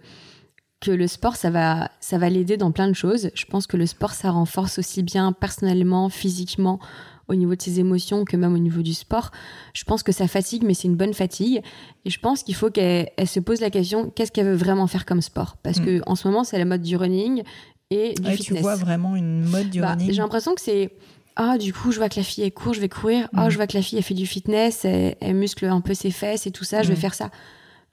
[0.81, 3.31] que le sport, ça va, ça va l'aider dans plein de choses.
[3.35, 6.81] Je pense que le sport, ça renforce aussi bien personnellement, physiquement,
[7.29, 9.31] au niveau de ses émotions que même au niveau du sport.
[9.75, 11.63] Je pense que ça fatigue, mais c'est une bonne fatigue.
[12.05, 15.05] Et je pense qu'il faut qu'elle se pose la question qu'est-ce qu'elle veut vraiment faire
[15.05, 15.57] comme sport?
[15.63, 15.85] Parce mm.
[15.85, 17.43] que en ce moment, c'est la mode du running
[17.91, 18.47] et du fitness.
[18.47, 20.91] Tu vois vraiment une mode du bah, running J'ai l'impression que c'est
[21.37, 23.29] ah du coup je vois que la fille elle court, je vais courir.
[23.35, 23.51] Ah mm.
[23.51, 26.47] je vois que la fille elle fait du fitness, elle, muscle un peu ses fesses
[26.47, 26.99] et tout ça, je vais mm.
[26.99, 27.31] faire ça.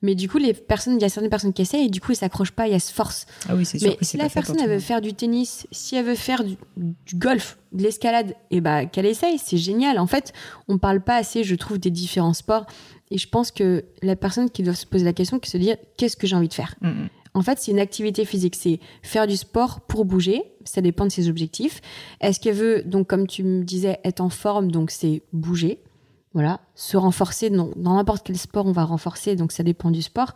[0.04, 2.12] Mais du coup, les personnes, il y a certaines personnes qui essaient et du coup,
[2.12, 3.26] ils s'accrochent pas, ils se forcent.
[3.48, 3.96] Ah oui, c'est sûr.
[3.98, 6.58] Mais si la personne elle veut faire du tennis, si elle veut faire du,
[7.16, 9.98] golf, de l'escalade, et eh bah qu'elle essaye, c'est génial.
[10.00, 10.34] En fait,
[10.68, 12.66] on parle pas assez, je trouve, des différents sports.
[13.12, 15.78] Et je pense que la personne qui doit se poser la question, qui se dire
[15.96, 16.76] qu'est-ce que j'ai envie de faire?
[16.82, 17.06] Mm.
[17.34, 20.44] En fait, c'est une activité physique, c'est faire du sport pour bouger.
[20.66, 21.82] Ça dépend de ses objectifs.
[22.22, 25.80] Est-ce qu'elle veut, donc comme tu me disais, être en forme, donc c'est bouger.
[26.34, 27.50] Voilà, se renforcer.
[27.50, 30.34] dans n'importe quel sport, on va renforcer, donc ça dépend du sport.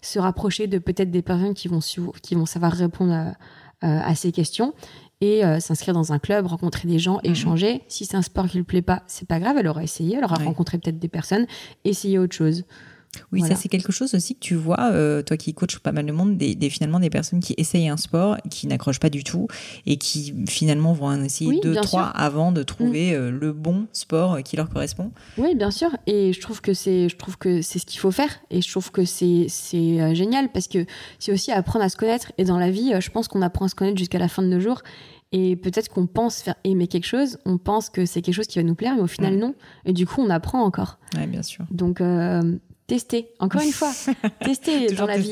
[0.00, 1.80] Se rapprocher de peut-être des personnes qui vont,
[2.22, 3.34] qui vont savoir répondre
[3.80, 4.74] à, ces questions
[5.20, 7.32] et euh, s'inscrire dans un club, rencontrer des gens, mhm.
[7.32, 7.82] échanger.
[7.88, 10.16] Si c'est un sport qui ne lui plaît pas, c'est pas grave, elle aura essayé,
[10.16, 11.46] elle aura rencontré peut-être des personnes,
[11.84, 12.64] essayer autre chose.
[13.30, 16.06] Oui, ça c'est quelque chose aussi que tu vois, euh, toi qui coaches pas mal
[16.06, 19.48] de monde, des, finalement des personnes qui essayent un sport, qui n'accrochent pas du tout
[19.86, 23.14] et qui finalement vont en essayer deux, trois avant de trouver mm.
[23.14, 25.10] euh, le bon sport qui leur correspond.
[25.36, 25.90] Oui, bien sûr.
[26.06, 28.30] Et je trouve que c'est, je trouve que c'est ce qu'il faut faire.
[28.50, 30.86] Et je trouve que c'est, c'est euh, génial parce que
[31.18, 32.32] c'est aussi apprendre à se connaître.
[32.38, 34.48] Et dans la vie, je pense qu'on apprend à se connaître jusqu'à la fin de
[34.48, 34.82] nos jours.
[35.32, 38.58] Et peut-être qu'on pense faire aimer quelque chose, on pense que c'est quelque chose qui
[38.58, 39.54] va nous plaire, mais au final, non.
[39.86, 40.98] Et du coup, on apprend encore.
[41.16, 41.64] Oui, bien sûr.
[41.70, 42.02] Donc,
[42.86, 43.92] tester, encore une fois,
[44.44, 45.30] tester dans la vie.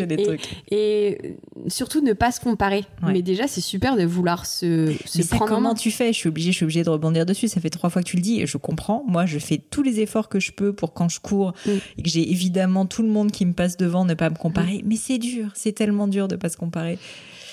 [0.71, 1.37] Et,
[1.69, 2.85] surtout ne pas se comparer.
[3.03, 6.13] Mais déjà, c'est super de vouloir se, se prendre comment tu fais?
[6.13, 7.49] Je suis obligée, je suis obligée de rebondir dessus.
[7.49, 9.05] Ça fait trois fois que tu le dis et je comprends.
[9.07, 11.71] Moi, je fais tous les efforts que je peux pour quand je cours mm.
[11.99, 14.79] et que j'ai évidemment tout le monde qui me passe devant, ne pas me comparer.
[14.79, 14.87] Mm.
[14.87, 16.99] Mais c'est dur, c'est tellement dur de pas se comparer.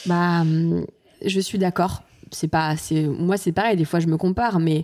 [0.05, 0.85] Bah, hum,
[1.25, 2.03] je suis d'accord.
[2.31, 3.77] C'est pas, c'est moi, c'est pareil.
[3.77, 4.83] Des fois, je me compare, mais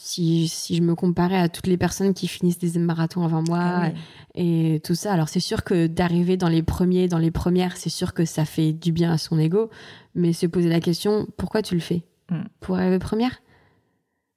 [0.00, 3.58] si, si, je me comparais à toutes les personnes qui finissent des marathons avant moi
[3.60, 3.90] ah
[4.34, 7.90] et tout ça, alors c'est sûr que d'arriver dans les premiers, dans les premières, c'est
[7.90, 9.70] sûr que ça fait du bien à son ego,
[10.14, 12.04] mais se poser la question, pourquoi tu le fais?
[12.30, 12.44] Hmm.
[12.60, 13.42] Pour arriver première?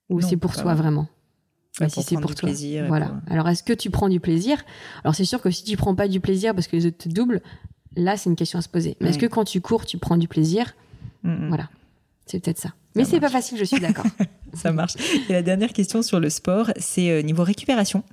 [0.10, 1.08] Ou c'est pour toi vraiment?
[1.80, 2.50] Bah, si c'est pour toi.
[2.50, 3.22] Plaisir voilà.
[3.28, 4.64] Alors est-ce que tu prends du plaisir?
[5.04, 7.10] Alors c'est sûr que si tu prends pas du plaisir parce que les autres te
[7.10, 7.42] doublent,
[7.96, 8.98] là c'est une question à se poser.
[9.00, 10.74] Mais est-ce que quand tu cours, tu prends du plaisir?
[11.24, 11.48] Hmm, hmm.
[11.50, 11.70] Voilà.
[12.26, 12.74] C'est peut-être ça.
[12.96, 14.06] Mais c'est pas facile, je suis d'accord.
[14.54, 14.94] ça marche.
[15.30, 18.04] Et la dernière question sur le sport, c'est euh, niveau récupération,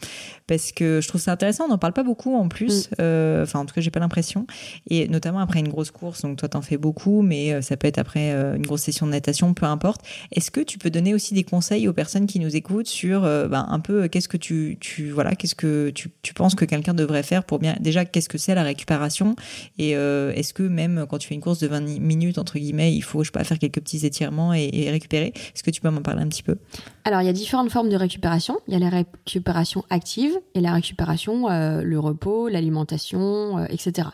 [0.46, 1.64] parce que je trouve ça intéressant.
[1.64, 2.90] On n'en parle pas beaucoup en plus.
[2.90, 2.94] Mm.
[3.00, 4.46] Euh, enfin, en tout cas, j'ai pas l'impression.
[4.88, 6.22] Et notamment après une grosse course.
[6.22, 9.12] Donc toi, t'en fais beaucoup, mais euh, ça peut être après une grosse session de
[9.12, 10.02] natation, peu importe.
[10.32, 13.66] Est-ce que tu peux donner aussi des conseils aux personnes qui nous écoutent sur ben,
[13.68, 17.22] un peu qu'est-ce que tu, tu voilà, qu'est-ce que tu, tu penses que quelqu'un devrait
[17.22, 19.36] faire pour bien déjà qu'est-ce que c'est la récupération?
[19.78, 23.02] Et est-ce que même quand tu fais une course de 20 minutes entre guillemets, il
[23.02, 25.32] faut je sais pas faire quelques petits étirements et, et récupérer?
[25.54, 26.58] Est-ce que tu peux m'en parler un petit peu
[27.04, 28.58] Alors, il y a différentes formes de récupération.
[28.66, 34.08] Il y a la récupération active et la récupération, euh, le repos, l'alimentation, euh, etc.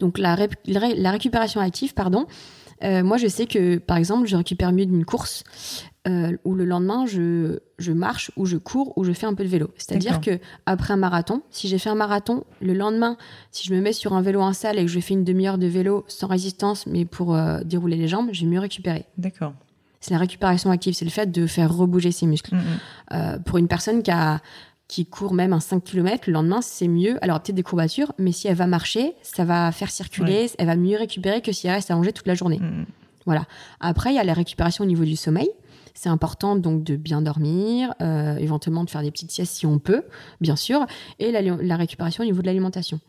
[0.00, 0.36] Donc, la,
[0.66, 2.26] la, récupération active, pardon,
[2.84, 5.44] euh, moi, je sais que, par exemple, je récupère mieux d'une course
[6.46, 9.48] où le lendemain, je, je, marche ou je cours ou je fais un peu de
[9.50, 9.68] vélo.
[9.76, 13.18] C'est-à-dire que après un marathon, si j'ai fait un marathon, le lendemain,
[13.52, 15.58] si je me mets sur un vélo en salle et que je fais une demi-heure
[15.58, 19.04] de vélo sans résistance, mais pour dérouler les jambes, j'ai mieux récupéré.
[19.18, 19.52] D'accord
[20.00, 22.54] c'est la récupération active, c'est le fait de faire rebouger ses muscles.
[22.54, 22.62] Mm, mm.
[23.12, 24.40] Euh, pour une personne qui, a,
[24.86, 27.22] qui court même un 5 km, le lendemain, c'est mieux.
[27.22, 30.76] Alors, peut-être des courbatures, mais si elle va marcher, ça va faire circuler, elle va
[30.76, 32.58] mieux récupérer que si elle reste allongée toute la journée.
[32.58, 32.86] Mm,
[33.26, 33.44] voilà.
[33.80, 35.50] Après, il y a la récupération au niveau du sommeil.
[35.94, 39.80] C'est important donc de bien dormir, euh, éventuellement de faire des petites siestes si on
[39.80, 40.04] peut,
[40.40, 40.86] bien sûr,
[41.18, 43.00] et la récupération au niveau de l'alimentation.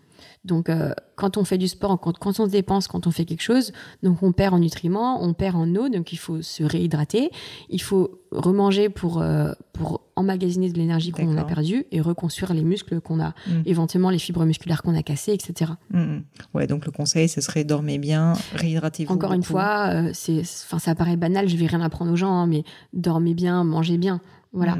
[0.46, 3.42] Donc, euh, quand on fait du sport, quand, on se dépense, quand on fait quelque
[3.42, 7.30] chose, donc on perd en nutriments, on perd en eau, donc il faut se réhydrater.
[7.70, 12.64] Il faut remanger pour, euh, pour emmagasiner de l'énergie qu'on a perdue et reconstruire les
[12.64, 13.62] muscles qu'on a, mm.
[13.66, 15.72] éventuellement les fibres musculaires qu'on a cassées, etc.
[15.92, 16.24] Mm, mm.
[16.54, 19.14] Ouais, donc le conseil, ce serait dormir bien, réhydratez-vous.
[19.14, 22.34] Encore une fois, euh, c'est, enfin, ça paraît banal, je vais rien apprendre aux gens,
[22.34, 22.64] hein, mais
[22.94, 24.22] dormez bien, mangez bien.
[24.52, 24.78] Voilà.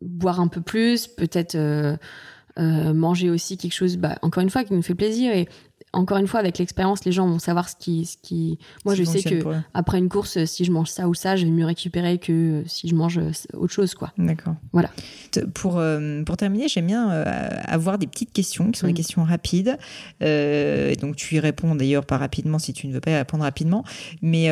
[0.00, 1.56] boire un peu plus, peut-être
[2.58, 5.32] manger aussi quelque chose, bah, encore une fois, qui nous fait plaisir.
[5.34, 5.48] Et
[5.96, 8.58] encore une fois, avec l'expérience, les gens vont savoir ce qui, ce qui.
[8.84, 9.42] Moi, je sais que
[9.72, 12.88] après une course, si je mange ça ou ça, je vais mieux récupérer que si
[12.88, 13.18] je mange
[13.54, 14.12] autre chose, quoi.
[14.18, 14.54] D'accord.
[14.72, 14.90] Voilà.
[15.54, 18.96] Pour euh, pour terminer, j'aime bien euh, avoir des petites questions qui sont des mm.
[18.96, 19.78] questions rapides.
[20.22, 23.44] Euh, donc tu y réponds d'ailleurs pas rapidement si tu ne veux pas y répondre
[23.44, 23.84] rapidement.
[24.20, 24.48] Mais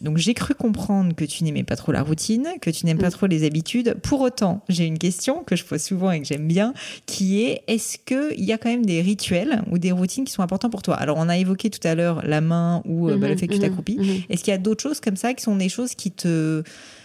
[0.00, 3.08] donc j'ai cru comprendre que tu n'aimais pas trop la routine, que tu n'aimes pas
[3.08, 3.12] mm.
[3.12, 3.96] trop les habitudes.
[4.02, 6.72] Pour autant, j'ai une question que je pose souvent et que j'aime bien,
[7.04, 10.32] qui est est-ce que il y a quand même des rituels ou des routines qui
[10.32, 13.16] sont importants pour toi Alors, on a évoqué tout à l'heure la main ou euh,
[13.16, 13.98] bah, le mhm, fait que tu mhm, t'accroupis.
[13.98, 14.22] Mhm.
[14.28, 16.62] Est-ce qu'il y a d'autres choses comme ça qui sont des choses qui te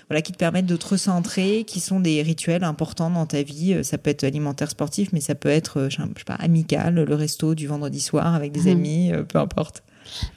[0.09, 3.73] voilà, qui te permettent de te recentrer, qui sont des rituels importants dans ta vie?
[3.73, 6.93] Euh, ça peut être alimentaire, sportif, mais ça peut être, euh, je sais pas, amical,
[6.93, 9.83] le resto du vendredi soir avec des amis, peu importe.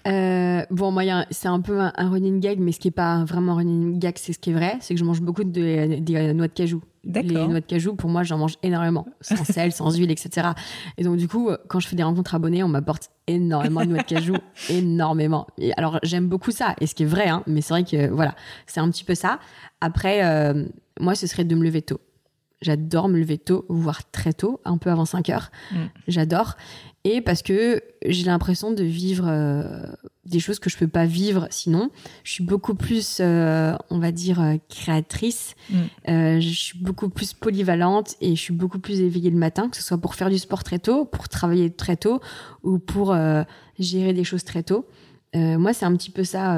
[0.06, 3.56] bon, moi, c'est un peu un, running gag, mais ce qui est pas vraiment un
[3.56, 6.48] running gag, c'est ce qui est vrai, c'est que je mange beaucoup de, des noix
[6.48, 6.82] de cajou
[7.14, 10.48] Les noix de cajou, pour moi, j'en mange énormément, sans sel, sans huile, etc.
[10.96, 13.98] Et donc, du coup, quand je fais des rencontres abonnés, on m'apporte énormément de noix
[13.98, 14.34] de cajou,
[14.68, 15.46] énormément.
[15.58, 18.08] Et alors, j'aime beaucoup ça, et ce qui est vrai, hein, mais c'est vrai que,
[18.08, 18.34] voilà,
[18.66, 19.38] c'est un petit peu ça.
[19.80, 20.64] Après, euh,
[21.00, 22.00] moi, ce serait de me lever tôt.
[22.60, 25.50] J'adore me lever tôt, voire très tôt, un peu avant 5 heures.
[25.70, 25.76] Mm.
[26.08, 26.56] J'adore.
[27.10, 29.62] Et parce que j'ai l'impression de vivre euh,
[30.26, 31.88] des choses que je peux pas vivre sinon.
[32.22, 35.54] Je suis beaucoup plus, euh, on va dire, euh, créatrice.
[35.70, 36.38] Mm.
[36.38, 39.82] je suis beaucoup plus polyvalente et je suis beaucoup plus éveillée le matin, que ce
[39.82, 42.20] soit pour faire du sport très tôt, pour travailler très tôt
[42.62, 43.16] ou pour
[43.78, 44.86] gérer des choses très tôt.
[45.34, 46.56] Moi, c'est un petit peu ça,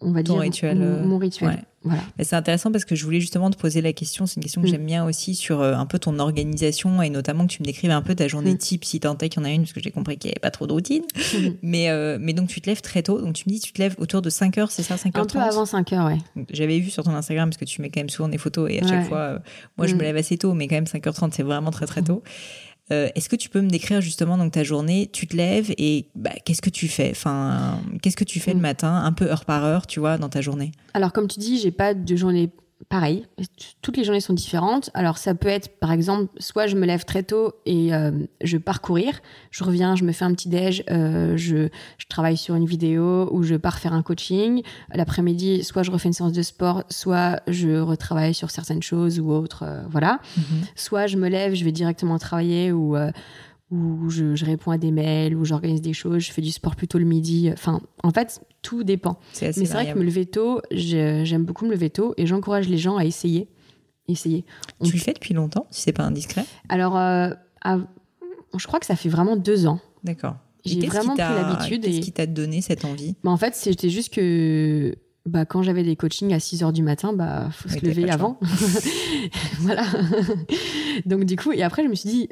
[0.00, 1.64] on va dire, rituel, mon, rituel.
[1.84, 2.02] Voilà.
[2.20, 4.26] C'est intéressant parce que je voulais justement te poser la question.
[4.26, 4.70] C'est une question que mm.
[4.70, 7.92] j'aime bien aussi sur euh, un peu ton organisation et notamment que tu me décrives
[7.92, 8.58] un peu ta journée mm.
[8.58, 10.32] type si tant est qu'il y en a une parce que j'ai compris qu'il n'y
[10.32, 11.04] avait pas trop de routine.
[11.34, 11.48] Mm.
[11.62, 13.20] mais, euh, mais donc tu te lèves très tôt.
[13.20, 14.96] Donc tu me dis tu te lèves autour de 5 heures, c'est ça?
[14.96, 16.18] 5 h Un peu avant 5 heures, ouais.
[16.50, 18.82] J'avais vu sur ton Instagram parce que tu mets quand même souvent des photos et
[18.82, 19.38] à chaque fois, euh,
[19.76, 22.22] moi je me lève assez tôt, mais quand même 5h30 c'est vraiment très très tôt.
[22.92, 26.08] Euh, est-ce que tu peux me décrire justement donc ta journée Tu te lèves et
[26.14, 27.10] bah, qu'est-ce que tu fais?
[27.10, 28.62] Enfin, qu'est-ce que tu fais le mm.
[28.62, 30.72] matin, un peu heure par heure, tu vois, dans ta journée?
[30.94, 32.50] Alors comme tu dis, j'ai pas de journée
[32.88, 33.26] pareil,
[33.82, 34.90] toutes les journées sont différentes.
[34.94, 38.12] Alors ça peut être par exemple, soit je me lève très tôt et euh,
[38.42, 39.20] je pars courir,
[39.50, 41.68] je reviens, je me fais un petit déj, euh, je,
[41.98, 44.62] je, travaille sur une vidéo ou je pars faire un coaching.
[44.94, 49.30] L'après-midi, soit je refais une séance de sport, soit je retravaille sur certaines choses ou
[49.30, 50.20] autres, euh, voilà.
[50.38, 50.64] Mm-hmm.
[50.76, 52.96] Soit je me lève, je vais directement travailler ou
[53.70, 56.74] où je, je, réponds à des mails, où j'organise des choses, je fais du sport
[56.74, 57.50] plutôt le midi.
[57.52, 59.18] Enfin, en fait, tout dépend.
[59.42, 62.78] Mais c'est vrai que me lever tôt, j'aime beaucoup me lever tôt et j'encourage les
[62.78, 63.48] gens à essayer.
[64.08, 64.46] Essayer.
[64.82, 66.46] Tu le fais depuis longtemps, si c'est pas indiscret?
[66.70, 67.28] Alors, euh,
[68.56, 69.80] je crois que ça fait vraiment deux ans.
[70.02, 70.36] D'accord.
[70.64, 71.82] J'ai vraiment pris l'habitude.
[71.84, 73.16] Qu'est-ce qui t'a donné cette envie?
[73.22, 74.94] Bah, En fait, c'était juste que
[75.26, 78.38] bah, quand j'avais des coachings à 6 heures du matin, bah, faut se lever avant.
[79.58, 79.84] voilà.
[81.06, 82.28] Donc, du coup, et après, je me suis dit,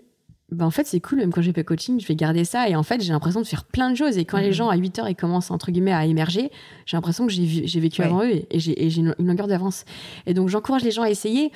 [0.52, 2.76] bah en fait c'est cool même quand j'ai fait coaching je vais garder ça et
[2.76, 4.16] en fait j'ai l'impression de faire plein de choses.
[4.16, 4.52] Et quand les mhm.
[4.52, 6.50] gens à 8 heures ils commencent entre guillemets à émerger
[6.86, 9.84] j'ai l'impression que j'ai vécu avant eux et, j'ai une, une longueur d'avance.
[10.26, 11.50] Et donc j'encourage les gens à essayer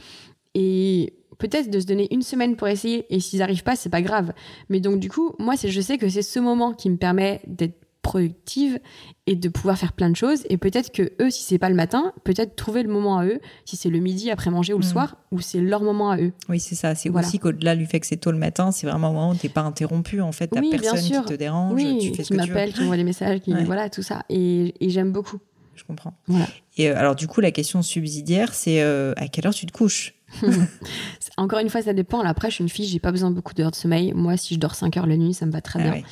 [0.54, 3.06] et peut-être de se donner une semaine pour essayer.
[3.14, 4.32] Et s'ils n'arrivent pas c'est pas grave.
[4.68, 7.79] Mais donc du coup moi je sais que c'est ce moment qui me permet d'être
[8.02, 8.78] productive
[9.26, 10.42] et de pouvoir faire plein de choses.
[10.48, 13.40] Et peut-être que eux, si c'est pas le matin, peut-être trouver le moment à eux,
[13.64, 14.88] si c'est le midi après manger ou le mm.
[14.88, 16.32] soir, ou c'est leur moment à eux.
[16.48, 16.94] Oui, c'est ça.
[16.94, 19.34] C'est aussi qu'au-delà du fait que c'est tôt le matin, c'est vraiment un moment où
[19.34, 20.20] t'es pas interrompu.
[20.20, 21.74] En fait, t'as personne qui te dérange.
[21.74, 24.22] Oui, tu fais qui m'appelle, qui m'envoie des messages, qui voilà tout ça.
[24.28, 25.38] Et, et j'aime beaucoup.
[25.74, 26.12] Je comprends.
[26.26, 26.46] Voilà.
[26.76, 29.72] Et euh, alors du coup, la question subsidiaire, c'est euh, à quelle heure tu te
[29.72, 30.14] couches?
[31.38, 32.20] Encore une fois, ça dépend.
[32.20, 34.12] après, je suis une fille, j'ai pas besoin de beaucoup d'heures de sommeil.
[34.14, 36.02] Moi, si je dors 5 heures la nuit, ça me va très ah bien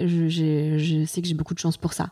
[0.00, 2.10] je, je, sais que j'ai beaucoup de chance pour ça.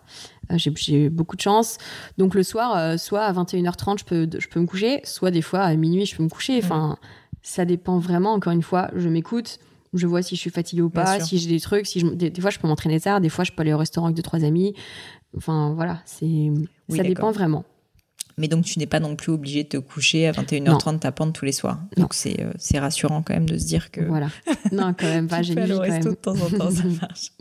[0.50, 1.78] Euh, j'ai beaucoup de chance.
[2.18, 5.42] Donc le soir, euh, soit à 21h30, je peux, je peux me coucher, soit des
[5.42, 6.60] fois à minuit, je peux me coucher.
[6.62, 6.96] Enfin,
[7.42, 8.32] ça dépend vraiment.
[8.32, 9.58] Encore une fois, je m'écoute.
[9.94, 12.40] Je vois si je suis fatiguée ou pas, si j'ai des trucs, si je, des,
[12.40, 14.42] fois je peux m'entraîner tard, des fois je peux aller au restaurant avec deux trois
[14.42, 14.74] amis.
[15.36, 16.50] Enfin voilà, c'est
[16.88, 17.66] ça dépend vraiment.
[18.38, 21.44] Mais donc, tu n'es pas non plus obligé de te coucher à 21h30 tapante tous
[21.44, 21.80] les soirs.
[21.96, 24.00] Donc, c'est, euh, c'est rassurant quand même de se dire que.
[24.00, 24.28] Voilà.
[24.70, 25.42] Non, quand même pas.
[25.42, 27.32] J'ai le resto de temps en temps, ça marche.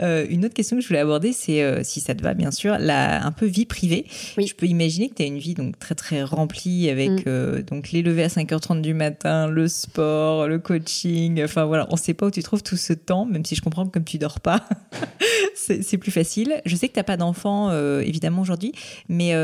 [0.00, 2.50] Euh, une autre question que je voulais aborder, c'est, euh, si ça te va, bien
[2.50, 4.06] sûr, la un peu vie privée.
[4.36, 4.46] Oui.
[4.46, 7.62] Je peux imaginer que tu as une vie donc très, très remplie avec mm.
[7.62, 11.42] donc les levées à 5h30 du matin, le sport, le coaching.
[11.44, 13.62] Enfin, voilà, on ne sait pas où tu trouves tout ce temps, même si je
[13.62, 14.66] comprends que comme tu dors pas,
[15.54, 16.60] c'est, c'est plus facile.
[16.64, 17.70] Je sais que tu n'as pas d'enfant,
[18.00, 18.72] évidemment, aujourd'hui,
[19.08, 19.34] mais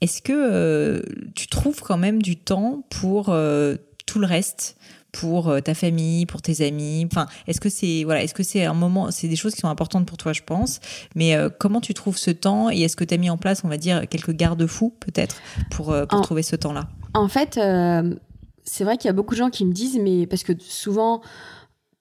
[0.00, 1.02] est-ce que euh,
[1.34, 3.76] tu trouves quand même du temps pour euh,
[4.06, 4.76] tout le reste?
[5.12, 7.04] Pour euh, ta famille, pour tes amis?
[7.10, 9.68] Enfin, est-ce que c'est voilà, est-ce que c'est un moment, c'est des choses qui sont
[9.68, 10.78] importantes pour toi, je pense.
[11.16, 13.68] Mais comment tu trouves ce temps et est-ce que tu as mis en place, on
[13.68, 15.40] va dire, quelques garde-fous peut-être
[15.72, 16.88] pour pour trouver ce temps-là?
[17.14, 17.58] En fait,
[18.62, 21.22] c'est vrai qu'il y a beaucoup de gens qui me disent, mais parce que souvent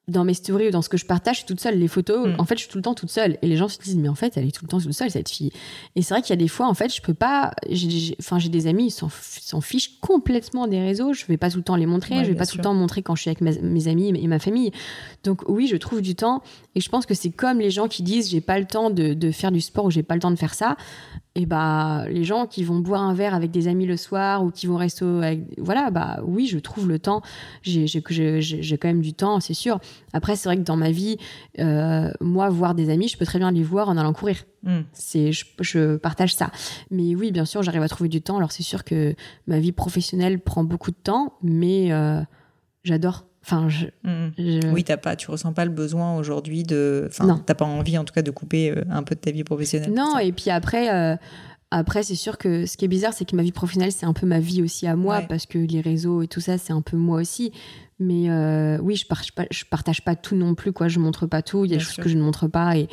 [0.09, 1.77] dans mes stories ou dans ce que je partage, je suis toute seule.
[1.77, 2.35] Les photos, mm.
[2.39, 3.37] en fait, je suis tout le temps toute seule.
[3.41, 5.11] Et les gens se disent, mais en fait, elle est tout le temps toute seule,
[5.11, 5.51] cette fille.
[5.95, 7.51] Et c'est vrai qu'il y a des fois, en fait, je peux pas.
[8.19, 11.13] Enfin, j'ai des amis, ils s'en fichent complètement des réseaux.
[11.13, 12.23] Je vais pas tout le temps les montrer.
[12.23, 14.39] je vais pas tout le temps montrer quand je suis avec mes amis et ma
[14.39, 14.71] famille.
[15.23, 16.41] Donc, oui, je trouve du temps.
[16.75, 19.13] Et je pense que c'est comme les gens qui disent, j'ai pas le temps de,
[19.13, 20.77] de faire du sport ou j'ai pas le temps de faire ça
[21.35, 24.51] et bah les gens qui vont boire un verre avec des amis le soir ou
[24.51, 27.21] qui vont rester avec, voilà bah oui je trouve le temps
[27.61, 27.87] j'ai
[28.77, 29.79] quand même du temps c'est sûr
[30.13, 31.17] après c'est vrai que dans ma vie
[31.59, 34.45] euh, moi voir des amis je peux très bien les voir en allant courir
[34.93, 36.51] c'est je, partage ça
[36.91, 39.15] mais oui bien sûr j'arrive à trouver du temps alors c'est sûr que
[39.47, 42.21] ma vie professionnelle prend beaucoup de temps mais euh,
[42.83, 43.67] j'adore Enfin,
[44.03, 44.31] mm.
[44.37, 47.07] je, Oui, t'as pas, tu ressens pas le besoin aujourd'hui de.
[47.09, 49.43] Enfin, t'as pas envie en tout cas de couper euh, un peu de ta vie
[49.43, 49.93] professionnelle.
[49.93, 51.15] Non, et puis après, euh,
[51.71, 54.13] Après, c'est sûr que ce qui est bizarre, c'est que ma vie professionnelle, c'est un
[54.13, 56.81] peu ma vie aussi à moi, parce que les réseaux et tout ça, c'est un
[56.81, 57.51] peu moi aussi.
[57.99, 60.87] Mais euh, oui, je partage pas, je partage pas tout non plus, quoi.
[60.87, 61.65] Je montre pas tout.
[61.65, 62.87] Il y a des choses que je ne montre pas, et,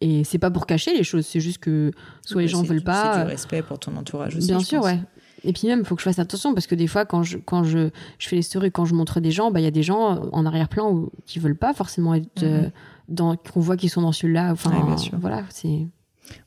[0.00, 1.26] et c'est pas pour cacher les choses.
[1.26, 1.92] C'est juste que
[2.24, 3.14] soit les gens veulent pas.
[3.14, 4.48] C'est du respect pour ton entourage aussi.
[4.48, 5.00] Bien sûr, ouais.
[5.42, 7.38] Et puis même, il faut que je fasse attention parce que des fois, quand je,
[7.38, 7.88] quand je,
[8.18, 10.28] je fais les stories, quand je montre des gens, bah, il y a des gens
[10.32, 12.48] en arrière-plan qui veulent pas forcément être mhm.
[12.48, 12.70] euh,
[13.08, 14.52] dans, qu'on voit qu'ils sont dans celui-là.
[14.52, 14.70] Enfin,
[15.14, 15.86] voilà, c'est.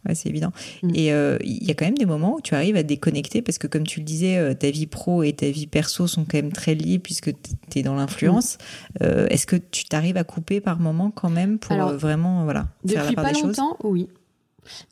[0.08, 0.52] Ouais, c'est évident.
[0.82, 0.92] Mm.
[0.96, 3.58] Et euh, il y a quand même des moments où tu arrives à déconnecter parce
[3.58, 6.38] que, comme tu le disais, euh, ta vie pro et ta vie perso sont quand
[6.38, 7.32] même très liées puisque
[7.70, 8.58] tu es dans l'influence.
[8.58, 9.04] Mm.
[9.04, 13.06] Euh, est-ce que tu t'arrives à couper par moment quand même pour vraiment voilà, faire
[13.06, 14.08] la part pas longtemps, oui.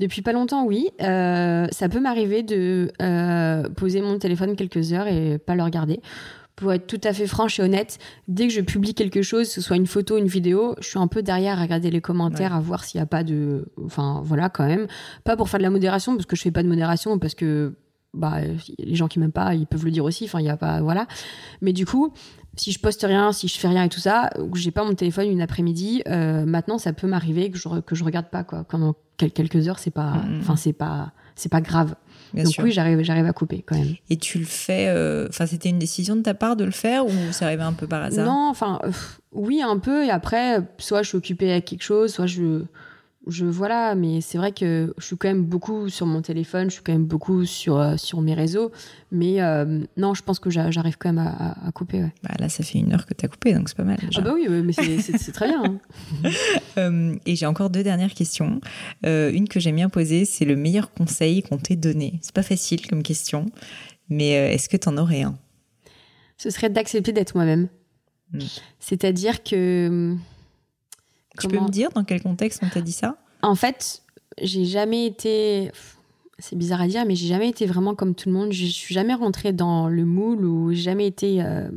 [0.02, 0.90] Depuis pas longtemps, oui.
[1.00, 2.92] ça peut m'arriver de
[3.76, 6.02] poser mon téléphone quelques heures et pas le regarder
[6.56, 7.98] pour être tout à fait franche et honnête,
[8.28, 11.00] dès que je publie quelque chose, que ce soit une photo, une vidéo, je suis
[11.00, 13.72] un peu derrière à regarder les commentaires, à voir s'il n'y a pas de.
[13.84, 14.88] Enfin, voilà, quand même.
[15.24, 17.76] Pas pour faire de la modération, parce que je fais pas de modération, parce que
[18.14, 18.40] bah,
[18.78, 20.26] les gens qui m'aiment pas, ils peuvent le dire aussi.
[20.26, 20.82] Enfin, il y a pas.
[20.82, 21.08] Voilà.
[21.62, 22.14] Mais du coup,
[22.56, 24.84] si je poste rien, si je fais rien et tout ça, ou que j'ai pas
[24.84, 28.44] mon téléphone une après-midi, euh, maintenant, ça peut m'arriver que je, que je regarde pas,
[28.44, 28.64] quoi.
[28.66, 30.16] Pendant quelques heures, c'est pas.
[30.16, 31.12] Mm, c'est pas.
[31.36, 31.96] C'est pas grave.
[32.34, 33.96] Donc oui, j'arrive, j'arrive à couper quand même.
[34.10, 34.88] Et tu le fais.
[34.88, 37.74] Euh, enfin, c'était une décision de ta part de le faire ou c'est arrivé un
[37.74, 38.26] peu par hasard?
[38.26, 38.80] Non, enfin,
[39.32, 40.06] oui, un peu.
[40.06, 42.64] Et après, soit je suis occupée avec quelque chose, soit je
[43.28, 46.76] je voilà, mais c'est vrai que je suis quand même beaucoup sur mon téléphone, je
[46.76, 48.72] suis quand même beaucoup sur, euh, sur mes réseaux.
[49.12, 52.02] Mais euh, non, je pense que j'arrive quand même à, couper.
[52.02, 52.14] Ouais.
[52.24, 54.00] Bah là, ça fait une heure que tu as coupé, donc c'est pas mal.
[54.16, 55.64] Ah bah oui, mais c'est très bien.
[55.64, 56.30] Hein.
[56.78, 58.60] Euh, et j'ai encore deux dernières questions.
[59.04, 62.20] une que j'aime bien poser, c'est le meilleur conseil qu'on t'ait donné.
[62.22, 63.46] C'est pas facile comme question,
[64.10, 65.38] mais est-ce que tu en aurais un?
[66.38, 67.68] Ce serait d'accepter d'être moi-même.
[68.34, 68.40] Hmm.
[68.80, 70.16] C'est-à-dire que
[71.40, 73.18] tu peux me dire dans quel contexte on t'a dit ça?
[73.42, 74.02] En fait,
[74.42, 75.72] j'ai jamais été.
[76.40, 78.52] C'est bizarre à dire, mais j'ai jamais été vraiment comme tout le monde.
[78.52, 81.70] Je suis jamais rentrée dans le moule ou j'ai jamais été euh,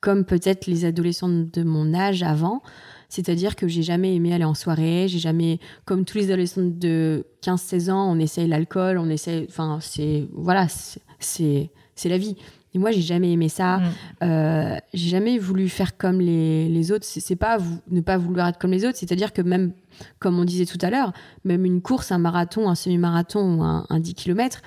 [0.00, 2.62] comme peut-être les adolescents de mon âge avant.
[3.10, 7.24] C'est-à-dire que j'ai jamais aimé aller en soirée, j'ai jamais, comme tous les adolescents de
[7.42, 10.66] 15-16 ans, on essaye l'alcool, on essaye, enfin, c'est, voilà,
[11.18, 12.36] c'est, c'est la vie.
[12.74, 13.78] Et moi, j'ai jamais aimé ça.
[13.78, 13.84] Mm.
[14.24, 17.06] Euh, j'ai jamais voulu faire comme les, les autres.
[17.06, 17.58] C'est pas
[17.90, 18.98] ne pas vouloir être comme les autres.
[18.98, 19.72] C'est-à-dire que même,
[20.18, 21.12] comme on disait tout à l'heure,
[21.44, 24.60] même une course, un marathon, un semi-marathon ou un, 10 km,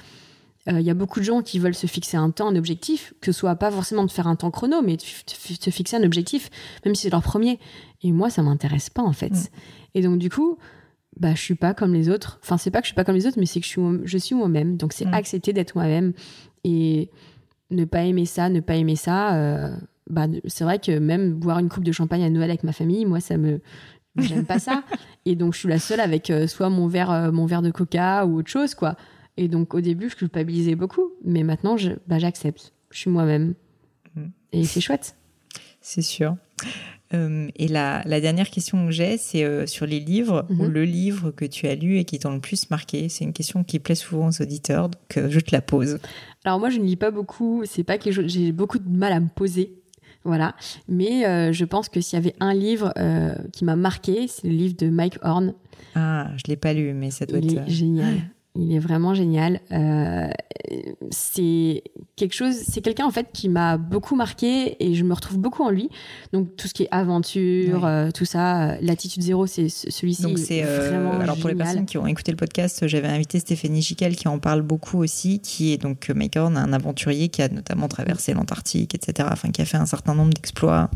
[0.68, 3.14] euh, il y a beaucoup de gens qui veulent se fixer un temps, un objectif,
[3.22, 6.04] que ce soit pas forcément de faire un temps chrono, mais de se fixer un
[6.04, 6.50] objectif,
[6.86, 7.60] même si c'est leur premier.
[8.04, 9.32] Et moi, ça m'intéresse pas, en fait.
[9.32, 9.48] Mm.
[9.96, 10.58] Et donc, du coup,
[11.20, 12.40] bah, je suis pas comme les autres.
[12.44, 13.82] Enfin, c'est pas que je suis pas comme les autres, mais c'est que je suis,
[14.06, 14.78] je suis moi-même.
[14.78, 15.14] Donc, c'est mm.
[15.14, 16.14] accepter d'être moi-même.
[16.64, 17.10] Et
[17.72, 19.76] ne pas aimer ça, ne pas aimer ça, euh,
[20.10, 23.06] bah, c'est vrai que même boire une coupe de champagne à Noël avec ma famille,
[23.06, 23.62] moi, ça me.
[24.18, 24.84] J'aime pas ça.
[25.26, 27.72] Et donc, je suis la seule avec euh, soit mon verre, euh, mon verre de
[27.72, 28.98] coca ou autre chose, quoi.
[29.38, 31.14] Et donc, au début, je culpabilisais beaucoup.
[31.24, 31.78] Mais maintenant,
[32.08, 32.74] bah, j'accepte.
[32.90, 33.54] Je suis moi-même.
[34.16, 34.26] Mm.
[34.52, 35.16] Et c'est chouette.
[35.80, 36.36] C'est sûr.
[37.14, 40.72] Euh, et la, dernière question que j'ai, c'est euh, sur les livres ou mhm.
[40.72, 43.10] le livre que tu as lu et qui t'ont le plus marqué?
[43.10, 46.00] C'est une question qui plaît souvent aux auditeurs, donc euh, je te la pose.
[46.46, 47.64] Alors moi, je ne lis pas beaucoup.
[47.66, 49.74] C'est pas que j'ai beaucoup de mal à me poser.
[50.24, 50.56] Voilà.
[50.88, 52.94] Mais je pense que s'il y avait un livre
[53.54, 55.56] qui m'a marqué, c'est le livre de Mike Horn.
[55.96, 58.22] Ah, je l'ai pas lu, mais ça doit être génial.
[58.56, 59.62] Il est vraiment génial.
[59.72, 60.30] Euh,
[61.10, 61.84] c'est
[62.18, 65.64] quelque chose, c'est quelqu'un en fait qui m'a beaucoup marqué et je me retrouve beaucoup
[65.64, 65.90] en lui.
[66.34, 70.24] Donc tout ce qui est aventure, euh, tout ça, euh, l'attitude zéro, c'est celui-ci.
[70.24, 73.82] Donc c'est vraiment alors pour les personnes qui ont écouté le podcast, j'avais invité Stéphanie
[73.82, 78.34] Giquel qui en parle beaucoup aussi, qui est donc un aventurier qui a notamment traversé
[78.34, 79.30] l'Antarctique, etc.
[79.32, 80.92] Enfin qui a fait un certain nombre d'exploits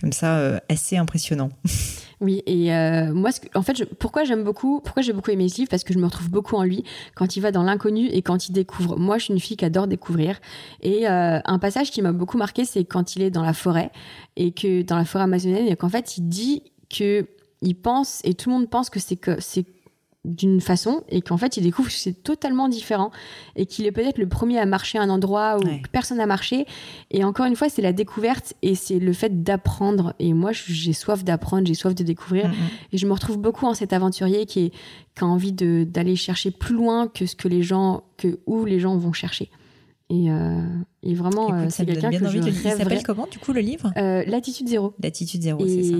[0.00, 1.50] comme ça assez impressionnants.
[2.20, 5.70] Oui, et euh, moi, en fait, pourquoi j'aime beaucoup, pourquoi j'ai beaucoup aimé ce livre
[5.70, 6.84] Parce que je me retrouve beaucoup en lui
[7.14, 8.98] quand il va dans l'inconnu et quand il découvre.
[8.98, 10.40] Moi, je suis une fille qui adore découvrir.
[10.80, 13.90] Et euh, un passage qui m'a beaucoup marqué, c'est quand il est dans la forêt
[14.36, 17.26] et que dans la forêt amazonienne, et qu'en fait, il dit que
[17.62, 19.64] il pense et tout le monde pense que c'est que c'est
[20.24, 23.10] d'une façon et qu'en fait il découvre que c'est totalement différent
[23.56, 26.66] et qu'il est peut-être le premier à marcher à un endroit où personne n'a marché.
[27.10, 30.14] Et encore une fois c'est la découverte et c'est le fait d'apprendre.
[30.18, 32.50] Et moi j'ai soif d'apprendre j'ai soif de découvrir.
[32.92, 36.50] Et je me retrouve beaucoup en cet aventurier qui, est, qui a envie d'aller chercher
[36.50, 39.50] plus loin que ce que les gens que où les gens vont chercher.
[40.10, 40.62] Et, euh,
[41.02, 43.90] et vraiment euh, c'est quelqu'un que je Il s'appelle comment du coup le livre?
[43.96, 44.94] Euh, L'attitude zéro.
[45.02, 45.96] L'attitude zéro c'est ça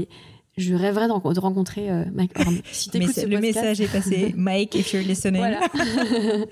[0.57, 2.59] je rêverais de, rencontrer euh, Mike Horn.
[2.73, 4.35] Si le message est passé.
[4.37, 5.41] Mike, if you're listening.
[5.41, 5.61] Voilà.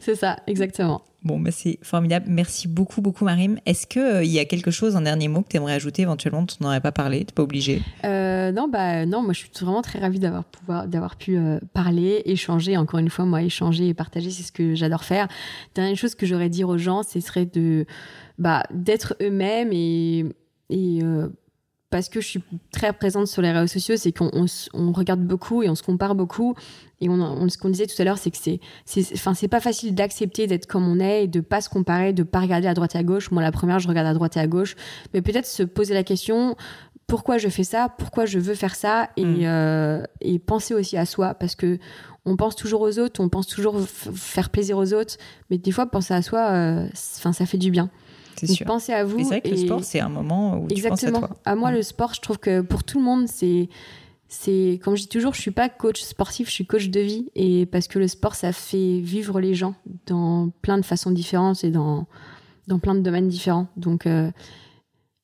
[0.00, 1.02] c'est ça, exactement.
[1.22, 2.26] Bon, bah c'est formidable.
[2.28, 3.58] Merci beaucoup, beaucoup, Marim.
[3.66, 6.02] Est-ce qu'il euh, y a quelque chose, un dernier mot que tu aimerais ajouter?
[6.02, 9.40] Éventuellement dont on n'aurait pas parlé Tu pas obligé euh, non, bah non, moi je
[9.40, 12.76] suis vraiment très ravie d'avoir pouvoir d'avoir pu euh, parler, échanger.
[12.76, 15.28] Encore une fois, moi échanger et partager, c'est ce que j'adore faire.
[15.74, 17.86] Dernière chose que j'aurais dire aux gens, ce serait de
[18.38, 20.26] bah d'être eux-mêmes et
[20.70, 21.28] et euh,
[21.90, 22.42] parce que je suis
[22.72, 24.30] très présente sur les réseaux sociaux, c'est qu'on
[24.74, 26.54] on, regarde beaucoup et on se compare beaucoup.
[27.00, 28.60] Et on, ce qu'on disait tout à l'heure, c'est que c'est,
[29.14, 32.22] enfin, c'est pas facile d'accepter d'être comme on est et de pas se comparer, de
[32.22, 33.30] pas regarder à droite et à gauche.
[33.30, 34.74] Moi, la première, je regarde à droite et à gauche,
[35.14, 36.56] mais peut-être se poser la question
[37.06, 39.44] pourquoi je fais ça, pourquoi je veux faire ça, et, mm.
[39.44, 41.78] euh, et penser aussi à soi, parce que
[42.24, 45.16] on pense toujours aux autres, on pense toujours faire plaisir aux autres,
[45.48, 46.88] mais des fois, penser à soi, euh,
[47.18, 47.88] enfin, ça fait du bien.
[48.36, 48.66] C'est sûr.
[48.66, 49.18] Pensez à vous.
[49.18, 50.96] Et c'est vrai que le sport, c'est un moment où Exactement.
[50.96, 51.40] tu penses à toi.
[51.44, 53.68] À moi, le sport, je trouve que pour tout le monde, c'est
[54.28, 57.30] c'est comme je dis toujours, je suis pas coach sportif, je suis coach de vie
[57.34, 59.74] et parce que le sport ça fait vivre les gens
[60.06, 62.06] dans plein de façons différentes et dans
[62.66, 63.68] dans plein de domaines différents.
[63.76, 64.30] Donc euh,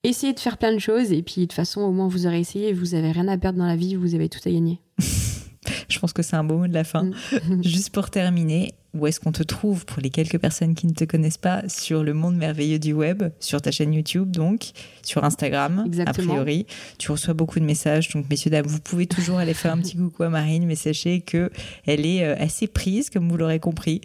[0.05, 2.39] essayez de faire plein de choses et puis de toute façon au moins vous aurez
[2.39, 4.81] essayé, vous avez rien à perdre dans la vie, vous avez tout à gagner.
[5.89, 7.05] Je pense que c'est un beau mot de la fin.
[7.05, 7.15] Mm.
[7.63, 11.05] Juste pour terminer, où est-ce qu'on te trouve pour les quelques personnes qui ne te
[11.05, 14.71] connaissent pas sur le monde merveilleux du web, sur ta chaîne YouTube donc,
[15.03, 16.67] sur Instagram a priori.
[16.99, 19.97] Tu reçois beaucoup de messages, donc messieurs dames, vous pouvez toujours aller faire un petit
[19.97, 21.51] coucou à Marine, mais sachez que
[21.87, 24.01] elle est euh, assez prise, comme vous l'aurez compris.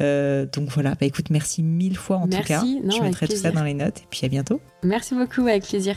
[0.00, 2.62] Euh, donc voilà, bah écoute, merci mille fois en tout cas.
[2.62, 4.60] Je mettrai tout ça dans les notes et puis à bientôt.
[4.82, 5.96] Merci beaucoup, avec plaisir.